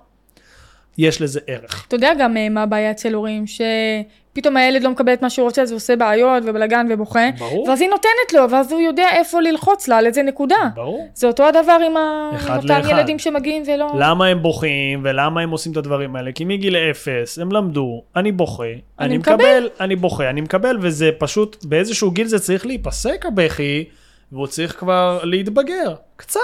יש 0.97 1.21
לזה 1.21 1.39
ערך. 1.47 1.85
אתה 1.87 1.95
יודע 1.95 2.11
גם 2.19 2.37
אה, 2.37 2.49
מה 2.49 2.63
הבעיה 2.63 2.91
אצל 2.91 3.13
הורים, 3.13 3.45
שפתאום 3.47 4.57
הילד 4.57 4.83
לא 4.83 4.89
מקבל 4.89 5.13
את 5.13 5.21
מה 5.21 5.29
שהוא 5.29 5.45
רוצה, 5.45 5.61
אז 5.61 5.71
הוא 5.71 5.77
עושה 5.77 5.95
בעיות 5.95 6.43
ובלאגן 6.45 6.87
ובוכה, 6.89 7.29
ברור. 7.39 7.69
ואז 7.69 7.81
היא 7.81 7.89
נותנת 7.89 8.33
לו, 8.33 8.49
ואז 8.49 8.71
הוא 8.71 8.81
יודע 8.81 9.07
איפה 9.11 9.41
ללחוץ 9.41 9.87
לה, 9.87 9.97
על 9.97 10.05
איזה 10.05 10.23
נקודה. 10.23 10.55
ברור. 10.75 11.07
זה 11.13 11.27
אותו 11.27 11.47
הדבר 11.47 11.77
עם, 11.85 11.97
ה... 11.97 12.29
עם 12.31 12.55
אותם 12.55 12.67
לאחד. 12.67 12.89
ילדים 12.89 13.19
שמגיעים 13.19 13.63
ולא... 13.67 13.87
למה 13.99 14.27
הם 14.27 14.41
בוכים 14.41 15.01
ולמה 15.03 15.41
הם 15.41 15.49
עושים 15.49 15.71
את 15.71 15.77
הדברים 15.77 16.15
האלה? 16.15 16.31
כי 16.31 16.45
מגיל 16.45 16.75
אפס 16.75 17.39
הם 17.39 17.51
למדו, 17.51 18.03
אני 18.15 18.31
בוכה, 18.31 18.63
אני, 18.99 19.17
מקבל. 19.17 19.33
מקבל, 19.35 19.69
אני 19.79 19.95
בוכה, 19.95 20.29
אני 20.29 20.41
מקבל, 20.41 20.77
וזה 20.81 21.09
פשוט, 21.17 21.65
באיזשהו 21.65 22.11
גיל 22.11 22.27
זה 22.27 22.39
צריך 22.39 22.65
להיפסק 22.65 23.25
הבכי, 23.25 23.85
והוא 24.33 24.47
צריך 24.47 24.79
כבר 24.79 25.19
להתבגר. 25.23 25.93
קצת, 26.15 26.39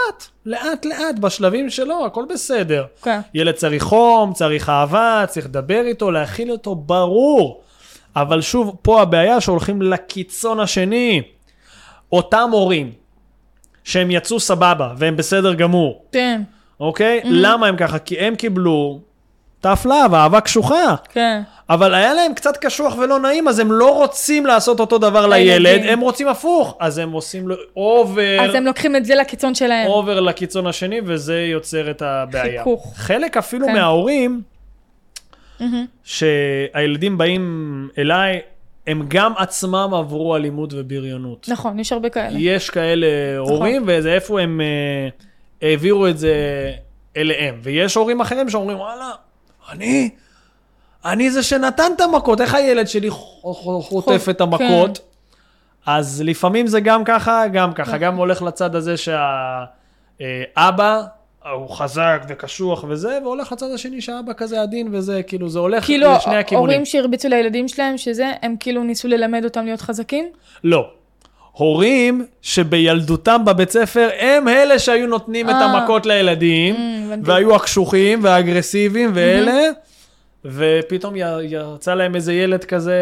לאט 0.46 0.86
לאט, 0.86 1.20
בשלבים 1.20 1.70
שלו, 1.70 2.06
הכל 2.06 2.26
בסדר. 2.30 2.86
כן. 3.02 3.20
ילד 3.34 3.56
צריך 3.56 3.84
חום, 3.84 4.34
צריך 4.34 4.70
אהבה, 4.70 5.24
צריך 5.28 5.46
לדבר 5.46 5.82
איתו, 5.86 6.12
להכיל 6.12 6.52
אותו, 6.52 6.76
ברור. 6.76 7.62
אבל 8.16 8.42
שוב, 8.42 8.76
פה 8.82 9.02
הבעיה 9.02 9.42
שהולכים 9.42 9.82
לקיצון 9.82 10.60
השני. 10.60 11.22
אותם 12.12 12.50
הורים, 12.52 12.92
שהם 13.84 14.12
יצאו 14.12 14.40
סבבה, 14.40 14.94
והם 14.98 15.18
בסדר 15.18 15.54
גמור, 15.54 16.06
כן, 16.12 16.42
אוקיי? 16.80 17.22
למה 17.26 17.68
הם 17.68 17.78
ככה? 17.78 18.00
כי 18.00 18.20
הם 18.20 18.36
קיבלו 18.36 19.00
tough 19.64 19.86
love, 19.86 20.14
אהבה 20.14 20.42
קשוחה. 20.42 20.96
כן. 21.10 21.42
אבל 21.70 21.94
היה 21.94 22.14
להם 22.14 22.34
קצת 22.34 22.58
קשוח 22.58 22.98
ולא 22.98 23.20
נעים, 23.20 23.48
אז 23.48 23.60
הם 23.60 23.72
לא 23.72 23.96
רוצים 23.96 24.46
לעשות 24.46 24.80
אותו 24.80 24.98
דבר. 24.98 25.28
לילד, 25.28 25.82
הם 25.86 26.00
רוצים 26.00 26.28
הפוך. 26.28 26.78
אז 26.80 26.98
הם 26.98 27.12
עושים 27.12 27.48
לו 27.48 27.56
over, 27.76 28.38
אז 28.42 28.56
הם 28.56 28.66
לוקחים 28.66 28.96
את 28.96 29.06
זה 29.06 29.16
לקיצון 29.16 29.56
שלהם. 29.56 29.88
over 29.88 30.20
לקיצון 30.20 30.68
השני, 30.68 31.02
וזה 31.06 31.42
יוצר 31.42 31.92
את 31.92 32.02
הבעיה. 32.02 32.58
חיכוך. 32.60 32.94
חלק 32.96 33.38
אפילו 33.38 33.68
כן. 33.68 33.74
מההורים, 33.74 34.42
שהילדים 36.04 37.18
באים 37.18 37.90
אליי, 37.98 38.40
הם 38.88 39.06
גם 39.08 39.34
עצמם 39.38 39.90
עברו 39.94 40.36
אלימות 40.36 40.74
ובריונות. 40.74 41.50
נכון, 41.50 41.80
יש 41.80 41.94
הרבה 41.94 42.10
כאלה. 42.10 42.40
יש 42.40 42.70
כאלה 42.70 43.08
הורים, 43.38 43.84
וזה 43.88 44.14
איפה 44.14 44.42
הם 44.42 44.62
אה, 44.62 45.10
העבירו 45.62 46.08
את 46.08 46.18
זה 46.18 46.34
אליהם. 47.18 47.60
ויש 47.64 47.96
הורים 47.96 48.22
אחרים 48.22 48.50
שאומרים, 48.50 48.78
וואלה, 48.78 49.12
אני, 49.72 50.10
אני 51.06 51.32
זה 51.32 51.44
שנתן 51.44 51.92
את 51.96 52.02
המכות, 52.02 52.42
איך 52.42 52.56
הילד 52.56 52.88
שלי 52.88 53.10
חוטף 53.10 54.26
את 54.30 54.42
המכות? 54.42 55.00
אז 55.86 56.22
לפעמים 56.26 56.68
זה 56.68 56.80
גם 56.80 57.04
ככה, 57.04 57.48
גם 57.48 57.74
ככה, 57.74 57.98
גם 57.98 58.16
הולך 58.16 58.42
לצד 58.42 58.76
הזה 58.76 58.96
שהאבא 60.18 61.02
הוא 61.52 61.70
חזק 61.70 62.22
וקשוח 62.28 62.84
וזה, 62.90 63.20
והולך 63.24 63.52
לצד 63.52 63.72
השני 63.74 64.02
שהאבא 64.02 64.34
כזה 64.38 64.62
עדין 64.62 64.96
וזה, 64.96 65.24
כאילו 65.24 65.50
זה 65.50 65.60
הולך 65.60 65.86
כאילו, 65.86 66.14
לשני 66.16 66.36
הכיוונים. 66.38 66.70
הורים 66.70 66.86
שהרביצו 66.86 67.30
לילדים 67.30 67.68
שלהם, 67.68 67.98
שזה, 67.98 68.32
הם 68.42 68.56
כאילו 68.60 68.84
ניסו 68.84 69.08
ללמד 69.08 69.44
אותם 69.44 69.66
להיות 69.66 69.82
חזקים? 69.82 70.26
לא. 70.64 70.90
הורים 71.60 72.26
שבילדותם 72.42 73.42
בבית 73.46 73.70
ספר 73.70 74.10
הם 74.20 74.48
אלה 74.48 74.80
שהיו 74.80 75.08
נותנים 75.08 75.50
את 75.50 75.56
אה. 75.56 75.66
המכות 75.66 76.06
לילדים, 76.06 76.76
הבנתי. 77.06 77.32
והיו 77.32 77.56
הקשוחים 77.56 78.24
והאגרסיביים 78.24 79.12
ואלה, 79.14 79.62
ופתאום 80.46 81.14
יצא 81.44 81.94
להם 81.94 82.16
איזה 82.16 82.34
ילד 82.34 82.64
כזה 82.64 82.98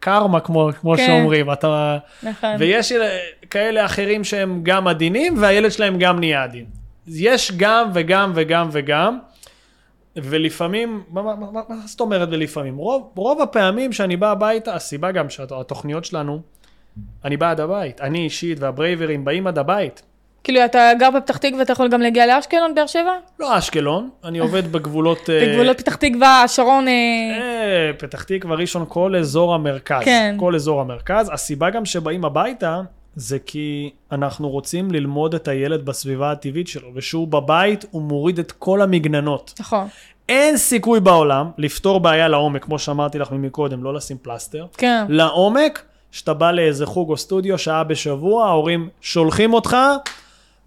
קרמה, 0.00 0.40
כמו, 0.40 0.70
כמו 0.80 0.96
כן. 0.96 1.06
שאומרים. 1.06 1.52
אתה... 1.52 1.98
נכון. 2.22 2.50
ויש 2.58 2.92
כאלה 3.50 3.84
אחרים 3.84 4.24
שהם 4.24 4.60
גם 4.62 4.88
עדינים, 4.88 5.34
והילד 5.38 5.72
שלהם 5.72 5.98
גם 5.98 6.18
נהיה 6.18 6.42
עדין. 6.42 6.64
יש 7.08 7.52
גם 7.56 7.90
וגם 7.94 8.32
וגם 8.34 8.68
וגם, 8.72 9.18
ולפעמים, 10.16 11.02
מה, 11.10 11.22
מה, 11.22 11.34
מה, 11.36 11.60
מה 11.68 11.76
זאת 11.86 12.00
אומרת 12.00 12.28
ולפעמים? 12.30 12.76
רוב, 12.76 13.12
רוב 13.16 13.42
הפעמים 13.42 13.92
שאני 13.92 14.16
בא 14.16 14.30
הביתה, 14.30 14.74
הסיבה 14.74 15.12
גם 15.12 15.30
שהתוכניות 15.30 16.04
שלנו, 16.04 16.40
אני 17.24 17.36
בא 17.36 17.50
עד 17.50 17.60
הבית. 17.60 18.00
אני 18.00 18.18
אישית 18.18 18.60
והברייברים 18.60 19.24
באים 19.24 19.46
עד 19.46 19.58
הבית. 19.58 20.02
כאילו, 20.44 20.64
אתה 20.64 20.90
גר 20.98 21.10
בפתח 21.10 21.36
תקווה 21.36 21.58
ואתה 21.58 21.72
יכול 21.72 21.88
גם 21.88 22.00
להגיע 22.00 22.26
לאשקלון, 22.26 22.74
באר 22.74 22.86
שבע? 22.86 23.12
לא 23.38 23.58
אשקלון, 23.58 24.10
אני 24.24 24.38
עובד 24.38 24.72
בגבולות... 24.72 25.30
אה, 25.30 25.46
בגבולות 25.46 25.80
פתח 25.80 25.94
תקווה, 25.96 26.42
השרון... 26.42 26.88
אה, 26.88 26.92
אה, 26.92 27.92
פתח 27.98 28.22
תקווה, 28.22 28.56
ראשון, 28.56 28.84
כל 28.88 29.16
אזור 29.16 29.54
המרכז. 29.54 30.04
כן. 30.04 30.36
כל 30.38 30.54
אזור 30.54 30.80
המרכז. 30.80 31.30
הסיבה 31.32 31.70
גם 31.70 31.84
שבאים 31.84 32.24
הביתה, 32.24 32.80
זה 33.16 33.38
כי 33.38 33.90
אנחנו 34.12 34.48
רוצים 34.48 34.90
ללמוד 34.90 35.34
את 35.34 35.48
הילד 35.48 35.84
בסביבה 35.84 36.32
הטבעית 36.32 36.68
שלו, 36.68 36.88
ושהוא 36.94 37.28
בבית, 37.28 37.84
הוא 37.90 38.02
מוריד 38.02 38.38
את 38.38 38.52
כל 38.52 38.82
המגננות. 38.82 39.54
נכון. 39.60 39.86
אין 40.28 40.56
סיכוי 40.56 41.00
בעולם 41.00 41.50
לפתור 41.58 42.00
בעיה 42.00 42.28
לעומק, 42.28 42.64
כמו 42.64 42.78
שאמרתי 42.78 43.18
לך 43.18 43.32
מקודם, 43.32 43.84
לא 43.84 43.94
לשים 43.94 44.16
פלסטר. 44.22 44.66
כן. 44.76 45.04
לעומק, 45.08 45.82
שאתה 46.12 46.34
בא 46.34 46.50
לאיזה 46.50 46.86
חוג 46.86 47.10
או 47.10 47.16
סטודיו, 47.16 47.58
שעה 47.58 47.84
בשבוע, 47.84 48.46
ההורים 48.46 48.88
שולחים 49.00 49.54
אותך, 49.54 49.76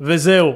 וזהו. 0.02 0.52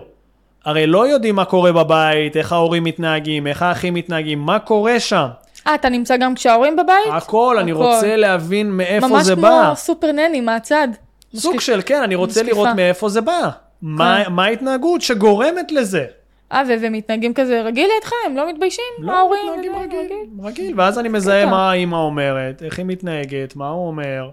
הרי 0.66 0.88
לא 0.88 1.08
יודעים 1.08 1.36
מה 1.36 1.46
קורה 1.46 1.72
בבית, 1.72 2.38
איך 2.38 2.52
ההורים 2.52 2.84
מתנהגים, 2.84 3.48
איך 3.48 3.62
האחים 3.62 3.94
מתנהגים, 3.94 4.40
מה 4.40 4.60
קורה 4.60 5.00
שם. 5.00 5.28
אה, 5.68 5.76
אתה 5.76 5.90
נמצא 5.90 6.18
גם 6.18 6.36
כשההורים 6.36 6.76
בבית? 6.76 7.14
הכל, 7.14 7.58
אני 7.60 7.72
הכל. 7.72 7.80
רוצה 7.84 8.16
להבין 8.16 8.72
מאיפה 8.72 9.08
ממש 9.08 9.24
זה 9.26 9.34
כמו 9.36 9.42
בא. 9.42 9.74
סופר 9.76 10.12
נני 10.12 10.42
מהצד. 10.42 10.88
סוג 11.36 11.60
של, 11.60 11.80
כן, 11.86 12.02
אני 12.04 12.16
רוצה 12.16 12.40
משקיפה. 12.44 12.62
לראות 12.62 12.76
מאיפה 12.76 13.10
זה 13.10 13.22
בא. 13.22 13.50
מה 13.82 14.22
כן. 14.26 14.32
מה 14.32 14.46
ההתנהגות 14.46 15.02
שגורמת 15.02 15.72
לזה? 15.72 16.06
אה, 16.52 16.64
ו- 16.68 16.74
ומתנהגים 16.82 17.34
כזה 17.34 17.62
רגיל 17.62 17.90
לידך? 17.96 18.12
הם 18.26 18.38
לא 18.38 18.50
מתביישים? 18.50 18.84
לא, 19.00 19.12
ההורים? 19.14 19.42
מתנהגים 19.52 19.72
וזה, 19.76 19.84
רגיל, 19.84 20.18
רגיל, 20.44 20.74
ואז 20.80 21.00
אני 21.00 21.10
מזהה. 21.10 21.46
מה 21.46 21.72
האמא 21.72 21.96
אומרת, 21.96 22.64
איך 22.64 22.78
היא 22.80 22.86
מתנהגת, 22.86 23.56
מה 23.56 23.70
הוא 23.70 23.88
אומר. 23.88 24.30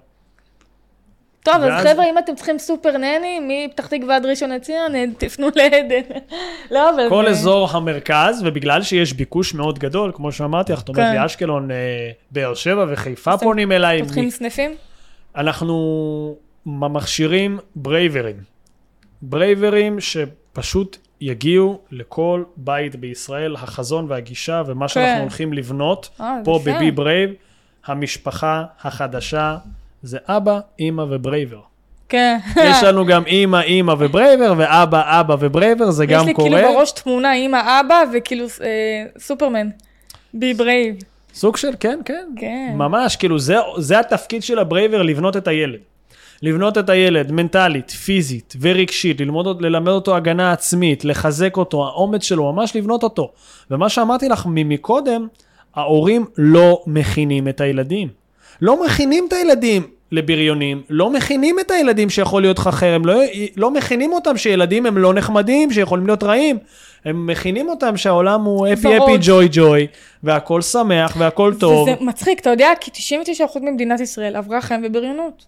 טוב, 1.44 1.54
אז 1.54 1.62
ואז- 1.64 1.86
חבר'ה, 1.86 2.10
אם 2.10 2.18
אתם 2.18 2.34
צריכים 2.34 2.58
סופר 2.58 2.96
נני, 2.98 3.40
מפתח 3.66 3.86
תקווה 3.86 4.16
עד 4.16 4.26
ראשון 4.26 4.50
לציון, 4.52 4.94
אה, 4.94 5.04
תפנו 5.18 5.48
לעדן. 5.56 6.14
לא, 6.74 6.90
אבל... 6.90 7.08
כל 7.08 7.24
זה- 7.24 7.30
אזור 7.30 7.68
המרכז, 7.70 8.42
ובגלל 8.44 8.82
שיש 8.82 9.12
ביקוש 9.12 9.54
מאוד 9.54 9.78
גדול, 9.78 10.12
כמו 10.14 10.32
שאמרתי 10.32 10.76
זאת 10.76 10.88
אומרת 10.88 11.00
כן. 11.02 11.20
לי 11.20 11.26
אשקלון, 11.26 11.70
אה, 11.70 11.76
באר 12.30 12.54
שבע 12.54 12.86
וחיפה 12.92 13.38
פונים 13.38 13.72
אליי, 13.72 14.02
פותחים 14.02 14.30
סניפים? 14.30 14.74
אנחנו 15.36 16.36
מכשירים 16.66 17.58
ברייברים. 17.76 18.36
Braver 19.22 19.81
ים 19.81 20.00
שפשוט 20.00 20.96
יגיעו 21.20 21.78
לכל 21.90 22.44
בית 22.56 22.96
בישראל, 22.96 23.54
החזון 23.56 24.06
והגישה 24.08 24.62
ומה 24.66 24.88
שאנחנו 24.88 25.14
כן. 25.14 25.20
הולכים 25.20 25.52
לבנות 25.52 26.08
אה, 26.20 26.36
פה. 26.44 26.60
ב 26.64 26.90
Be 26.90 27.00
Brave, 27.00 27.30
המשפחה 27.86 28.64
החדשה 28.82 29.56
זה 30.02 30.18
אבא, 30.28 30.60
אימא 30.78 31.04
ו 31.10 31.16
Braver. 31.17 31.60
כן. 32.08 32.38
יש 32.64 32.82
לנו 32.82 33.06
גם 33.06 33.26
אימא, 33.26 33.60
אימא 33.60 33.94
ו 33.98 34.05
Braver, 34.05 34.54
ואבא, 34.56 35.20
אבא 35.20 35.36
ו 35.40 35.47
Braver, 35.47 35.90
זה 35.90 36.06
גם 36.06 36.20
יש 36.20 36.26
לי 36.26 36.34
קורה. 36.34 36.50
כאילו 36.50 36.74
בראש 36.74 36.92
תמונה 36.92 37.32
עם 37.32 37.54
האבא 37.54 38.02
וכאילו 38.12 38.44
אה, 38.44 38.68
סופרמן. 39.18 39.68
בי 40.34 40.54
ברייב. 40.54 40.94
סוג 41.34 41.56
של, 41.56 41.70
כן, 41.80 42.00
כן. 42.04 42.28
כן. 42.36 42.72
ממש, 42.76 43.16
כאילו, 43.16 43.38
זה, 43.38 43.56
זה 43.78 43.98
התפקיד 43.98 44.42
של 44.42 44.58
ה 44.58 44.64
Braver, 44.64 45.02
לבנות 45.02 45.36
את 45.36 45.48
הילד. 45.48 45.80
לבנות 46.42 46.78
את 46.78 46.88
הילד 46.90 47.32
מנטלית, 47.32 47.90
פיזית 47.90 48.54
ורגשית, 48.60 49.20
ללמוד, 49.20 49.62
ללמד 49.62 49.88
אותו 49.88 50.16
הגנה 50.16 50.52
עצמית, 50.52 51.04
לחזק 51.04 51.56
אותו, 51.56 51.86
האומץ 51.86 52.22
שלו, 52.22 52.52
ממש 52.52 52.76
לבנות 52.76 53.02
אותו. 53.02 53.32
ומה 53.70 53.88
שאמרתי 53.88 54.28
לך 54.28 54.46
מקודם, 54.46 55.26
ההורים 55.74 56.26
לא 56.38 56.82
מכינים 56.86 57.48
את 57.48 57.60
הילדים. 57.60 58.08
לא 58.62 58.84
מכינים 58.84 59.24
את 59.28 59.32
הילדים 59.32 59.82
לבריונים, 60.12 60.82
לא 60.90 61.10
מכינים 61.10 61.56
את 61.60 61.70
הילדים 61.70 62.10
שיכול 62.10 62.42
להיות 62.42 62.58
לך 62.58 62.68
חרם, 62.68 63.04
לא, 63.04 63.14
לא 63.56 63.70
מכינים 63.70 64.12
אותם 64.12 64.36
שילדים 64.36 64.86
הם 64.86 64.98
לא 64.98 65.14
נחמדים, 65.14 65.72
שיכולים 65.72 66.06
להיות 66.06 66.22
רעים. 66.22 66.58
הם 67.04 67.26
מכינים 67.26 67.68
אותם 67.68 67.96
שהעולם 67.96 68.44
הוא 68.44 68.66
אפי 68.72 68.88
אפי. 68.96 69.12
ג'וי 69.22 69.48
ג'וי, 69.52 69.86
והכל 70.22 70.62
שמח 70.62 71.14
והכל 71.18 71.54
טוב. 71.60 71.88
וזה 71.88 71.94
מצחיק, 72.00 72.40
אתה 72.40 72.50
יודע, 72.50 72.68
כי 72.80 72.90
99% 72.90 73.58
ממדינת 73.62 74.00
ישראל 74.00 74.36
עברה 74.36 74.60
חיים 74.60 74.80
ובריונות. 74.84 75.44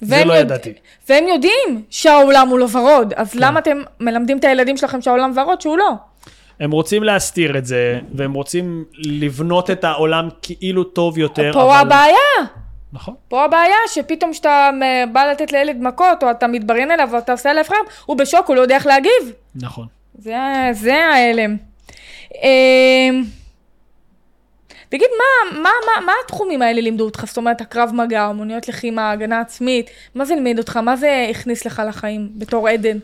זה 0.00 0.16
לא 0.24 0.32
יודע- 0.32 0.40
ידעתי. 0.40 0.72
והם 1.08 1.24
יודעים 1.28 1.82
שהעולם 1.90 2.48
הוא 2.48 2.58
לא 2.58 2.66
ורוד, 2.72 3.12
אז 3.16 3.34
למה 3.34 3.58
אתם 3.60 3.78
מלמדים 4.00 4.38
את 4.38 4.44
הילדים 4.44 4.76
שלכם 4.76 5.00
שהעולם 5.00 5.32
ורוד 5.36 5.60
שהוא 5.60 5.78
לא? 5.78 5.90
הם 6.60 6.70
רוצים 6.70 7.02
להסתיר 7.02 7.58
את 7.58 7.66
זה, 7.66 8.00
והם 8.14 8.32
רוצים 8.32 8.84
לבנות 8.94 9.70
את 9.70 9.84
העולם 9.84 10.28
כאילו 10.42 10.84
טוב 10.84 11.18
יותר, 11.18 11.50
פה 11.52 11.62
אבל... 11.62 11.86
הבעיה, 11.86 12.48
נכון. 12.92 13.14
פה 13.28 13.44
הבעיה 13.44 13.76
שפתאום 13.88 14.32
כשאתה 14.32 14.70
אה, 14.82 15.04
בא 15.12 15.24
לתת 15.24 15.52
לילד 15.52 15.76
מכות, 15.80 16.22
או 16.22 16.30
אתה 16.30 16.46
מתבריין 16.46 16.90
אליו, 16.90 17.08
או 17.12 17.18
אתה 17.18 17.32
עושה 17.32 17.50
עליו 17.50 17.64
חם, 17.64 17.74
הוא 18.06 18.18
בשוק, 18.18 18.48
הוא 18.48 18.56
לא 18.56 18.60
יודע 18.60 18.74
איך 18.74 18.86
להגיב. 18.86 19.32
נכון. 19.54 19.86
זה, 20.18 20.36
זה 20.72 20.94
ההלם. 20.94 21.56
אמ, 22.42 23.24
תגיד, 24.88 25.08
מה, 25.18 25.60
מה, 25.60 25.70
מה, 25.86 26.06
מה 26.06 26.12
התחומים 26.24 26.62
האלה 26.62 26.80
לימדו 26.80 27.04
אותך? 27.04 27.24
זאת 27.26 27.36
אומרת, 27.36 27.60
הקרב 27.60 27.90
מגע, 27.94 28.30
אמנויות 28.30 28.68
לחימה, 28.68 29.10
הגנה 29.10 29.40
עצמית, 29.40 29.90
מה 30.14 30.24
זה 30.24 30.34
לימד 30.34 30.58
אותך? 30.58 30.76
מה 30.76 30.96
זה 30.96 31.26
הכניס 31.30 31.66
לך 31.66 31.82
לחיים 31.88 32.28
בתור 32.34 32.68
עדן? 32.68 32.98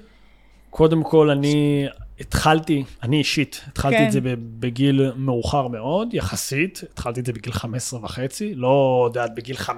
קודם 0.70 1.03
כל, 1.03 1.30
אני 1.30 1.86
התחלתי, 2.21 2.85
אני 3.03 3.19
אישית, 3.19 3.61
התחלתי 3.67 3.97
כן. 3.97 4.07
את 4.07 4.13
זה 4.13 4.21
בגיל 4.37 5.13
מאוחר 5.17 5.69
מאוד, 5.69 6.15
יחסית, 6.15 6.83
התחלתי 6.93 7.21
את 7.21 7.27
זה 7.27 7.33
בגיל 7.33 7.53
15 7.53 8.01
וחצי, 8.05 8.55
לא 8.55 9.05
יודעת, 9.09 9.35
בגיל 9.35 9.57
5-6, 9.57 9.71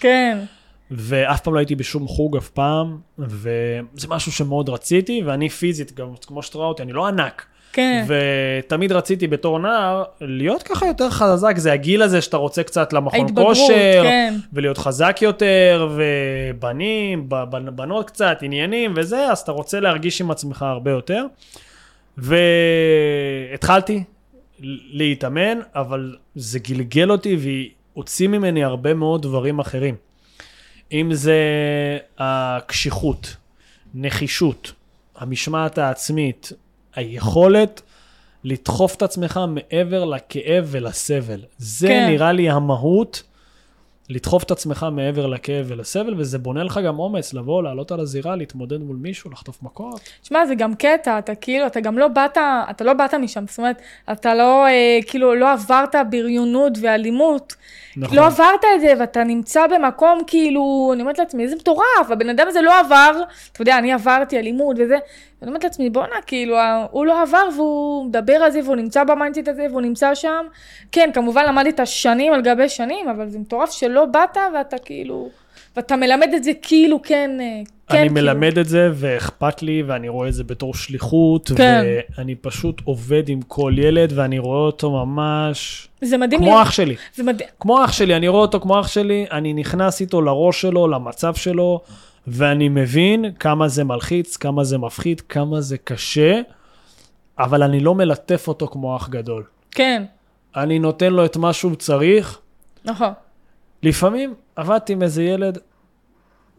כן. 0.00 0.38
ואף 0.90 1.40
פעם 1.40 1.54
לא 1.54 1.58
הייתי 1.58 1.74
בשום 1.74 2.08
חוג 2.08 2.36
אף 2.36 2.48
פעם, 2.48 2.98
וזה 3.18 4.08
משהו 4.08 4.32
שמאוד 4.32 4.68
רציתי, 4.68 5.22
ואני 5.26 5.48
פיזית, 5.48 5.94
גם 5.94 6.08
כמו 6.26 6.42
שאתה 6.42 6.58
רואה 6.58 6.68
אותי, 6.68 6.82
אני 6.82 6.92
לא 6.92 7.06
ענק. 7.06 7.46
כן. 7.72 8.06
ותמיד 8.08 8.92
רציתי 8.92 9.26
בתור 9.26 9.58
נער 9.58 10.04
להיות 10.20 10.62
ככה 10.62 10.86
יותר 10.86 11.10
חזק, 11.10 11.54
זה 11.56 11.72
הגיל 11.72 12.02
הזה 12.02 12.20
שאתה 12.20 12.36
רוצה 12.36 12.62
קצת 12.62 12.92
למכון 12.92 13.20
ההתבגרות, 13.20 13.56
כושר, 13.56 14.02
כן. 14.02 14.34
ולהיות 14.52 14.78
חזק 14.78 15.18
יותר, 15.22 15.88
ובנים, 15.96 17.28
בנות 17.74 18.10
קצת, 18.10 18.38
עניינים 18.42 18.94
וזה, 18.96 19.26
אז 19.32 19.38
אתה 19.38 19.52
רוצה 19.52 19.80
להרגיש 19.80 20.20
עם 20.20 20.30
עצמך 20.30 20.62
הרבה 20.62 20.90
יותר. 20.90 21.26
והתחלתי 22.18 24.04
להתאמן, 24.92 25.58
אבל 25.74 26.16
זה 26.34 26.58
גלגל 26.58 27.10
אותי 27.10 27.36
והוציא 27.94 28.28
ממני 28.28 28.64
הרבה 28.64 28.94
מאוד 28.94 29.22
דברים 29.22 29.58
אחרים. 29.58 29.94
אם 30.92 31.14
זה 31.14 31.38
הקשיחות, 32.18 33.36
נחישות, 33.94 34.72
המשמעת 35.16 35.78
העצמית, 35.78 36.52
היכולת 36.98 37.82
לדחוף 38.44 38.94
את 38.94 39.02
עצמך 39.02 39.40
מעבר 39.48 40.04
לכאב 40.04 40.66
ולסבל. 40.70 41.40
זה 41.58 41.88
כן. 41.88 42.06
נראה 42.08 42.32
לי 42.32 42.50
המהות, 42.50 43.22
לדחוף 44.10 44.42
את 44.42 44.50
עצמך 44.50 44.86
מעבר 44.92 45.26
לכאב 45.26 45.66
ולסבל, 45.68 46.14
וזה 46.16 46.38
בונה 46.38 46.62
לך 46.62 46.80
גם 46.84 46.98
אומץ 46.98 47.34
לבוא, 47.34 47.62
לעלות 47.62 47.92
על 47.92 48.00
הזירה, 48.00 48.36
להתמודד 48.36 48.80
מול 48.80 48.96
מישהו, 48.96 49.30
לחטוף 49.30 49.62
מכות. 49.62 50.00
שמע, 50.22 50.46
זה 50.46 50.54
גם 50.54 50.74
קטע, 50.74 51.18
אתה 51.18 51.34
כאילו, 51.34 51.66
אתה 51.66 51.80
גם 51.80 51.98
לא 51.98 52.08
באת, 52.08 52.38
אתה 52.70 52.84
לא 52.84 52.92
באת 52.92 53.14
משם, 53.14 53.44
זאת 53.46 53.58
אומרת, 53.58 53.82
אתה 54.12 54.34
לא, 54.34 54.66
אה, 54.66 54.98
כאילו, 55.06 55.34
לא 55.34 55.52
עברת 55.52 55.94
בריונות 56.10 56.72
ואלימות. 56.82 57.54
נכון. 57.96 58.16
לא 58.16 58.26
עברת 58.26 58.64
את 58.74 58.80
זה, 58.80 58.92
ואתה 59.00 59.24
נמצא 59.24 59.66
במקום 59.66 60.20
כאילו, 60.26 60.90
אני 60.94 61.02
אומרת 61.02 61.18
לעצמי, 61.18 61.42
איזה 61.42 61.56
מטורף, 61.56 62.10
הבן 62.10 62.28
אדם 62.28 62.46
הזה 62.48 62.62
לא 62.62 62.80
עבר, 62.80 63.22
אתה 63.52 63.62
יודע, 63.62 63.78
אני 63.78 63.92
עברתי 63.92 64.38
אלימות 64.38 64.76
וזה, 64.78 64.96
ואני 65.42 65.50
אומרת 65.50 65.64
לעצמי, 65.64 65.90
בואנה, 65.90 66.16
כאילו, 66.26 66.56
הוא 66.90 67.06
לא 67.06 67.22
עבר 67.22 67.48
והוא 67.56 68.06
מדבר 68.06 68.32
על 68.32 68.50
זה 68.50 68.60
והוא 68.64 68.76
נמצא 68.76 69.04
ב 69.04 69.09
mindset 69.09 69.48
הזה 69.48 69.66
והוא 69.70 69.80
נמצא 69.80 70.14
שם. 70.14 70.46
כן, 70.92 71.10
כמובן 71.14 71.44
למדת 71.46 71.80
שנים 71.84 72.32
על 72.32 72.42
גבי 72.42 72.68
שנים, 72.68 73.08
אבל 73.08 73.28
זה 73.28 73.38
מטורף 73.38 73.70
שלא 73.70 74.04
באת 74.04 74.36
ואתה 74.54 74.78
כאילו, 74.78 75.28
ואתה 75.76 75.96
מלמד 75.96 76.28
את 76.34 76.44
זה 76.44 76.50
כאילו 76.62 77.02
כן, 77.02 77.30
אה, 77.40 77.60
כן, 77.88 77.98
אני 77.98 78.08
כאילו. 78.08 78.14
מלמד 78.14 78.58
את 78.58 78.66
זה 78.66 78.90
ואכפת 78.94 79.62
לי 79.62 79.82
ואני 79.82 80.08
רואה 80.08 80.28
את 80.28 80.34
זה 80.34 80.44
בתור 80.44 80.74
שליחות, 80.74 81.50
כן. 81.56 81.84
ואני 82.18 82.34
פשוט 82.34 82.80
עובד 82.84 83.28
עם 83.28 83.40
כל 83.42 83.74
ילד 83.76 84.12
ואני 84.14 84.38
רואה 84.38 84.58
אותו 84.60 84.90
ממש 84.90 85.88
זה 86.00 86.16
מדהים 86.16 86.40
כמו 86.40 86.62
אח 86.62 86.70
שלי. 86.70 86.96
זה 87.14 87.22
מדהים. 87.22 87.48
כמו 87.60 87.84
אח 87.84 87.92
שלי, 87.92 88.16
אני 88.16 88.28
רואה 88.28 88.42
אותו 88.42 88.60
כמו 88.60 88.80
אח 88.80 88.88
שלי, 88.88 89.26
אני 89.32 89.52
נכנס 89.52 90.00
איתו 90.00 90.22
לראש 90.22 90.60
שלו, 90.60 90.88
למצב 90.88 91.34
שלו, 91.34 91.80
ואני 92.30 92.68
מבין 92.68 93.24
כמה 93.38 93.68
זה 93.68 93.84
מלחיץ, 93.84 94.36
כמה 94.36 94.64
זה 94.64 94.78
מפחיד, 94.78 95.20
כמה 95.20 95.60
זה 95.60 95.78
קשה, 95.78 96.40
אבל 97.38 97.62
אני 97.62 97.80
לא 97.80 97.94
מלטף 97.94 98.48
אותו 98.48 98.66
כמו 98.66 98.96
אח 98.96 99.08
גדול. 99.08 99.44
כן, 99.70 100.04
אני 100.56 100.78
נותן 100.78 101.12
לו 101.12 101.24
את 101.24 101.36
מה 101.36 101.52
שהוא 101.52 101.74
צריך. 101.74 102.40
נכון. 102.84 103.12
לפעמים 103.82 104.34
עבדתי 104.56 104.92
עם 104.92 105.02
איזה 105.02 105.22
ילד, 105.22 105.58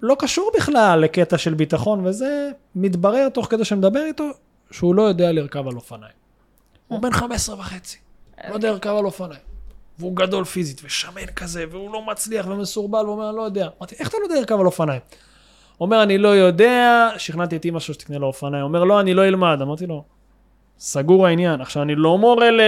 לא 0.02 0.16
קשור 0.20 0.52
בכלל 0.58 1.00
לקטע 1.00 1.38
של 1.38 1.54
ביטחון, 1.54 2.06
וזה 2.06 2.52
מתברר 2.76 3.30
תוך 3.30 3.48
כדי 3.50 3.66
שמדבר 3.66 4.06
איתו, 4.06 4.30
שהוא 4.72 4.96
לא 4.96 5.02
יודע 5.02 5.32
לרכב 5.32 5.68
על 5.68 5.76
אופניים. 5.76 6.14
הוא 6.88 7.00
בן 7.00 7.12
15 7.12 7.60
וחצי, 7.60 7.98
לא 8.50 8.54
יודע 8.54 8.72
לרכב 8.72 8.96
על 9.00 9.06
אופניים. 9.06 9.42
והוא 10.00 10.16
גדול 10.16 10.44
פיזית 10.44 10.82
ושמן 10.84 11.26
כזה, 11.26 11.66
והוא 11.72 11.94
לא 11.94 12.06
מצליח 12.06 12.48
ומסורבל, 12.48 13.00
והוא 13.00 13.12
אומר, 13.12 13.30
אני 13.30 13.38
לא 13.38 13.42
יודע. 13.42 13.68
אמרתי, 13.78 13.96
איך 14.00 14.10
אתה 14.10 14.18
לא 14.18 14.24
יודע 14.26 14.36
לרכב 14.40 14.60
על 14.60 14.66
אופניים? 14.66 15.02
אומר, 15.82 16.04
אני 16.04 16.18
לא 16.18 16.28
יודע, 16.28 17.10
שכנעתי 17.18 17.56
את 17.56 17.66
אמא 17.66 17.80
שלו 17.80 17.94
שתקנה 17.94 18.18
לו 18.18 18.28
אופניים. 18.28 18.64
אומר, 18.64 18.84
לא, 18.84 19.00
אני 19.00 19.14
לא 19.14 19.28
אלמד. 19.28 19.60
אמרתי 19.62 19.88
לו, 19.88 20.04
סגור 20.80 21.28
העניין. 21.28 21.62
עכשיו, 21.62 21.84
אני 21.84 21.96
לא 21.96 22.18
מורה 22.18 22.52
ל... 22.52 22.62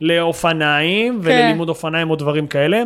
לאופניים 0.00 1.20
וללימוד 1.22 1.68
אופניים 1.68 2.10
או 2.10 2.16
דברים 2.16 2.46
כאלה, 2.46 2.82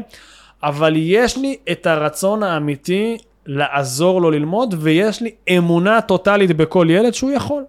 אבל 0.63 0.95
יש 0.97 1.37
לי 1.37 1.57
את 1.73 1.87
הרצון 1.87 2.43
האמיתי 2.43 3.19
לעזור 3.47 4.23
לו 4.23 4.31
ללמוד, 4.31 4.75
ויש 4.79 5.21
לי 5.21 5.31
אמונה 5.57 6.01
טוטאלית 6.01 6.57
בכל 6.57 6.87
ילד 6.91 7.15
שהוא 7.15 7.31
יכול. 7.31 7.65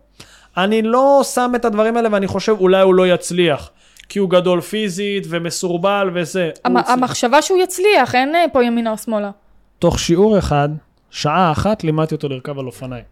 אני 0.57 0.81
לא 0.81 1.21
שם 1.23 1.51
את 1.55 1.65
הדברים 1.65 1.97
האלה 1.97 2.09
ואני 2.11 2.27
חושב 2.27 2.55
אולי 2.59 2.81
הוא 2.81 2.93
לא 2.95 3.07
יצליח, 3.07 3.69
כי 4.09 4.19
הוא 4.19 4.29
גדול 4.29 4.61
פיזית 4.61 5.23
ומסורבל 5.29 6.09
וזה. 6.13 6.49
המ-. 6.65 6.77
המחשבה 6.77 7.41
שהוא 7.41 7.59
יצליח, 7.61 8.15
אין 8.15 8.35
אה, 8.35 8.45
פה 8.53 8.63
ימינה 8.63 8.91
או 8.91 8.97
שמאלה. 8.97 9.31
תוך 9.79 9.99
שיעור 9.99 10.37
אחד, 10.37 10.69
שעה 11.13 11.51
אחת, 11.51 11.83
לימדתי 11.83 12.15
אותו 12.15 12.29
לרכב 12.29 12.59
על 12.59 12.65
אופניים. 12.65 13.03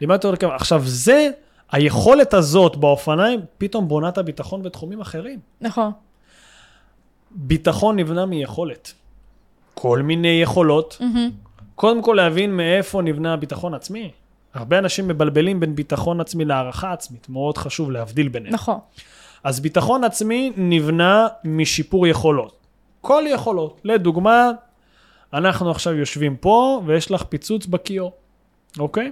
לימדתי 0.00 0.26
אותו 0.26 0.46
לרכב, 0.46 0.56
עכשיו 0.56 0.82
זה, 0.84 1.30
היכולת 1.72 2.34
הזאת 2.34 2.76
באופניים, 2.76 3.40
פתאום 3.58 3.88
בונה 3.88 4.08
את 4.08 4.18
הביטחון 4.18 4.62
בתחומים 4.62 5.00
אחרים. 5.00 5.38
נכון. 5.60 5.90
ביטחון 7.30 7.96
נבנה 7.96 8.26
מיכולת. 8.26 8.92
כל 9.74 10.02
מיני 10.02 10.40
יכולות. 10.42 11.00
קודם 11.74 12.02
כל 12.02 12.14
להבין 12.16 12.56
מאיפה 12.56 13.02
נבנה 13.02 13.32
הביטחון 13.32 13.74
עצמי. 13.74 14.10
הרבה 14.54 14.78
אנשים 14.78 15.08
מבלבלים 15.08 15.60
בין 15.60 15.74
ביטחון 15.74 16.20
עצמי 16.20 16.44
להערכה 16.44 16.92
עצמית, 16.92 17.28
מאוד 17.28 17.58
חשוב 17.58 17.90
להבדיל 17.90 18.28
ביניהם. 18.28 18.54
נכון. 18.54 18.78
אז 19.44 19.60
ביטחון 19.60 20.04
עצמי 20.04 20.52
נבנה 20.56 21.28
משיפור 21.44 22.06
יכולות. 22.06 22.56
כל 23.00 23.22
יכולות. 23.26 23.80
לדוגמה, 23.84 24.50
אנחנו 25.32 25.70
עכשיו 25.70 25.94
יושבים 25.94 26.36
פה 26.36 26.82
ויש 26.86 27.10
לך 27.10 27.22
פיצוץ 27.22 27.66
בכיור, 27.66 28.12
אוקיי? 28.78 29.10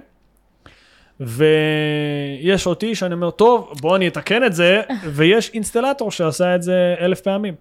ויש 1.19 2.67
אותי 2.67 2.95
שאני 2.95 3.13
אומר, 3.13 3.31
טוב, 3.31 3.73
בוא 3.81 3.95
אני 3.95 4.07
אתקן 4.07 4.43
את 4.43 4.53
זה, 4.53 4.81
ויש 5.15 5.51
אינסטלטור 5.53 6.11
שעשה 6.11 6.55
את 6.55 6.63
זה 6.63 6.95
אלף 6.99 7.21
פעמים. 7.21 7.55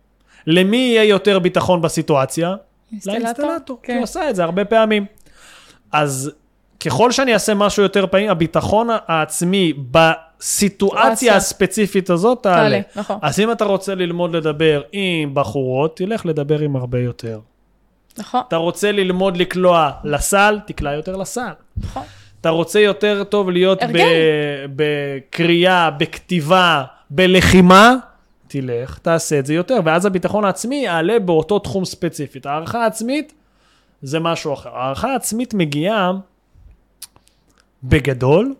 למי 0.46 0.76
יהיה 0.76 1.04
יותר 1.04 1.38
ביטחון 1.38 1.82
בסיטואציה? 1.82 2.54
אינסטלטור? 2.92 3.20
לאינסטלטור, 3.20 3.78
כי 3.82 3.86
כן. 3.86 3.96
הוא 3.96 4.04
עשה 4.04 4.30
את 4.30 4.36
זה 4.36 4.44
הרבה 4.44 4.64
פעמים. 4.64 5.06
אז 5.92 6.32
ככל 6.80 7.10
שאני 7.10 7.34
אעשה 7.34 7.54
משהו 7.54 7.82
יותר 7.82 8.06
פעמים, 8.06 8.30
הביטחון 8.30 8.88
העצמי 9.06 9.72
בסיטואציה 9.72 10.26
סיטואציה. 10.40 11.36
הספציפית 11.36 12.10
הזאת 12.10 12.42
תעלה. 12.42 12.56
תעלה, 12.56 12.80
נכון. 12.96 13.18
אז 13.22 13.40
אם 13.40 13.52
אתה 13.52 13.64
רוצה 13.64 13.94
ללמוד 13.94 14.36
לדבר 14.36 14.82
עם 14.92 15.34
בחורות, 15.34 15.96
תלך 15.96 16.26
לדבר 16.26 16.58
עם 16.58 16.76
הרבה 16.76 16.98
יותר. 16.98 17.40
נכון. 18.18 18.40
אתה 18.48 18.56
רוצה 18.56 18.92
ללמוד 18.92 19.36
לקלוע 19.36 19.90
לסל, 20.04 20.58
תקלע 20.66 20.94
יותר 20.94 21.16
לסל. 21.16 21.52
נכון. 21.76 22.02
אתה 22.40 22.48
רוצה 22.48 22.80
יותר 22.80 23.24
טוב 23.24 23.50
להיות 23.50 23.78
ב-. 23.82 23.98
בקריאה, 24.76 25.90
בכתיבה, 25.90 26.84
בלחימה, 27.10 27.94
תלך, 28.48 28.98
תעשה 28.98 29.38
את 29.38 29.46
זה 29.46 29.54
יותר, 29.54 29.80
ואז 29.84 30.06
הביטחון 30.06 30.44
העצמי 30.44 30.76
יעלה 30.76 31.18
באותו 31.18 31.58
תחום 31.58 31.84
ספציפית. 31.84 32.46
הערכה 32.46 32.86
עצמית 32.86 33.32
זה 34.02 34.20
משהו 34.20 34.54
אחר. 34.54 34.76
הערכה 34.76 35.14
עצמית 35.14 35.54
מגיעה 35.54 36.12
בגדול 37.84 38.54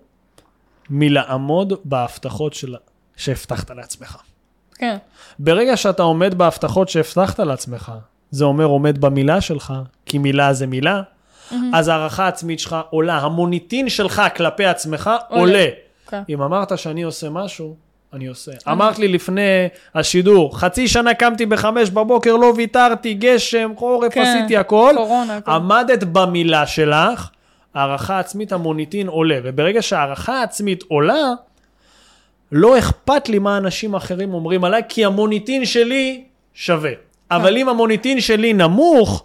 מלעמוד 0.91 1.73
בהבטחות 1.85 2.55
של... 2.55 2.77
שהבטחת 3.17 3.71
לעצמך. 3.71 4.17
כן. 4.75 4.97
ברגע 5.39 5.77
שאתה 5.77 6.03
עומד 6.03 6.35
בהבטחות 6.35 6.89
שהבטחת 6.89 7.41
לעצמך, 7.41 7.93
זה 8.31 8.45
אומר 8.45 8.65
עומד 8.65 9.01
במילה 9.01 9.41
שלך, 9.41 9.75
כי 10.07 10.19
מילה 10.19 10.53
זה 10.53 10.67
מילה, 10.67 11.03
אז 11.73 11.89
הערכה 11.89 12.25
העצמית 12.25 12.61
שלך 12.61 12.77
עולה, 12.91 13.19
המוניטין 13.19 13.89
שלך 13.89 14.23
כלפי 14.37 14.65
עצמך 14.65 15.11
עולה. 15.29 15.41
עולה. 15.41 15.67
כן. 16.09 16.23
אם 16.29 16.43
אמרת 16.43 16.79
שאני 16.79 17.03
עושה 17.03 17.31
משהו, 17.31 17.77
אני 18.13 18.27
עושה. 18.27 18.53
אמרת 18.69 18.99
לי 18.99 19.09
לפני 19.09 19.69
השידור, 19.95 20.59
חצי 20.59 20.89
שנה 20.89 21.15
קמתי 21.15 21.47
בחמש 21.47 21.91
בבוקר, 21.91 22.37
לא 22.37 22.53
ויתרתי, 22.57 23.15
גשם, 23.15 23.73
חורף, 23.77 24.13
כן, 24.13 24.21
עשיתי 24.21 24.57
הכל. 24.57 24.95
קורונה, 24.97 25.37
הכל. 25.37 25.51
עמדת 25.51 26.05
במילה 26.05 26.67
שלך, 26.67 27.31
הערכה 27.75 28.19
עצמית, 28.19 28.53
המוניטין 28.53 29.09
עולה. 29.09 29.39
וברגע 29.43 29.83
שהערכה 29.83 30.43
עצמית 30.43 30.85
עולה, 30.89 31.33
לא 32.53 32.79
אכפת 32.79 33.29
לי 33.29 33.39
מה 33.39 33.57
אנשים 33.57 33.95
אחרים 33.95 34.35
אומרים 34.35 34.65
עליי, 34.65 34.83
כי 34.89 35.05
המוניטין 35.05 35.65
שלי 35.65 36.25
שווה. 36.55 37.06
אבל 37.31 37.57
אם 37.57 37.69
המוניטין 37.69 38.21
שלי 38.21 38.53
נמוך, 38.53 39.25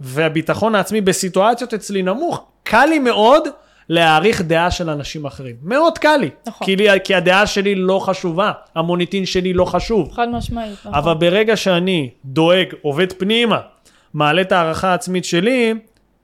והביטחון 0.00 0.74
העצמי 0.74 1.00
בסיטואציות 1.00 1.74
אצלי 1.74 2.02
נמוך, 2.02 2.44
קל 2.62 2.86
לי 2.86 2.98
מאוד 2.98 3.42
להעריך 3.88 4.42
דעה 4.42 4.70
של 4.70 4.90
אנשים 4.90 5.24
אחרים. 5.24 5.56
מאוד 5.62 5.98
קל 5.98 6.16
לי. 6.20 6.30
נכון. 6.46 6.66
כי, 6.66 6.76
לי, 6.76 6.88
כי 7.04 7.14
הדעה 7.14 7.46
שלי 7.46 7.74
לא 7.74 7.98
חשובה, 8.04 8.52
המוניטין 8.74 9.26
שלי 9.26 9.52
לא 9.52 9.64
חשוב. 9.64 10.12
חד 10.12 10.28
משמעית. 10.28 10.72
נכון. 10.80 10.94
אבל 10.94 11.14
ברגע 11.14 11.56
שאני 11.56 12.10
דואג, 12.24 12.66
עובד 12.82 13.12
פנימה, 13.12 13.60
מעלה 14.14 14.40
את 14.42 14.52
הערכה 14.52 14.88
העצמית 14.88 15.24
שלי, 15.24 15.74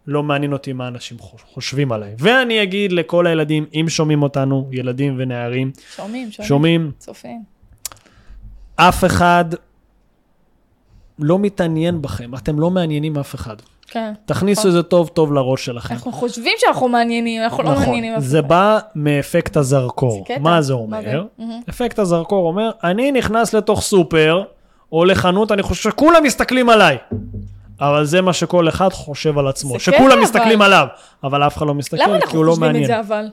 לא 0.07 0.23
מעניין 0.23 0.53
אותי 0.53 0.73
מה 0.73 0.89
אנשים 0.89 1.19
חוש- 1.19 1.43
חושבים 1.55 1.93
עליי. 1.93 2.15
ואני 2.19 2.63
אגיד 2.63 2.93
לכל 2.93 3.27
הילדים, 3.27 3.67
אם 3.75 3.87
שומעים 3.89 4.23
אותנו, 4.23 4.69
ילדים 4.73 5.15
ונערים, 5.19 5.71
שומעים, 5.97 6.31
שומעים. 6.31 6.49
שומעים, 6.49 6.91
צופים. 6.99 7.43
אף 8.77 9.05
אחד 9.05 9.45
לא 11.19 11.39
מתעניין 11.39 12.03
בכם, 12.03 12.35
אתם 12.35 12.61
לא 12.61 12.71
מעניינים 12.71 13.19
אף 13.19 13.35
אחד. 13.35 13.57
כן. 13.87 14.13
תכניסו 14.27 14.61
נכון. 14.61 14.71
את 14.71 14.75
זה 14.75 14.83
טוב 14.83 15.09
טוב 15.09 15.33
לראש 15.33 15.65
שלכם. 15.65 15.95
אנחנו 15.95 16.13
חושבים 16.13 16.53
שאנחנו 16.59 16.89
מעניינים, 16.89 17.43
אנחנו 17.43 17.63
לא 17.63 17.71
מעניינים. 17.71 18.13
אף 18.13 18.19
נכון, 18.19 18.29
זה 18.31 18.39
אחד. 18.41 18.49
בא 18.49 18.79
מאפקט 18.95 19.57
הזרקור. 19.57 20.25
זה. 20.29 20.35
מה 20.41 20.63
זה 20.63 20.73
מה 20.75 20.79
אומר? 20.79 21.01
זה? 21.03 21.19
מהמם. 21.39 21.61
אפקט 21.71 21.99
הזרקור 21.99 22.49
אומר, 22.49 22.71
אני 22.85 23.13
נכנס 23.13 23.55
לתוך 23.55 23.81
סופר 23.81 24.43
או 24.93 25.05
לחנות, 25.05 25.53
אני 25.53 25.63
חושב 25.63 25.91
שכולם 25.91 26.25
מסתכלים 26.25 26.69
עליי. 26.69 26.97
אבל 27.81 28.05
זה 28.05 28.21
מה 28.21 28.33
שכל 28.33 28.69
אחד 28.69 28.93
חושב 28.93 29.39
על 29.39 29.49
עצמו, 29.49 29.81
שכולם 29.81 30.11
קטע, 30.11 30.21
מסתכלים 30.21 30.63
אבל. 30.63 30.73
עליו, 30.73 30.87
אבל 31.25 31.47
אף 31.47 31.57
אחד 31.57 31.67
לא 31.67 31.75
מסתכל, 31.75 32.03
למה 32.03 32.19
כי 32.19 32.25
אנחנו 32.25 32.39
הוא 32.39 32.45
לא 32.45 32.51
חושבים 32.51 32.69
את 32.69 32.73
מעניין. 32.73 32.87
זה 32.87 33.01
אבל? 33.01 33.29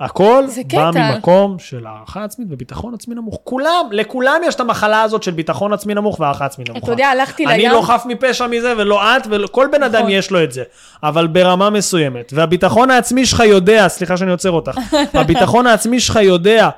הכל 0.00 0.44
בא 0.56 0.62
קטע. 0.62 0.90
ממקום 0.90 1.58
של 1.58 1.86
הערכה 1.86 2.24
עצמית 2.24 2.48
וביטחון 2.50 2.94
עצמי 2.94 3.14
נמוך. 3.14 3.38
כולם, 3.44 3.86
לכולם 3.90 4.40
יש 4.44 4.54
את 4.54 4.60
המחלה 4.60 5.02
הזאת 5.02 5.22
של 5.22 5.30
ביטחון 5.30 5.72
עצמי 5.72 5.94
נמוך 5.94 6.20
והערכה 6.20 6.44
עצמי 6.44 6.64
נמוכה. 6.68 6.84
אתה 6.84 6.92
יודע, 6.92 7.06
הלכתי 7.06 7.46
אני 7.46 7.58
לים. 7.58 7.72
לא 7.72 7.82
חף 7.82 8.02
מפשע 8.06 8.46
מזה 8.46 8.74
ולא 8.76 9.16
את 9.16 9.22
וכל 9.30 9.68
בן 9.72 9.82
אדם 9.82 9.98
נכון. 9.98 10.10
יש 10.10 10.30
לו 10.30 10.44
את 10.44 10.52
זה, 10.52 10.62
אבל 11.02 11.26
ברמה 11.26 11.70
מסוימת. 11.70 12.32
והביטחון 12.34 12.90
העצמי 12.90 13.26
שלך 13.26 13.40
יודע, 13.40 13.88
סליחה 13.88 14.16
שאני 14.16 14.30
עוצר 14.30 14.50
אותך, 14.50 14.78
הביטחון 15.14 15.66
העצמי 15.66 16.00
שלך 16.00 16.18
יודע 16.22 16.68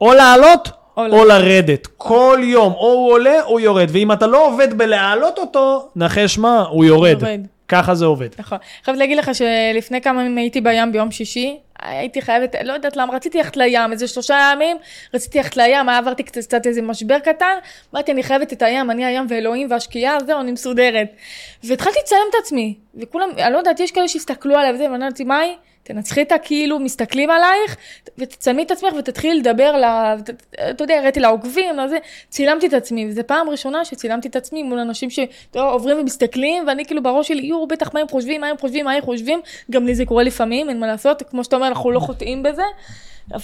או 0.00 0.12
לעלות 0.12 0.70
או 0.96 1.06
או 1.12 1.24
לרדת. 1.24 1.88
כל 1.96 2.38
יום, 2.42 2.72
או 2.72 2.92
הוא 2.92 3.12
עולה 3.12 3.42
או 3.44 3.60
יורד. 3.60 3.88
ואם 3.92 4.12
אתה 4.12 4.26
לא 4.26 4.46
עובד 4.46 4.78
בלהעלות 4.78 5.38
אותו, 5.38 5.88
נחש 5.96 6.38
מה, 6.38 6.60
הוא 6.68 6.84
יורד. 6.84 7.22
יורד. 7.22 7.40
ככה 7.72 7.94
זה 7.94 8.04
עובד. 8.04 8.28
נכון. 8.38 8.58
חייבת 8.84 8.98
להגיד 8.98 9.18
לך 9.18 9.30
שלפני 9.34 10.00
כמה 10.00 10.20
ימים 10.20 10.38
הייתי 10.38 10.60
בים 10.60 10.92
ביום 10.92 11.10
שישי, 11.10 11.58
הייתי 11.82 12.22
חייבת, 12.22 12.54
לא 12.64 12.72
יודעת 12.72 12.96
למה, 12.96 13.14
רציתי 13.14 13.38
ללכת 13.38 13.56
לים, 13.56 13.92
איזה 13.92 14.08
שלושה 14.08 14.52
ימים, 14.52 14.76
רציתי 15.14 15.38
ללכת 15.38 15.56
לים, 15.56 15.88
עברתי 15.88 16.22
קצת, 16.22 16.40
קצת 16.40 16.66
איזה 16.66 16.82
משבר 16.82 17.18
קטן, 17.18 17.54
אמרתי, 17.94 18.12
אני 18.12 18.22
חייבת 18.22 18.52
את 18.52 18.62
הים, 18.62 18.90
אני 18.90 19.04
הים 19.04 19.26
ואלוהים 19.28 19.70
והשקיעה, 19.70 20.18
זהו, 20.26 20.40
אני 20.40 20.52
מסודרת. 20.52 21.08
והתחלתי 21.64 21.98
לצלם 22.02 22.18
את 22.30 22.34
עצמי, 22.42 22.74
וכולם, 22.94 23.28
אני 23.38 23.52
לא 23.52 23.58
יודעת, 23.58 23.80
יש 23.80 23.90
כאלה 23.90 24.08
שהסתכלו 24.08 24.56
עליי 24.56 24.72
וזה, 24.72 24.90
ואני 24.90 25.04
אמרתי, 25.04 25.24
מאי, 25.24 25.56
תנצחי 25.82 26.22
את 26.22 26.32
הכאילו 26.32 26.78
מסתכלים 26.78 27.30
עלייך, 27.30 27.76
ותצלמי 28.18 28.62
את 28.62 28.70
עצמך 28.70 28.94
ותתחילי 28.98 29.34
לדבר, 29.34 29.76
ל... 29.76 29.84
אתה 30.70 30.84
יודע, 30.84 30.98
הראיתי 30.98 31.20
לעוקבים, 31.20 31.78
לזה, 31.78 31.98
צילמתי 32.28 32.66
את 32.66 32.74
עצמי, 32.74 33.06
וזו 33.08 33.22
פעם 33.26 33.50
ראשונה 33.50 33.84
שצילמתי 33.84 34.28
את 34.28 34.36
עצמי 34.36 34.62
מול 34.62 34.78
אנשים 34.78 35.08
שעוברים 35.10 35.98
ומסתכלים, 35.98 36.64
ואני 36.66 36.84
כאילו 36.84 37.02
בראש 37.02 37.28
שלי, 37.28 37.46
יואו, 37.46 37.66
בטח 37.66 37.94
מה 37.94 38.00
הם 38.00 38.08
חושבים, 38.08 38.40
מה 38.40 38.46
הם 38.46 38.56
חושבים, 38.58 38.84
מה 38.84 38.92
הם 38.92 39.02
חושבים, 39.02 39.40
גם 39.70 39.86
לי 39.86 39.94
זה 39.94 40.04
קורה 40.04 40.22
לפעמים, 40.22 40.68
אין 40.68 40.80
מה 40.80 40.86
לעשות, 40.86 41.22
כמו 41.30 41.44
שאתה 41.44 41.56
אומר, 41.56 41.68
אנחנו 41.68 41.90
לא 41.90 42.00
חוטאים 42.00 42.42
בזה. 42.42 42.62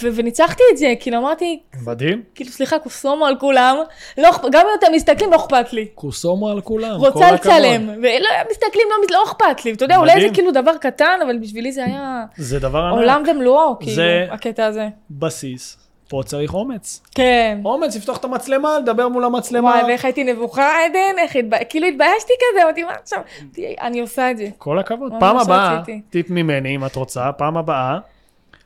ו- 0.03 0.09
וניצחתי 0.14 0.62
את 0.72 0.78
זה, 0.78 0.95
כאילו 1.01 1.16
אמרתי, 1.18 1.61
מדהים. 1.86 2.22
כאילו 2.34 2.51
סליחה, 2.51 2.78
קוסומו 2.78 3.26
על 3.26 3.36
כולם, 3.41 3.76
לא, 4.18 4.30
גם 4.53 4.66
אם 4.66 4.78
אתם 4.78 4.93
מסתכלים, 4.95 5.30
לא 5.30 5.36
אכפת 5.36 5.72
לי. 5.72 5.86
קוסומו 5.95 6.49
על 6.49 6.61
כולם, 6.61 6.97
רוצה. 6.97 7.32
לצלם, 7.32 7.89
ולא 7.89 8.28
מסתכלים, 8.51 8.86
לא, 8.91 9.16
לא 9.18 9.24
אכפת 9.24 9.64
לי, 9.64 9.72
אתה 9.72 9.84
יודע, 9.84 9.97
אולי 9.97 10.12
מדהים. 10.14 10.28
זה 10.28 10.34
כאילו 10.34 10.51
דבר 10.53 10.76
קטן, 10.80 11.18
אבל 11.26 11.39
בשבילי 11.39 11.72
זה 11.72 11.84
היה 11.84 12.24
זה 12.36 12.59
דבר 12.59 12.78
ענק. 12.78 12.93
עולם 12.99 13.22
ומלואו, 13.30 13.78
כאילו, 13.78 13.93
זה- 13.95 14.26
הקטע 14.30 14.66
הזה. 14.66 14.89
בסיס. 15.11 15.78
פה 16.11 16.22
צריך 16.24 16.55
אומץ. 16.55 17.03
כן. 17.14 17.59
אומץ, 17.64 17.97
לפתוח 17.97 18.16
את 18.16 18.24
המצלמה, 18.24 18.78
לדבר 18.78 19.09
מול 19.09 19.24
המצלמה. 19.24 19.68
וואי, 19.70 19.84
ואיך 19.84 20.05
הייתי 20.05 20.24
נבוכה, 20.24 20.70
עדן, 20.84 21.18
איך 21.18 21.36
התב... 21.36 21.64
כאילו 21.68 21.86
התביישתי 21.86 22.32
כזה, 22.51 22.62
אמרתי, 22.64 22.82
מה 22.84 22.93
עכשיו? 23.03 23.18
אני 23.80 24.01
עושה 24.01 24.30
את 24.30 24.36
זה. 24.36 24.49
כל 24.59 24.78
הכבוד. 24.78 25.12
פעם 25.20 25.39
הבאה, 25.39 25.74
רציתי. 25.80 26.01
טיפ 26.11 26.30
ממני, 26.30 26.76
אם 26.76 26.84
את 26.86 26.97
רוצה, 26.97 27.32
פעם 27.39 27.57
הבאה, 27.57 27.99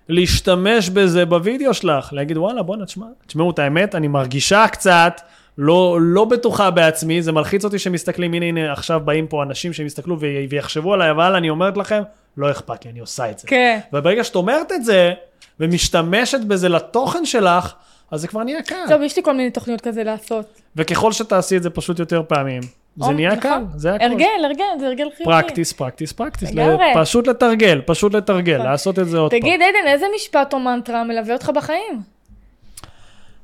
להשתמש 0.08 0.88
בזה 0.88 1.26
בווידאו 1.26 1.74
שלך, 1.74 2.12
להגיד, 2.12 2.36
וואלה, 2.36 2.62
בואנה, 2.62 2.86
תשמע, 2.86 3.06
תשמעו 3.26 3.50
את 3.50 3.58
האמת, 3.58 3.94
אני 3.94 4.08
מרגישה 4.08 4.68
קצת 4.68 5.20
לא, 5.58 5.98
לא 6.00 6.24
בטוחה 6.24 6.70
בעצמי, 6.70 7.22
זה 7.22 7.32
מלחיץ 7.32 7.64
אותי 7.64 7.78
שמסתכלים, 7.78 8.34
הנה, 8.34 8.46
הנה, 8.46 8.72
עכשיו 8.72 9.00
באים 9.04 9.26
פה 9.26 9.42
אנשים 9.42 9.72
שהם 9.72 9.86
יסתכלו 9.86 10.20
ו- 10.20 10.26
ויחשבו 10.50 10.94
עליי, 10.94 11.10
אבל 11.10 11.34
אני 11.34 11.50
אומרת 11.50 11.76
לכם, 11.76 12.02
לא 12.36 12.50
אכפת 12.50 12.84
לי, 12.84 12.90
אני 12.90 13.00
עושה 13.00 13.30
את 13.30 13.38
זה. 13.38 13.48
כן. 13.48 13.78
וברגע 13.92 14.24
שאת 14.24 14.34
אומרת 14.34 14.72
את 14.72 14.84
זה, 14.84 15.12
ומשתמשת 15.60 16.40
בזה 16.40 16.68
לתוכן 16.68 17.24
שלך, 17.24 17.74
אז 18.10 18.20
זה 18.20 18.28
כבר 18.28 18.42
נהיה 18.42 18.62
קל. 18.62 18.84
טוב, 18.88 19.02
יש 19.02 19.16
לי 19.16 19.22
כל 19.22 19.36
מיני 19.36 19.50
תוכניות 19.50 19.80
כזה 19.80 20.04
לעשות. 20.04 20.60
וככל 20.76 21.12
שתעשי 21.12 21.56
את 21.56 21.62
זה 21.62 21.70
פשוט 21.70 21.98
יותר 21.98 22.22
פעמים, 22.28 22.62
זה 22.96 23.12
נהיה 23.12 23.30
נכון. 23.34 23.40
קל, 23.42 23.78
זה 23.78 23.94
הכל. 23.94 24.04
הרגל, 24.04 24.26
הרגל, 24.44 24.64
זה 24.80 24.86
הרגל 24.86 25.08
חיובי. 25.16 25.24
פרקטיס, 25.24 25.72
פרקטיס, 25.72 26.12
פרקטיס. 26.12 26.50
לגמרי. 26.50 26.90
ל- 26.94 27.00
פשוט 27.02 27.26
לתרגל, 27.26 27.80
פשוט 27.86 28.14
לתרגל, 28.14 28.54
נכון. 28.54 28.66
לעשות 28.66 28.98
את 28.98 29.06
זה 29.08 29.18
עוד 29.18 29.30
פעם. 29.30 29.40
תגיד, 29.40 29.54
עדן, 29.62 29.88
איזה 29.88 30.06
משפט 30.16 30.54
או 30.54 30.58
מנטרה 30.58 31.04
מלווה 31.04 31.34
אותך 31.34 31.50
בחיים? 31.54 32.02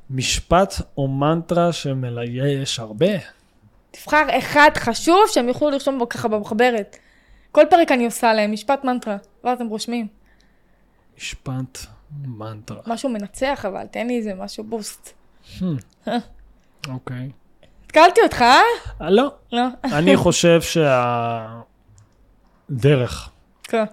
משפט 0.09 0.73
או 0.97 1.07
מנטרה 1.07 1.71
שמלווה 1.73 2.61
יש 2.61 2.79
הרבה. 2.79 3.05
תבחר 3.91 4.23
אחד 4.37 4.69
חשוב 4.77 5.19
שהם 5.27 5.47
יוכלו 5.47 5.69
לרשום 5.69 5.99
בו 5.99 6.09
ככה 6.09 6.27
במחברת. 6.27 6.97
כל 7.51 7.63
פרק 7.69 7.91
אני 7.91 8.05
עושה 8.05 8.33
להם, 8.33 8.51
משפט 8.51 8.83
מנטרה, 8.83 9.17
ואז 9.43 9.61
הם 9.61 9.67
רושמים. 9.67 10.07
משפט, 11.17 11.77
מנטרה. 12.25 12.81
משהו 12.87 13.09
מנצח 13.09 13.65
אבל, 13.67 13.85
תן 13.91 14.07
לי 14.07 14.17
איזה 14.17 14.33
משהו 14.33 14.63
boost. 14.63 15.13
אוקיי. 16.87 17.29
התקלתי 17.89 18.21
אותך, 18.21 18.41
אה? 18.41 18.61
אה, 19.01 19.09
לא, 19.09 19.31
לא. 19.51 19.63
אני 19.83 20.15
חושב 20.23 20.61
שהדרך, 22.69 23.29
כן. 23.63 23.83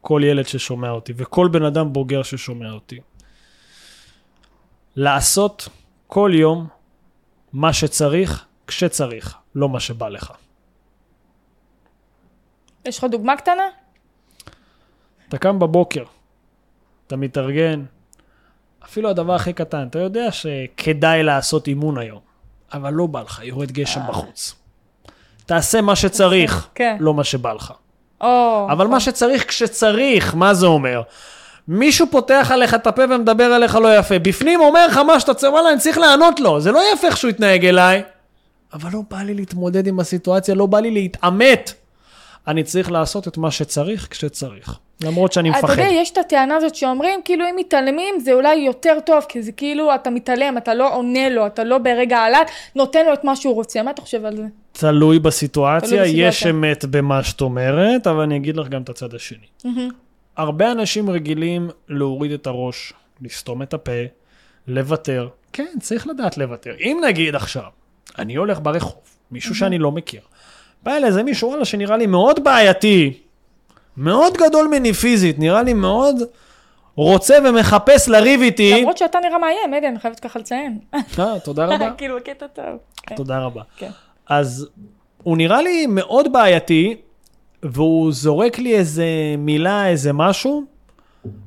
כל 0.00 0.22
ילד 0.24 0.46
ששומע 0.46 0.90
אותי, 0.90 1.12
וכל 1.16 1.48
בן 1.52 1.62
אדם 1.62 1.92
בוגר 1.92 2.22
ששומע 2.22 2.70
אותי, 2.70 3.00
לעשות 4.96 5.68
כל 6.06 6.30
יום 6.34 6.66
מה 7.52 7.72
שצריך, 7.72 8.44
כשצריך, 8.66 9.36
לא 9.54 9.68
מה 9.68 9.80
שבא 9.80 10.08
לך. 10.08 10.32
יש 12.84 12.98
לך 12.98 13.04
דוגמה 13.04 13.36
קטנה? 13.36 13.68
אתה 15.28 15.38
קם 15.38 15.58
בבוקר, 15.58 16.04
אתה 17.06 17.16
מתארגן, 17.16 17.84
אפילו 18.84 19.10
הדבר 19.10 19.34
הכי 19.34 19.52
קטן, 19.52 19.86
אתה 19.86 19.98
יודע 19.98 20.32
שכדאי 20.32 21.22
לעשות 21.22 21.68
אימון 21.68 21.98
היום, 21.98 22.27
אבל 22.72 22.92
לא 22.92 23.06
בא 23.06 23.22
לך, 23.22 23.40
יורד 23.44 23.72
גשם 23.72 24.00
בחוץ. 24.08 24.54
תעשה 25.46 25.80
מה 25.80 25.96
שצריך, 25.96 26.68
כן. 26.74 26.96
לא 27.00 27.14
מה 27.14 27.24
שבא 27.24 27.52
לך. 27.52 27.72
אבל 28.70 28.86
מה 28.86 29.00
שצריך 29.00 29.48
כשצריך, 29.48 30.34
מה 30.34 30.54
זה 30.54 30.66
אומר? 30.66 31.02
מישהו 31.68 32.06
פותח 32.10 32.50
עליך 32.54 32.74
את 32.74 32.86
הפה 32.86 33.02
ומדבר 33.10 33.44
עליך 33.44 33.74
לא 33.74 33.96
יפה, 33.96 34.18
בפנים 34.18 34.60
אומר 34.60 34.86
לך 34.86 34.96
מה 34.96 35.20
שאתה 35.20 35.34
צריך, 35.34 35.52
וואלה, 35.52 35.70
אני 35.70 35.78
צריך 35.78 35.98
לענות 35.98 36.40
לו, 36.40 36.60
זה 36.60 36.72
לא 36.72 36.82
יפה 36.92 37.06
איך 37.06 37.16
שהוא 37.16 37.30
יתנהג 37.30 37.66
אליי, 37.66 38.02
אבל 38.72 38.90
לא 38.92 39.02
בא 39.10 39.22
לי 39.22 39.34
להתמודד 39.34 39.86
עם 39.86 40.00
הסיטואציה, 40.00 40.54
לא 40.54 40.66
בא 40.66 40.80
לי 40.80 40.90
להתעמת. 40.90 41.72
אני 42.48 42.62
צריך 42.64 42.90
לעשות 42.90 43.28
את 43.28 43.38
מה 43.38 43.50
שצריך 43.50 44.08
כשצריך, 44.10 44.78
למרות 45.04 45.32
שאני 45.32 45.50
אתה 45.50 45.58
מפחד. 45.58 45.72
יודע, 45.72 45.88
יש 45.92 46.10
את 46.10 46.18
הטענה 46.18 46.56
הזאת 46.56 46.74
שאומרים, 46.74 47.20
כאילו 47.24 47.44
אם 47.50 47.56
מתעלמים 47.56 48.20
זה 48.20 48.32
אולי 48.32 48.54
יותר 48.54 48.98
טוב, 49.06 49.24
כי 49.28 49.42
זה 49.42 49.52
כאילו 49.52 49.94
אתה 49.94 50.10
מתעלם, 50.10 50.58
אתה 50.58 50.74
לא 50.74 50.94
עונה 50.94 51.28
לו, 51.28 51.46
אתה 51.46 51.64
לא 51.64 51.78
ברגע 51.78 52.18
העלת, 52.18 52.50
נותן 52.74 53.06
לו 53.06 53.12
את 53.12 53.24
מה 53.24 53.36
שהוא 53.36 53.54
רוצה. 53.54 53.82
מה 53.82 53.90
אתה 53.90 54.02
חושב 54.02 54.24
על 54.24 54.36
זה? 54.36 54.44
תלוי 54.72 55.18
בסיטואציה, 55.18 55.88
תלוי 55.88 56.00
בסיטואציה. 56.00 56.28
יש 56.28 56.46
אמת 56.46 56.84
במה 56.84 57.22
שאת 57.24 57.40
אומרת, 57.40 58.06
אבל 58.06 58.20
אני 58.20 58.36
אגיד 58.36 58.56
לך 58.56 58.68
גם 58.68 58.82
את 58.82 58.88
הצד 58.88 59.14
השני. 59.14 59.46
הרבה 60.36 60.72
אנשים 60.72 61.10
רגילים 61.10 61.70
להוריד 61.88 62.32
את 62.32 62.46
הראש, 62.46 62.92
לסתום 63.22 63.62
את 63.62 63.74
הפה, 63.74 63.92
לוותר. 64.68 65.28
כן, 65.52 65.74
צריך 65.80 66.06
לדעת 66.06 66.38
לוותר. 66.38 66.74
אם 66.80 67.00
נגיד 67.08 67.34
עכשיו, 67.34 67.64
אני 68.18 68.34
הולך 68.34 68.58
ברחוב, 68.62 69.00
מישהו 69.30 69.54
שאני 69.54 69.78
לא 69.78 69.92
מכיר, 69.92 70.20
בא 70.88 70.96
אליי 70.96 71.08
איזה 71.08 71.22
מישהו, 71.22 71.48
וואלה, 71.48 71.64
שנראה 71.64 71.96
לי 71.96 72.06
מאוד 72.06 72.44
בעייתי, 72.44 73.12
מאוד 73.96 74.36
גדול 74.36 74.66
ממני 74.66 74.92
פיזית, 74.92 75.38
נראה 75.38 75.62
לי 75.62 75.72
מאוד 75.72 76.16
רוצה 76.94 77.38
ומחפש 77.44 78.08
לריב 78.08 78.40
איתי. 78.40 78.80
למרות 78.80 78.98
שאתה 78.98 79.18
נראה 79.20 79.38
מאיים, 79.38 79.74
עדן, 79.74 79.86
אני 79.86 79.98
חייבת 79.98 80.20
ככה 80.20 80.38
לציין. 80.38 80.78
אה, 80.94 81.40
תודה 81.44 81.66
רבה. 81.66 81.90
כאילו, 81.98 82.16
קטע 82.24 82.46
טוב. 82.46 82.64
כן. 83.02 83.16
תודה 83.16 83.38
רבה. 83.38 83.62
כן. 83.76 83.90
אז 84.28 84.68
הוא 85.22 85.36
נראה 85.36 85.62
לי 85.62 85.86
מאוד 85.86 86.32
בעייתי, 86.32 86.96
והוא 87.62 88.12
זורק 88.12 88.58
לי 88.58 88.76
איזה 88.76 89.06
מילה, 89.38 89.88
איזה 89.88 90.12
משהו, 90.12 90.64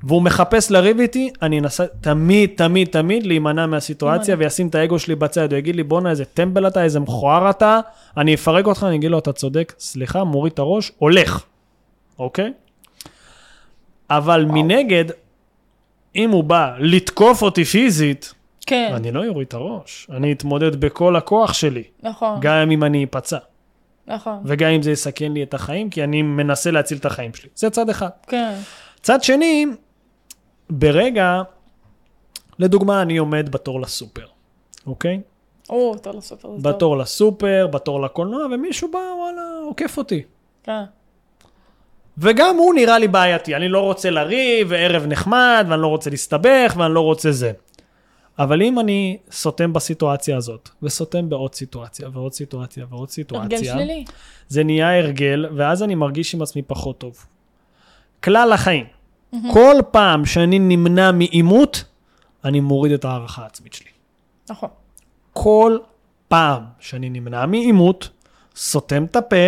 והוא 0.03 0.22
מחפש 0.22 0.72
לריב 0.72 0.99
איתי, 0.99 1.30
אני 1.41 1.59
אנסה 1.59 1.86
תמיד, 2.01 2.49
תמיד, 2.55 2.88
תמיד 2.88 3.26
להימנע 3.26 3.65
מהסיטואציה 3.65 4.36
וישים 4.39 4.67
את 4.67 4.76
האגו 4.76 4.99
שלי 4.99 5.15
בצד, 5.15 5.51
הוא 5.51 5.57
יגיד 5.59 5.76
לי, 5.76 5.84
בואנה, 5.84 6.09
איזה 6.09 6.26
טמבל 6.26 6.67
אתה, 6.67 6.84
איזה 6.84 6.99
מכוער 6.99 7.49
אתה, 7.49 7.80
אני 8.17 8.34
אפרק 8.34 8.65
אותך, 8.65 8.86
אני 8.88 8.95
אגיד 8.95 9.11
לו, 9.11 9.19
אתה 9.19 9.34
צודק, 9.34 9.74
סליחה, 9.80 10.24
מוריד 10.24 10.53
את 10.53 10.59
הראש, 10.59 10.91
הולך, 10.97 11.43
אוקיי? 12.19 12.53
אבל 14.09 14.45
מנגד, 14.45 15.05
אם 16.15 16.30
הוא 16.30 16.43
בא 16.43 16.76
לתקוף 16.80 17.41
אותי 17.41 17.65
פיזית, 17.65 18.34
כן, 18.65 18.91
אני 18.95 19.11
לא 19.11 19.28
אוריד 19.28 19.47
את 19.47 19.53
הראש, 19.53 20.07
אני 20.11 20.32
אתמודד 20.32 20.76
בכל 20.76 21.15
הכוח 21.15 21.53
שלי. 21.53 21.84
נכון, 22.03 22.38
גם 22.41 22.72
אם 22.72 22.84
אני 22.84 23.03
אפצע, 23.03 23.38
נכון, 24.07 24.39
וגם 24.45 24.69
אם 24.69 24.82
זה 24.82 24.91
יסכן 24.91 25.32
לי 25.32 25.43
את 25.43 25.53
החיים, 25.53 25.89
כי 25.89 26.03
אני 26.03 26.22
מנסה 26.22 26.72
להציל 26.72 26.97
את 26.97 27.05
החיים 27.05 27.34
שלי. 27.34 27.49
זה 27.55 27.69
צד 27.69 27.89
אחד. 27.89 28.09
כן, 28.28 28.53
צד 29.02 29.24
שני, 29.24 29.66
ברגע, 30.70 31.41
לדוגמה, 32.60 33.02
אני 33.02 33.18
עומד 33.18 33.49
בתור 33.52 33.82
לסופר, 33.82 34.26
אוקיי? 34.86 35.22
או, 35.70 35.95
אתה 35.95 36.12
סופר, 36.20 36.49
זה 36.58 36.64
טוב. 36.64 36.76
בתור 36.76 36.97
לסופר, 36.97 37.68
בתור 37.72 38.02
לקולנוע, 38.02 38.45
ומישהו 38.45 38.91
בא, 38.91 38.97
וואלה, 38.97 39.41
עוקף 39.66 39.97
אותי. 39.97 40.24
כן, 40.64 40.84
וגם 42.18 42.58
הוא 42.58 42.74
נראה 42.74 42.99
לי 42.99 43.08
בעייתי, 43.08 43.56
אני 43.56 43.70
לא 43.70 43.80
רוצה 43.80 44.10
לריב, 44.10 44.68
וערב 44.70 45.06
נחמד, 45.06 45.66
ואני 45.70 45.82
לא 45.82 45.88
רוצה 45.88 46.10
להסתבך, 46.10 46.76
ואני 46.78 46.93
לא 46.93 46.99
רוצה 46.99 47.32
זה. 47.32 47.52
אבל 48.39 48.62
אם 48.62 48.80
אני 48.80 49.18
סותם 49.32 49.74
בסיטואציה 49.74 50.38
הזאת, 50.38 50.70
וסותם 50.84 51.30
בעוד 51.30 51.56
סיטואציה, 51.56 52.10
ועוד 52.14 52.34
סיטואציה, 52.34 52.86
ועוד 52.89 53.10
סיטואציה, 53.10 53.58
הרגל 53.58 53.74
שלילי. 53.74 54.06
זה 54.47 54.64
נהיה 54.64 54.97
הרגל, 54.97 55.45
ואז 55.56 55.84
אני 55.84 55.95
מרגיש 55.95 56.36
עם 56.36 56.41
עצמי 56.41 56.62
פחות 56.62 56.97
טוב. 56.97 57.26
כלל 58.24 58.53
החיים, 58.53 58.86
כל 59.53 59.76
פעם 59.91 60.26
שאני 60.26 60.59
נמנע 60.59 61.11
מעימות, 61.11 61.84
אני 62.45 62.59
מוריד 62.59 62.91
את 62.91 63.05
הערכה 63.05 63.43
העצמית 63.43 63.74
שלי. 63.74 63.89
נכון. 64.49 64.69
כל 65.34 65.78
פעם 66.28 66.63
שאני 66.80 67.09
נמנע 67.09 67.45
מעימות, 67.45 68.09
סותם 68.55 69.03
את 69.03 69.15
הפה, 69.15 69.47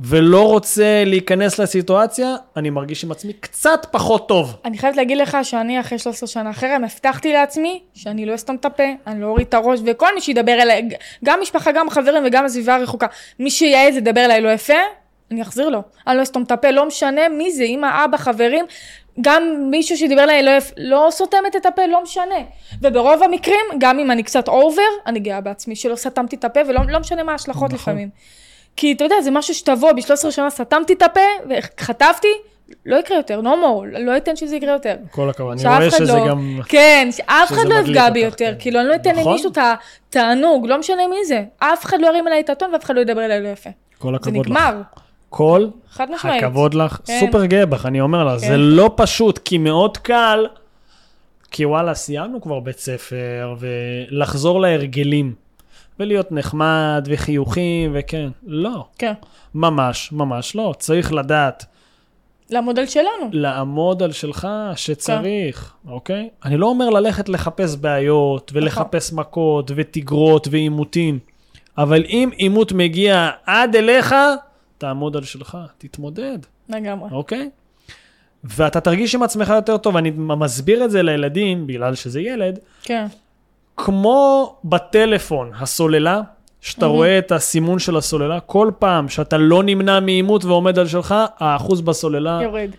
ולא 0.00 0.48
רוצה 0.48 1.04
להיכנס 1.06 1.58
לסיטואציה, 1.58 2.36
אני 2.56 2.70
מרגיש 2.70 3.04
עם 3.04 3.12
עצמי 3.12 3.32
קצת 3.32 3.86
פחות 3.90 4.28
טוב. 4.28 4.56
אני 4.64 4.78
חייבת 4.78 4.96
להגיד 4.96 5.18
לך 5.18 5.38
שאני 5.42 5.80
אחרי 5.80 5.98
13 5.98 6.26
שנה 6.26 6.52
חרם, 6.52 6.84
הבטחתי 6.84 7.32
לעצמי 7.32 7.82
שאני 7.94 8.26
לא 8.26 8.34
אסתום 8.34 8.56
את 8.56 8.64
הפה, 8.64 8.82
אני 9.06 9.20
לא 9.20 9.26
אוריד 9.26 9.46
את 9.46 9.54
הראש, 9.54 9.80
וכל 9.86 10.14
מי 10.14 10.20
שידבר 10.20 10.52
אליי, 10.52 10.88
גם 11.24 11.38
משפחה, 11.42 11.72
גם 11.72 11.90
חברים 11.90 12.22
וגם 12.26 12.44
הסביבה 12.44 12.74
הרחוקה, 12.74 13.06
מי 13.38 13.50
שיעז 13.50 13.96
לדבר 13.96 14.24
אליי 14.24 14.40
לא 14.40 14.48
יפה, 14.48 14.74
אני 15.30 15.42
אחזיר 15.42 15.68
לו. 15.68 15.82
אני 16.06 16.16
לא 16.16 16.22
אסתום 16.22 16.42
את 16.42 16.52
הפה, 16.52 16.70
לא 16.70 16.86
משנה 16.86 17.28
מי 17.28 17.52
זה, 17.52 17.64
אמא, 17.64 18.04
אבא, 18.04 18.16
חברים, 18.16 18.64
גם 19.20 19.42
מישהו 19.70 19.96
שדיבר 19.96 20.22
אליי 20.22 20.42
לא. 20.42 20.52
לא 20.76 21.08
סותמת 21.10 21.56
את 21.56 21.66
הפה, 21.66 21.86
לא 21.86 22.02
משנה. 22.02 22.38
וברוב 22.82 23.22
המקרים, 23.22 23.66
גם 23.78 23.98
אם 23.98 24.10
אני 24.10 24.22
קצת 24.22 24.48
אובר, 24.48 24.82
אני 25.06 25.20
גאה 25.20 25.40
בעצמי 25.40 25.76
שלא 25.76 25.96
סתמתי 25.96 26.36
את 26.36 26.44
הפה, 26.44 26.60
ולא 26.68 26.80
לא 26.88 27.00
משנה 27.00 27.22
מה 27.22 27.32
ההשלכות 27.32 27.72
נכון. 27.72 27.74
לפעמים. 27.74 28.08
כי 28.76 28.92
אתה 28.92 29.04
יודע, 29.04 29.20
זה 29.20 29.30
משהו 29.30 29.54
שתבוא, 29.54 29.92
ב-13 29.92 30.30
שנה 30.30 30.50
סתמתי 30.50 30.92
את 30.92 31.02
הפה, 31.02 31.20
וחטפתי, 31.48 32.28
לא 32.86 32.96
יקרה 32.96 33.16
יותר, 33.16 33.40
no 33.40 33.44
more, 33.44 33.98
לא 33.98 34.16
אתן 34.16 34.36
שזה 34.36 34.56
יקרה 34.56 34.72
יותר. 34.72 34.96
כל 35.10 35.30
הכבוד, 35.30 35.58
אני 35.60 35.68
רואה 35.68 35.90
שזה 35.90 36.12
לא, 36.12 36.28
גם... 36.28 36.60
כן, 36.68 37.08
שאף 37.10 37.52
אחד 37.52 37.68
לא 37.68 37.74
יפגע 37.74 38.10
בי 38.10 38.20
יותר, 38.20 38.52
כן. 38.52 38.54
כאילו 38.58 38.80
אני 38.80 38.88
לא 38.88 38.94
אתן 38.94 39.10
נכון. 39.10 39.32
למישהו 39.32 39.50
את 39.50 39.58
התענוג, 40.08 40.66
לא 40.66 40.78
משנה 40.78 41.06
מי 41.06 41.24
זה, 41.24 41.44
אף 41.58 41.84
אחד 41.84 42.00
לא 42.00 42.06
ירים 42.06 42.26
עליי 42.26 42.40
את 42.40 42.50
הטון 42.50 42.72
ואף 42.72 42.84
אחד 42.84 42.94
לא 42.94 43.00
ידבר 43.00 43.24
אליי 43.24 43.42
לא 43.42 43.48
יפה. 43.48 43.70
כל 43.98 44.10
זה 44.10 44.16
הכבוד 44.16 44.46
לך. 44.46 44.52
נגמר, 44.52 44.80
כל 45.30 45.66
חד 45.90 46.10
משמעית. 46.10 46.42
הכבוד 46.42 46.74
לך, 46.74 46.98
כן. 47.04 47.20
סופר 47.20 47.44
גאה 47.44 47.66
בך, 47.66 47.86
אני 47.86 48.00
אומר 48.00 48.24
לך, 48.24 48.40
כן. 48.40 48.48
זה 48.48 48.56
לא 48.56 48.90
פשוט, 48.96 49.38
כי 49.38 49.58
מאוד 49.58 49.96
קל, 49.96 50.46
כי 51.50 51.64
וואלה, 51.64 51.94
סיימנו 51.94 52.40
כבר 52.40 52.60
בית 52.60 52.78
ספר, 52.78 53.54
ולחזור 53.58 54.60
להרגלים, 54.60 55.34
ולהיות 56.00 56.32
נחמד, 56.32 57.08
וחיוכים, 57.10 57.90
וכן, 57.94 58.28
לא, 58.46 58.86
כן, 58.98 59.12
ממש, 59.54 60.12
ממש 60.12 60.56
לא, 60.56 60.74
צריך 60.78 61.12
לדעת 61.12 61.64
למודל 62.50 62.86
שלנו. 62.86 63.28
לעמוד 63.32 64.02
על 64.02 64.12
שלך 64.12 64.40
כן. 64.40 64.76
שצריך, 64.76 65.74
אוקיי? 65.88 66.28
אני 66.44 66.56
לא 66.56 66.66
אומר 66.66 66.90
ללכת 66.90 67.28
לחפש 67.28 67.76
בעיות, 67.76 68.50
נכון. 68.50 68.62
ולחפש 68.62 69.12
מכות, 69.12 69.70
ותגרות, 69.74 70.48
ועימותים, 70.50 71.18
אבל 71.78 72.04
אם 72.08 72.30
עימות 72.36 72.72
מגיע 72.72 73.30
עד 73.46 73.76
אליך, 73.76 74.14
תעמוד 74.78 75.16
על 75.16 75.24
שלך, 75.24 75.58
תתמודד. 75.78 76.38
לגמרי. 76.68 77.10
אוקיי? 77.12 77.50
ואתה 78.44 78.80
תרגיש 78.80 79.14
עם 79.14 79.22
עצמך 79.22 79.48
יותר 79.48 79.76
טוב, 79.76 79.96
אני 79.96 80.10
מסביר 80.16 80.84
את 80.84 80.90
זה 80.90 81.02
לילדים, 81.02 81.66
בגלל 81.66 81.94
שזה 81.94 82.20
ילד, 82.20 82.58
כן, 82.82 83.06
כמו 83.76 84.54
בטלפון, 84.64 85.50
הסוללה, 85.60 86.20
שאתה 86.60 86.86
רואה 86.86 87.18
את 87.18 87.32
הסימון 87.32 87.78
של 87.78 87.96
הסוללה, 87.96 88.40
כל 88.40 88.70
פעם 88.78 89.08
שאתה 89.08 89.36
לא 89.38 89.62
נמנע 89.62 90.00
מעימות 90.00 90.44
ועומד 90.44 90.78
על 90.78 90.86
שלך, 90.86 91.14
האחוז 91.38 91.80
בסוללה 91.80 92.40
יורד. 92.42 92.70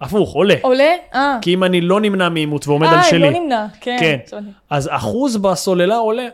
הפוך, 0.00 0.32
עולה. 0.32 0.54
עולה? 0.62 0.92
אה. 1.14 1.38
כי 1.42 1.54
אם 1.54 1.64
אני 1.64 1.80
לא 1.80 2.00
נמנע 2.00 2.28
מעימות 2.28 2.68
ועומד 2.68 2.88
על 2.88 2.94
אה, 2.94 3.02
שלי, 3.02 3.20
לא 3.20 3.30
נמנע. 3.30 3.66
כן. 3.80 3.96
כן. 4.00 4.18
אז 4.70 4.88
אחוז 4.92 5.36
בסוללה 5.36 5.96
עולה, 5.96 6.26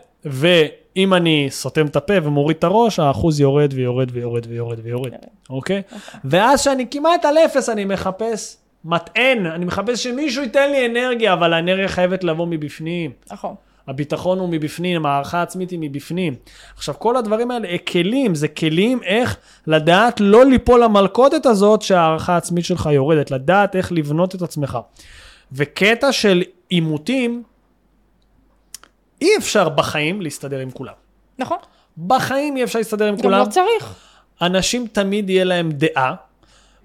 ואם 0.97 1.13
אני 1.13 1.47
סותם 1.49 1.85
את 1.85 1.95
הפה 1.95 2.13
ומוריד 2.23 2.57
את 2.57 2.63
הראש, 2.63 2.99
האחוז 2.99 3.39
יורד 3.39 3.73
ויורד 3.73 4.09
ויורד 4.13 4.45
ויורד 4.49 4.79
ויורד, 4.83 5.11
אוקיי? 5.49 5.81
ואז 6.25 6.61
שאני 6.61 6.85
כמעט 6.91 7.25
על 7.25 7.37
אפס, 7.37 7.69
אני 7.69 7.85
מחפש 7.85 8.57
מטען, 8.85 9.45
אני 9.45 9.65
מחפש 9.65 10.03
שמישהו 10.03 10.43
ייתן 10.43 10.71
לי 10.71 10.85
אנרגיה, 10.85 11.33
אבל 11.33 11.53
האנרגיה 11.53 11.87
חייבת 11.87 12.23
לבוא 12.23 12.47
מבפנים. 12.47 13.11
נכון. 13.31 13.55
הביטחון 13.87 14.39
הוא 14.39 14.49
מבפנים, 14.49 15.05
הערכה 15.05 15.39
העצמית 15.39 15.69
היא 15.69 15.79
מבפנים. 15.81 16.35
עכשיו, 16.75 16.95
כל 16.99 17.17
הדברים 17.17 17.51
האלה, 17.51 17.67
אה, 17.67 17.77
כלים, 17.77 18.35
זה 18.35 18.47
כלים 18.47 18.99
איך 19.03 19.37
לדעת 19.67 20.19
לא 20.19 20.45
ליפול 20.45 20.83
למלכודת 20.83 21.45
הזאת 21.45 21.81
שההערכה 21.81 22.33
העצמית 22.33 22.65
שלך 22.65 22.89
יורדת, 22.91 23.31
לדעת 23.31 23.75
איך 23.75 23.91
לבנות 23.91 24.35
את 24.35 24.41
עצמך. 24.41 24.77
וקטע 25.51 26.11
של 26.11 26.43
עימותים, 26.69 27.43
אי 29.21 29.37
אפשר 29.37 29.69
בחיים 29.69 30.21
להסתדר 30.21 30.59
עם 30.59 30.71
כולם. 30.71 30.93
נכון. 31.39 31.57
בחיים 32.07 32.57
אי 32.57 32.63
אפשר 32.63 32.79
להסתדר 32.79 33.07
עם 33.07 33.15
גם 33.15 33.21
כולם. 33.21 33.39
לא 33.39 33.45
צריך. 33.45 33.95
אנשים 34.41 34.87
תמיד 34.91 35.29
יהיה 35.29 35.43
להם 35.43 35.71
דעה, 35.71 36.15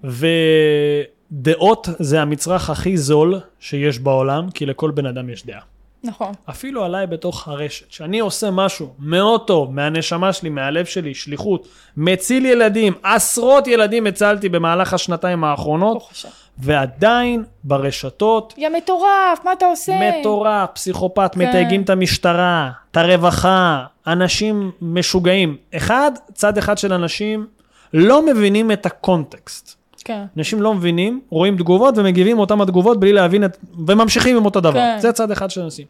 ודעות 0.03 1.87
זה 1.99 2.21
המצרך 2.21 2.69
הכי 2.69 2.97
זול 2.97 3.39
שיש 3.59 3.99
בעולם, 3.99 4.51
כי 4.51 4.65
לכל 4.65 4.91
בן 4.91 5.05
אדם 5.05 5.29
יש 5.29 5.45
דעה. 5.45 5.61
נכון. 6.03 6.31
אפילו 6.49 6.83
עליי 6.83 7.07
בתוך 7.07 7.47
הרשת, 7.47 7.91
שאני 7.91 8.19
עושה 8.19 8.51
משהו 8.51 8.93
מאוד 8.99 9.47
טוב 9.47 9.73
מהנשמה 9.73 10.33
שלי, 10.33 10.49
מהלב 10.49 10.85
שלי, 10.85 11.13
שליחות, 11.13 11.67
מציל 11.97 12.45
ילדים, 12.45 12.93
עשרות 13.03 13.67
ילדים 13.67 14.07
הצלתי 14.07 14.49
במהלך 14.49 14.93
השנתיים 14.93 15.43
האחרונות, 15.43 15.97
ברוך 15.97 16.11
השם. 16.11 16.29
ועדיין 16.57 17.43
ברשתות, 17.63 18.53
יא 18.57 18.69
מטורף, 18.69 19.39
מה 19.45 19.53
אתה 19.53 19.65
עושה? 19.65 20.19
מטורף, 20.19 20.69
פסיכופת, 20.73 21.31
כן. 21.33 21.41
מתייגים 21.41 21.81
את 21.81 21.89
המשטרה, 21.89 22.71
את 22.91 22.97
הרווחה, 22.97 23.85
אנשים 24.07 24.71
משוגעים. 24.81 25.57
אחד, 25.75 26.11
צד 26.33 26.57
אחד 26.57 26.77
של 26.77 26.93
אנשים 26.93 27.47
לא 27.93 28.25
מבינים 28.25 28.71
את 28.71 28.85
הקונטקסט. 28.85 29.75
כן. 30.05 30.23
אנשים 30.37 30.61
לא 30.61 30.73
מבינים, 30.73 31.21
רואים 31.29 31.57
תגובות 31.57 31.97
ומגיבים 31.97 32.39
אותם 32.39 32.61
התגובות 32.61 32.99
בלי 32.99 33.13
להבין 33.13 33.45
את... 33.45 33.57
וממשיכים 33.87 34.37
עם 34.37 34.45
אותו 34.45 34.59
דבר. 34.59 34.73
כן. 34.73 34.97
זה 34.99 35.11
צד 35.11 35.31
אחד 35.31 35.51
של 35.51 35.61
אנשים. 35.61 35.85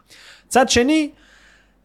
צד 0.47 0.69
שני, 0.69 1.09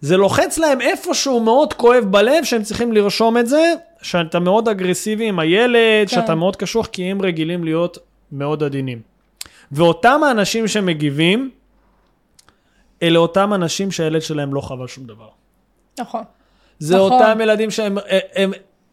זה 0.00 0.16
לוחץ 0.16 0.58
להם 0.58 0.80
איפשהו 0.80 1.40
מאוד 1.40 1.72
כואב 1.72 2.04
בלב 2.04 2.44
שהם 2.44 2.62
צריכים 2.62 2.92
לרשום 2.92 3.38
את 3.38 3.46
זה, 3.46 3.74
שאתה 4.02 4.38
מאוד 4.38 4.68
אגרסיבי 4.68 5.28
עם 5.28 5.38
הילד, 5.38 6.08
כן. 6.08 6.14
שאתה 6.14 6.34
מאוד 6.34 6.56
קשוח, 6.56 6.86
כי 6.86 7.04
הם 7.04 7.22
רגילים 7.22 7.64
להיות 7.64 7.98
מאוד 8.32 8.62
עדינים. 8.62 9.00
ואותם 9.72 10.20
האנשים 10.24 10.68
שמגיבים, 10.68 11.50
אלה 13.02 13.18
אותם 13.18 13.54
אנשים 13.54 13.90
שהילד 13.90 14.22
שלהם 14.22 14.54
לא 14.54 14.60
חווה 14.60 14.88
שום 14.88 15.06
דבר. 15.06 15.28
נכון. 15.98 16.22
זה 16.78 16.96
נכון. 16.96 17.12
אותם 17.12 17.40
ילדים 17.40 17.70
שהם 17.70 17.98
הם, 17.98 18.20
הם, 18.34 18.52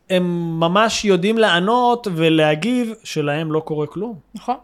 הם 0.10 0.60
ממש 0.60 1.06
יודעים 1.06 1.38
לענות 1.38 2.08
ולהגיב 2.16 2.94
שלהם 3.04 3.52
לא 3.52 3.60
קורה 3.60 3.88
כלום. 3.88 4.20
נכון. 4.36 4.56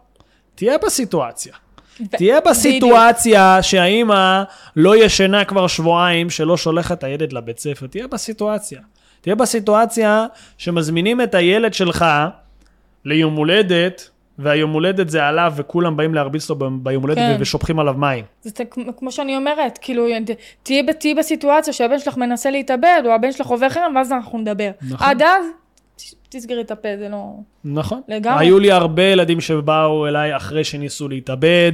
תהיה 0.55 0.77
בסיטואציה. 0.77 1.53
ו- 2.01 2.17
תהיה 2.17 2.41
בסיטואציה 2.41 3.57
שהאימא 3.61 4.43
לא 4.75 4.95
ישנה 4.95 5.45
כבר 5.45 5.67
שבועיים, 5.67 6.29
שלא 6.29 6.57
שולחת 6.57 6.97
את 6.97 7.03
הילד 7.03 7.33
לבית 7.33 7.59
ספר. 7.59 7.87
תהיה 7.87 8.07
בסיטואציה. 8.07 8.81
תהיה 9.21 9.35
בסיטואציה 9.35 10.25
שמזמינים 10.57 11.21
את 11.21 11.35
הילד 11.35 11.73
שלך 11.73 12.05
ליום 13.05 13.35
הולדת, 13.35 14.09
והיום 14.39 14.71
הולדת 14.71 15.09
זה 15.09 15.25
עליו, 15.25 15.53
וכולם 15.55 15.97
באים 15.97 16.13
להרביץ 16.13 16.49
לו 16.49 16.55
ביום 16.55 17.03
הולדת 17.03 17.17
כן. 17.17 17.37
ושופכים 17.39 17.79
עליו 17.79 17.93
מים. 17.93 18.25
זה 18.41 18.63
כמו 18.97 19.11
שאני 19.11 19.35
אומרת, 19.37 19.79
כאילו, 19.81 20.05
תהיי 20.63 20.85
תהיי 20.99 21.13
בסיטואציה 21.13 21.73
שהבן 21.73 21.99
שלך 21.99 22.17
מנסה 22.17 22.51
להתאבד, 22.51 23.01
או 23.05 23.11
הבן 23.11 23.31
שלך 23.31 23.47
עובר 23.47 23.69
חרם, 23.69 23.93
ואז 23.95 24.11
אנחנו 24.11 24.37
נדבר. 24.37 24.71
נכון. 24.81 25.07
עד 25.07 25.21
אז, 25.21 25.45
תסגרי 26.29 26.61
את 26.61 26.71
הפה, 26.71 26.87
זה 26.99 27.09
לא... 27.09 27.33
נכון. 27.63 28.01
לגמרי. 28.07 28.45
היו 28.45 28.59
לי 28.59 28.71
הרבה 28.71 29.03
ילדים 29.03 29.41
שבאו 29.41 30.07
אליי 30.07 30.35
אחרי 30.35 30.63
שניסו 30.63 31.09
להתאבד, 31.09 31.71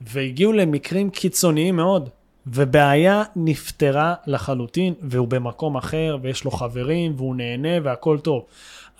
והגיעו 0.00 0.52
למקרים 0.52 1.10
קיצוניים 1.10 1.76
מאוד. 1.76 2.08
ובעיה 2.46 3.22
נפתרה 3.36 4.14
לחלוטין, 4.26 4.94
והוא 5.02 5.28
במקום 5.28 5.76
אחר, 5.76 6.16
ויש 6.22 6.44
לו 6.44 6.50
חברים, 6.50 7.12
והוא 7.16 7.36
נהנה, 7.36 7.68
והכל 7.82 8.18
טוב. 8.18 8.44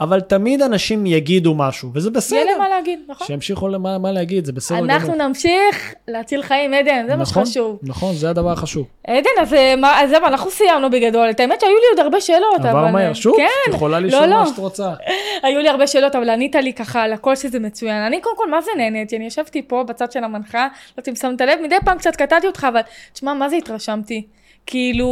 אבל 0.00 0.20
תמיד 0.20 0.62
אנשים 0.62 1.06
יגידו 1.06 1.54
משהו, 1.54 1.90
וזה 1.94 2.10
בסדר. 2.10 2.36
יהיה 2.38 2.50
להם 2.50 2.58
מה 2.58 2.68
להגיד, 2.68 3.00
נכון? 3.08 3.26
שימשיכו 3.26 3.68
למה 3.68 3.98
מה 3.98 4.12
להגיד, 4.12 4.44
זה 4.44 4.52
בסדר 4.52 4.78
אנחנו 4.78 5.12
גמור. 5.12 5.26
נמשיך 5.26 5.94
להציל 6.08 6.42
חיים, 6.42 6.74
עדן, 6.74 7.04
זה 7.08 7.16
מה 7.16 7.22
נכון, 7.22 7.46
שחשוב. 7.46 7.78
נכון, 7.82 8.14
זה 8.14 8.30
הדבר 8.30 8.52
החשוב. 8.52 8.86
עדן, 9.06 9.30
אז 9.40 9.54
אה, 9.54 9.76
מה- 9.76 10.00
אז 10.02 10.10
זהו, 10.10 10.24
אנחנו 10.26 10.50
סיימנו 10.50 10.90
בגדול. 10.90 11.30
את 11.30 11.40
האמת 11.40 11.60
שהיו 11.60 11.70
לי 11.72 11.84
עוד 11.90 12.00
הרבה 12.00 12.20
שאלות, 12.20 12.56
אבל... 12.60 12.68
עבר 12.68 12.86
מהר. 12.86 13.08
אה, 13.08 13.14
שוב, 13.14 13.36
כן, 13.36 13.74
יכולה 13.74 14.00
לא, 14.00 14.06
לשאול 14.06 14.26
לא. 14.26 14.36
מה 14.40 14.46
שאת 14.46 14.58
רוצה. 14.58 14.92
היו 15.42 15.60
לי 15.60 15.68
הרבה 15.68 15.86
שאלות, 15.86 16.14
אבל 16.14 16.30
ענית 16.30 16.54
לי 16.54 16.72
ככה 16.72 17.02
על 17.02 17.12
הכל 17.12 17.36
שזה 17.36 17.58
מצוין. 17.58 18.02
אני 18.02 18.20
קודם 18.20 18.36
כל, 18.36 18.50
מה 18.50 18.60
זה 18.60 18.70
נהניתי? 18.76 19.16
אני 19.16 19.26
ישבתי 19.26 19.62
פה 19.62 19.82
בצד 19.88 20.12
של 20.12 20.24
המנחה, 20.24 20.58
לא 20.62 20.68
יודעת 20.92 21.08
אם 21.08 21.14
שמת 21.16 21.40
לב, 21.40 21.58
מדי 21.62 21.76
פעם 21.84 21.98
קצת 21.98 22.16
קטעתי 22.16 22.46
אותך, 22.46 22.66
אבל 22.72 22.80
תשמע, 23.12 23.34
מה 23.34 23.48
זה 23.48 23.56
התרשמתי? 23.56 24.26
כאילו... 24.66 25.08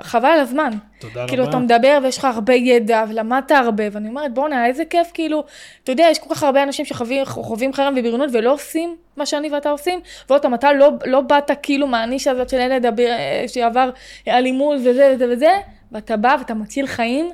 חבל 0.00 0.28
על 0.28 0.40
הזמן. 0.40 0.70
תודה 0.98 1.26
כאילו, 1.28 1.42
רבה. 1.42 1.50
אתה 1.50 1.58
מדבר 1.58 1.98
ויש 2.02 2.18
לך 2.18 2.24
הרבה 2.24 2.54
ידע, 2.54 3.04
ולמדת 3.08 3.50
הרבה, 3.50 3.84
ואני 3.92 4.08
אומרת, 4.08 4.34
בואנה, 4.34 4.66
איזה 4.66 4.84
כיף, 4.84 5.10
כאילו, 5.14 5.44
אתה 5.84 5.92
יודע, 5.92 6.06
יש 6.10 6.18
כל 6.18 6.34
כך 6.34 6.42
הרבה 6.42 6.62
אנשים 6.62 6.84
שחווים 6.84 7.24
חווים 7.24 7.72
חרם 7.72 7.94
ובריונות 7.96 8.30
ולא 8.32 8.52
עושים 8.52 8.96
מה 9.16 9.26
שאני 9.26 9.50
ואתה 9.50 9.70
עושים, 9.70 10.00
ועוד 10.28 10.42
פעם, 10.42 10.54
אתה 10.54 10.72
לא, 10.72 10.90
לא 11.04 11.20
באת 11.20 11.50
כאילו 11.62 11.86
מהנישה 11.86 12.30
הזאת 12.30 12.48
של 12.48 12.60
ילד 12.60 13.00
אה, 13.00 13.44
שעבר 13.48 13.90
אלימות 14.28 14.78
וזה 14.84 15.12
וזה 15.14 15.26
וזה, 15.32 15.50
ואתה 15.92 16.16
בא 16.16 16.36
ואתה 16.38 16.54
מציל 16.54 16.86
חיים, 16.86 17.30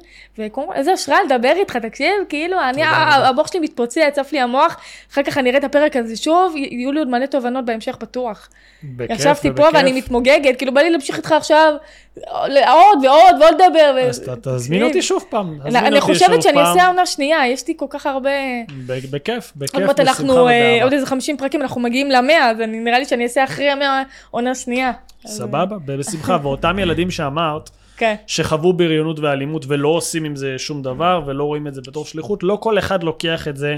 כל, 0.52 0.62
איזה 0.74 0.92
השראה 0.92 1.18
לדבר 1.24 1.52
איתך, 1.57 1.76
תקשיב, 1.76 2.12
כאילו, 2.28 2.57
אני. 2.70 2.82
המוח 2.84 3.46
שלי 3.46 3.61
מתפוצץ, 3.61 4.18
עף 4.18 4.32
לי 4.32 4.40
המוח, 4.40 4.76
אחר 5.12 5.22
כך 5.22 5.38
אני 5.38 5.48
אראה 5.50 5.59
את 5.59 5.64
הפרק 5.64 5.96
הזה 5.96 6.16
שוב, 6.16 6.57
יהיו 6.57 6.92
לי 6.92 6.98
עוד 6.98 7.09
מלא 7.09 7.26
תובנות 7.26 7.64
בהמשך 7.64 7.96
בטוח. 8.00 8.48
בכיף 8.82 9.20
ישבתי 9.20 9.48
פה. 9.57 9.68
ואני 9.74 9.92
מתמוגגת, 9.92 10.57
כאילו 10.59 10.74
בא 10.74 10.80
לי 10.80 10.90
להמשיך 10.90 11.16
איתך 11.16 11.32
עכשיו 11.32 11.72
עוד 12.32 12.50
ועוד 13.04 13.42
ועוד 13.42 13.54
לדבר. 13.54 13.98
אז 14.09 14.22
תזמין 14.42 14.82
אותי 14.82 15.02
שוב 15.02 15.24
פעם. 15.30 15.59
אני 15.64 16.00
חושבת 16.00 16.42
שאני. 16.42 16.61
אעשה 16.61 16.86
עונה 16.86 17.07
שנייה, 17.07 17.46
יש 17.48 17.68
לי 17.68 17.74
כל 17.76 17.86
כך 17.90 18.07
הרבה... 18.07 18.30
בכיף, 18.86 19.52
בכיף, 19.57 19.74
עוד 19.74 19.82
מעט 19.84 20.00
בשמחה 20.00 20.11
אנחנו, 20.11 20.48
אה. 20.48 20.78
עוד 20.82 20.92
איזה 20.92 21.07
50 21.07 21.36
פרקים, 21.36 21.62
אנחנו 21.62 21.80
מגיעים 21.80 22.11
למאה, 22.11 22.50
אז 22.50 22.61
אני- 22.61 22.78
נראה 22.78 22.98
לי 22.98 23.04
שאני 23.04 23.24
אעשה 23.24 23.44
אחרי 23.44 23.70
המאה 23.70 24.02
עונה 24.30 24.54
שנייה. 24.54 24.92
סבבה, 25.26 25.64
ב- 25.84 25.92
בשמחה. 25.92 26.38
ואותם 26.42 26.78
ילדים 26.78 27.11
שאמרת, 27.11 27.70
כן, 27.97 28.14
שחוו 28.26 28.72
בריונות 28.72 29.20
ואלימות 29.20 29.64
ולא 29.68 29.88
עושים 29.88 30.24
עם 30.24 30.36
זה 30.36 30.55
שום 30.59 30.82
דבר 30.82 31.22
ולא 31.26 31.44
רואים 31.44 31.66
את 31.66 31.74
זה 31.74 31.80
בתור 31.80 32.05
שליחות, 32.05 32.42
לא 32.42 32.59
כל 32.61 32.78
אחד 32.78 33.03
לוקח 33.03 33.49
את 33.49 33.57
זה 33.57 33.76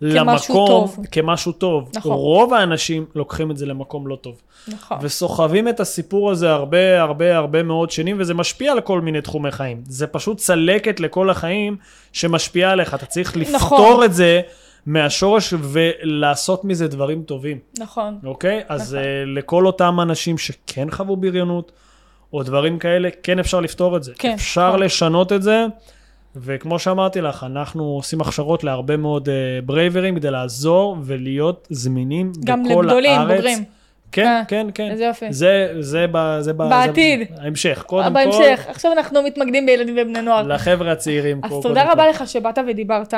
למקום, 0.00 0.66
טוב. 0.66 0.98
כמשהו 1.12 1.52
טוב. 1.52 1.90
נכון. 1.96 2.12
רוב 2.12 2.54
האנשים 2.54 3.06
לוקחים 3.14 3.50
את 3.50 3.56
זה 3.56 3.66
למקום 3.66 4.06
לא 4.06 4.16
טוב. 4.16 4.40
נכון. 4.68 4.98
וסוחבים 5.00 5.68
את 5.68 5.80
הסיפור 5.80 6.30
הזה 6.30 6.50
הרבה 6.50 7.00
הרבה 7.00 7.36
הרבה 7.36 7.62
מאוד 7.62 7.90
שנים, 7.90 8.16
וזה 8.20 8.34
משפיע 8.34 8.72
על 8.72 8.80
כל 8.80 9.00
מיני 9.00 9.20
תחומי 9.20 9.50
חיים. 9.50 9.82
זה 9.88 10.06
פשוט 10.06 10.36
צלקת 10.36 11.00
לכל 11.00 11.30
החיים 11.30 11.76
שמשפיעה 12.12 12.72
עליך. 12.72 12.94
אתה 12.94 13.06
צריך 13.06 13.36
לפתור 13.36 13.56
נכון. 13.56 14.04
את 14.04 14.14
זה 14.14 14.40
מהשורש 14.86 15.54
ולעשות 15.60 16.64
מזה 16.64 16.88
דברים 16.88 17.22
טובים, 17.22 17.58
נכון. 17.78 18.18
אוקיי? 18.24 18.62
אז 18.68 18.94
נכון. 18.94 19.04
uh, 19.04 19.38
לכל 19.38 19.66
אותם 19.66 20.00
אנשים 20.02 20.38
שכן 20.38 20.90
חוו 20.90 21.16
בריונות, 21.16 21.72
או 22.32 22.42
דברים 22.42 22.78
כאלה, 22.78 23.08
כן 23.22 23.38
אפשר 23.38 23.60
לפתור 23.60 23.96
את 23.96 24.02
זה. 24.02 24.12
כן, 24.18 24.32
אפשר 24.34 24.68
נכון. 24.68 24.82
לשנות 24.82 25.32
את 25.32 25.42
זה, 25.42 25.66
וכמו 26.36 26.78
שאמרתי 26.78 27.20
לך, 27.20 27.44
אנחנו 27.44 27.84
עושים 27.84 28.20
הכשרות 28.20 28.64
להרבה 28.64 28.96
מאוד 28.96 29.28
uh, 29.28 29.32
ברייברים 29.64 30.16
כדי 30.16 30.30
לעזור 30.30 30.96
ולהיות 31.02 31.66
זמינים 31.70 32.32
גם 32.44 32.64
בכל 32.64 32.82
לגדולים, 32.82 33.12
הארץ. 33.12 33.30
בוגרים. 33.36 33.64
כן, 34.12 34.26
אה, 34.26 34.42
כן, 34.48 34.66
כן. 34.74 34.90
איזה 34.90 35.04
יופי. 35.04 35.32
זה, 35.32 35.74
זה, 35.80 36.06
ב, 36.12 36.36
זה, 36.40 36.52
ב, 36.52 36.56
בעתיד. 36.56 37.28
זה 37.36 37.42
ההמשך. 37.42 37.82
קודם 37.86 38.12
בהמשך, 38.12 38.66
עכשיו 38.68 38.92
אנחנו 38.92 39.22
מתמקדים 39.22 39.66
בילדים 39.66 39.96
ובני 39.98 40.22
נוער. 40.22 40.42
כל, 40.44 40.52
לחבר'ה 40.54 40.92
הצעירים. 40.92 41.40
אז 41.44 41.52
תודה 41.62 41.84
כל. 41.84 41.90
רבה 41.92 42.08
לך 42.08 42.28
שבאת 42.28 42.58
ודיברת. 42.68 43.14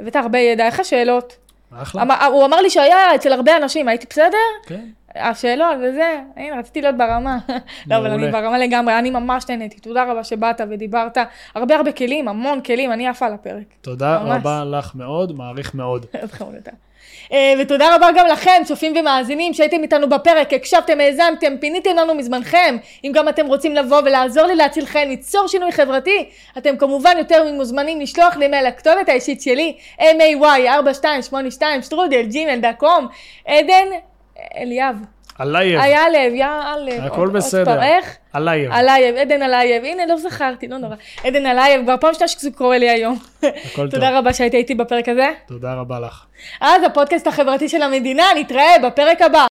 הבאת 0.00 0.16
הרבה 0.16 0.38
ידע, 0.38 0.66
איך 0.66 0.80
השאלות? 0.80 1.36
אחלה. 1.76 2.02
אמר- 2.02 2.24
הוא 2.24 2.44
אמר 2.44 2.60
לי 2.60 2.70
שהיה 2.70 3.14
אצל 3.14 3.32
הרבה 3.32 3.56
אנשים, 3.56 3.88
הייתי 3.88 4.06
בסדר? 4.10 4.36
כן. 4.66 4.84
השאלות 5.16 5.76
וזה, 5.82 6.20
הנה 6.36 6.58
רציתי 6.58 6.80
להיות 6.80 6.96
ברמה. 6.96 7.38
לא, 7.90 7.96
אבל 7.96 8.10
אני. 8.10 8.30
ברמה 8.30 8.58
לגמרי, 8.58 8.98
אני 8.98 9.10
ממש 9.10 9.44
נהניתי. 9.48 9.80
תודה 9.80 10.04
רבה 10.04 10.24
שבאת 10.24 10.60
ודיברת. 10.70 11.18
הרבה 11.54 11.76
הרבה 11.76 11.92
כלים, 11.92 12.28
המון 12.28 12.60
כלים, 12.60 12.92
אני 12.92 13.08
עפה 13.08 13.26
על 13.26 13.32
הפרק. 13.32 13.64
תודה 13.80 14.18
ממש. 14.18 14.36
רבה 14.40 14.64
לך 14.64 14.94
מאוד, 14.94 15.36
מעריך 15.36 15.74
מאוד. 15.74 16.06
אה, 17.32 17.54
ותודה 17.60 17.96
רבה 17.96 18.06
גם 18.16 18.26
לכם, 18.26 18.62
צופים 18.64 18.96
ומאזינים, 19.00 19.54
שהייתם 19.54 19.82
איתנו 19.82 20.08
בפרק, 20.08 20.52
הקשבתם, 20.52 21.00
האזנתם, 21.00 21.56
פיניתם 21.60 21.90
לנו 21.96 22.14
מזמנכם. 22.14 22.76
אם 23.04 23.12
גם 23.14 23.28
אתם 23.28 23.46
רוצים 23.46 23.74
לבוא 23.74 24.00
ולעזור 24.04 24.46
לי 24.46 24.54
להציל 24.54 24.86
חיים, 24.86 25.08
ליצור 25.08 25.48
שינוי 25.48 25.72
חברתי, 25.72 26.28
אתם 26.58 26.76
כמובן 26.76 27.14
יותר 27.18 27.52
ממוזמנים 27.52 28.00
לשלוח 28.00 28.36
לי 28.36 28.48
מייל 28.48 28.68
לכתובת 28.68 29.08
האישית 29.08 29.42
שלי, 29.42 29.76
may4282 30.00 31.62
שטרודל 31.82 32.22
ג'ימל 32.22 32.60
דא 32.60 32.72
קום, 32.72 33.06
עדן 33.46 33.86
אליאב, 34.56 34.96
עלייב. 35.38 35.80
היה 35.80 36.08
לב, 36.08 36.34
יא 36.34 36.46
לב. 36.80 37.04
הכל 37.04 37.28
בסדר. 37.28 37.82
איך? 37.82 38.16
עלייב. 38.32 38.72
אלייב, 38.72 39.16
עדן 39.16 39.42
אלייב, 39.42 39.84
הנה 39.84 40.06
לא 40.06 40.16
זכרתי, 40.16 40.68
לא 40.68 40.78
נורא. 40.78 40.94
עדן 41.24 41.46
אלייב, 41.46 41.82
כבר 41.82 41.94
פעם 42.00 42.14
שנייה 42.14 42.28
שזה 42.28 42.50
קורה 42.50 42.78
לי 42.78 42.90
היום. 42.90 43.18
הכל 43.42 43.52
טוב. 43.76 43.90
תודה 43.90 44.18
רבה 44.18 44.32
שהיית 44.32 44.54
איתי 44.54 44.74
בפרק 44.74 45.08
הזה. 45.08 45.30
תודה 45.46 45.74
רבה 45.74 46.00
לך. 46.00 46.24
אז 46.60 46.82
הפודקאסט 46.82 47.26
החברתי 47.26 47.68
של 47.68 47.82
המדינה, 47.82 48.24
נתראה 48.36 48.78
בפרק 48.82 49.22
הבא. 49.22 49.46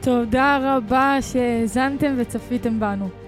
תודה 0.00 0.58
רבה 0.62 1.16
שהאזנתם 1.32 2.14
וצפיתם 2.18 2.80
בנו. 2.80 3.27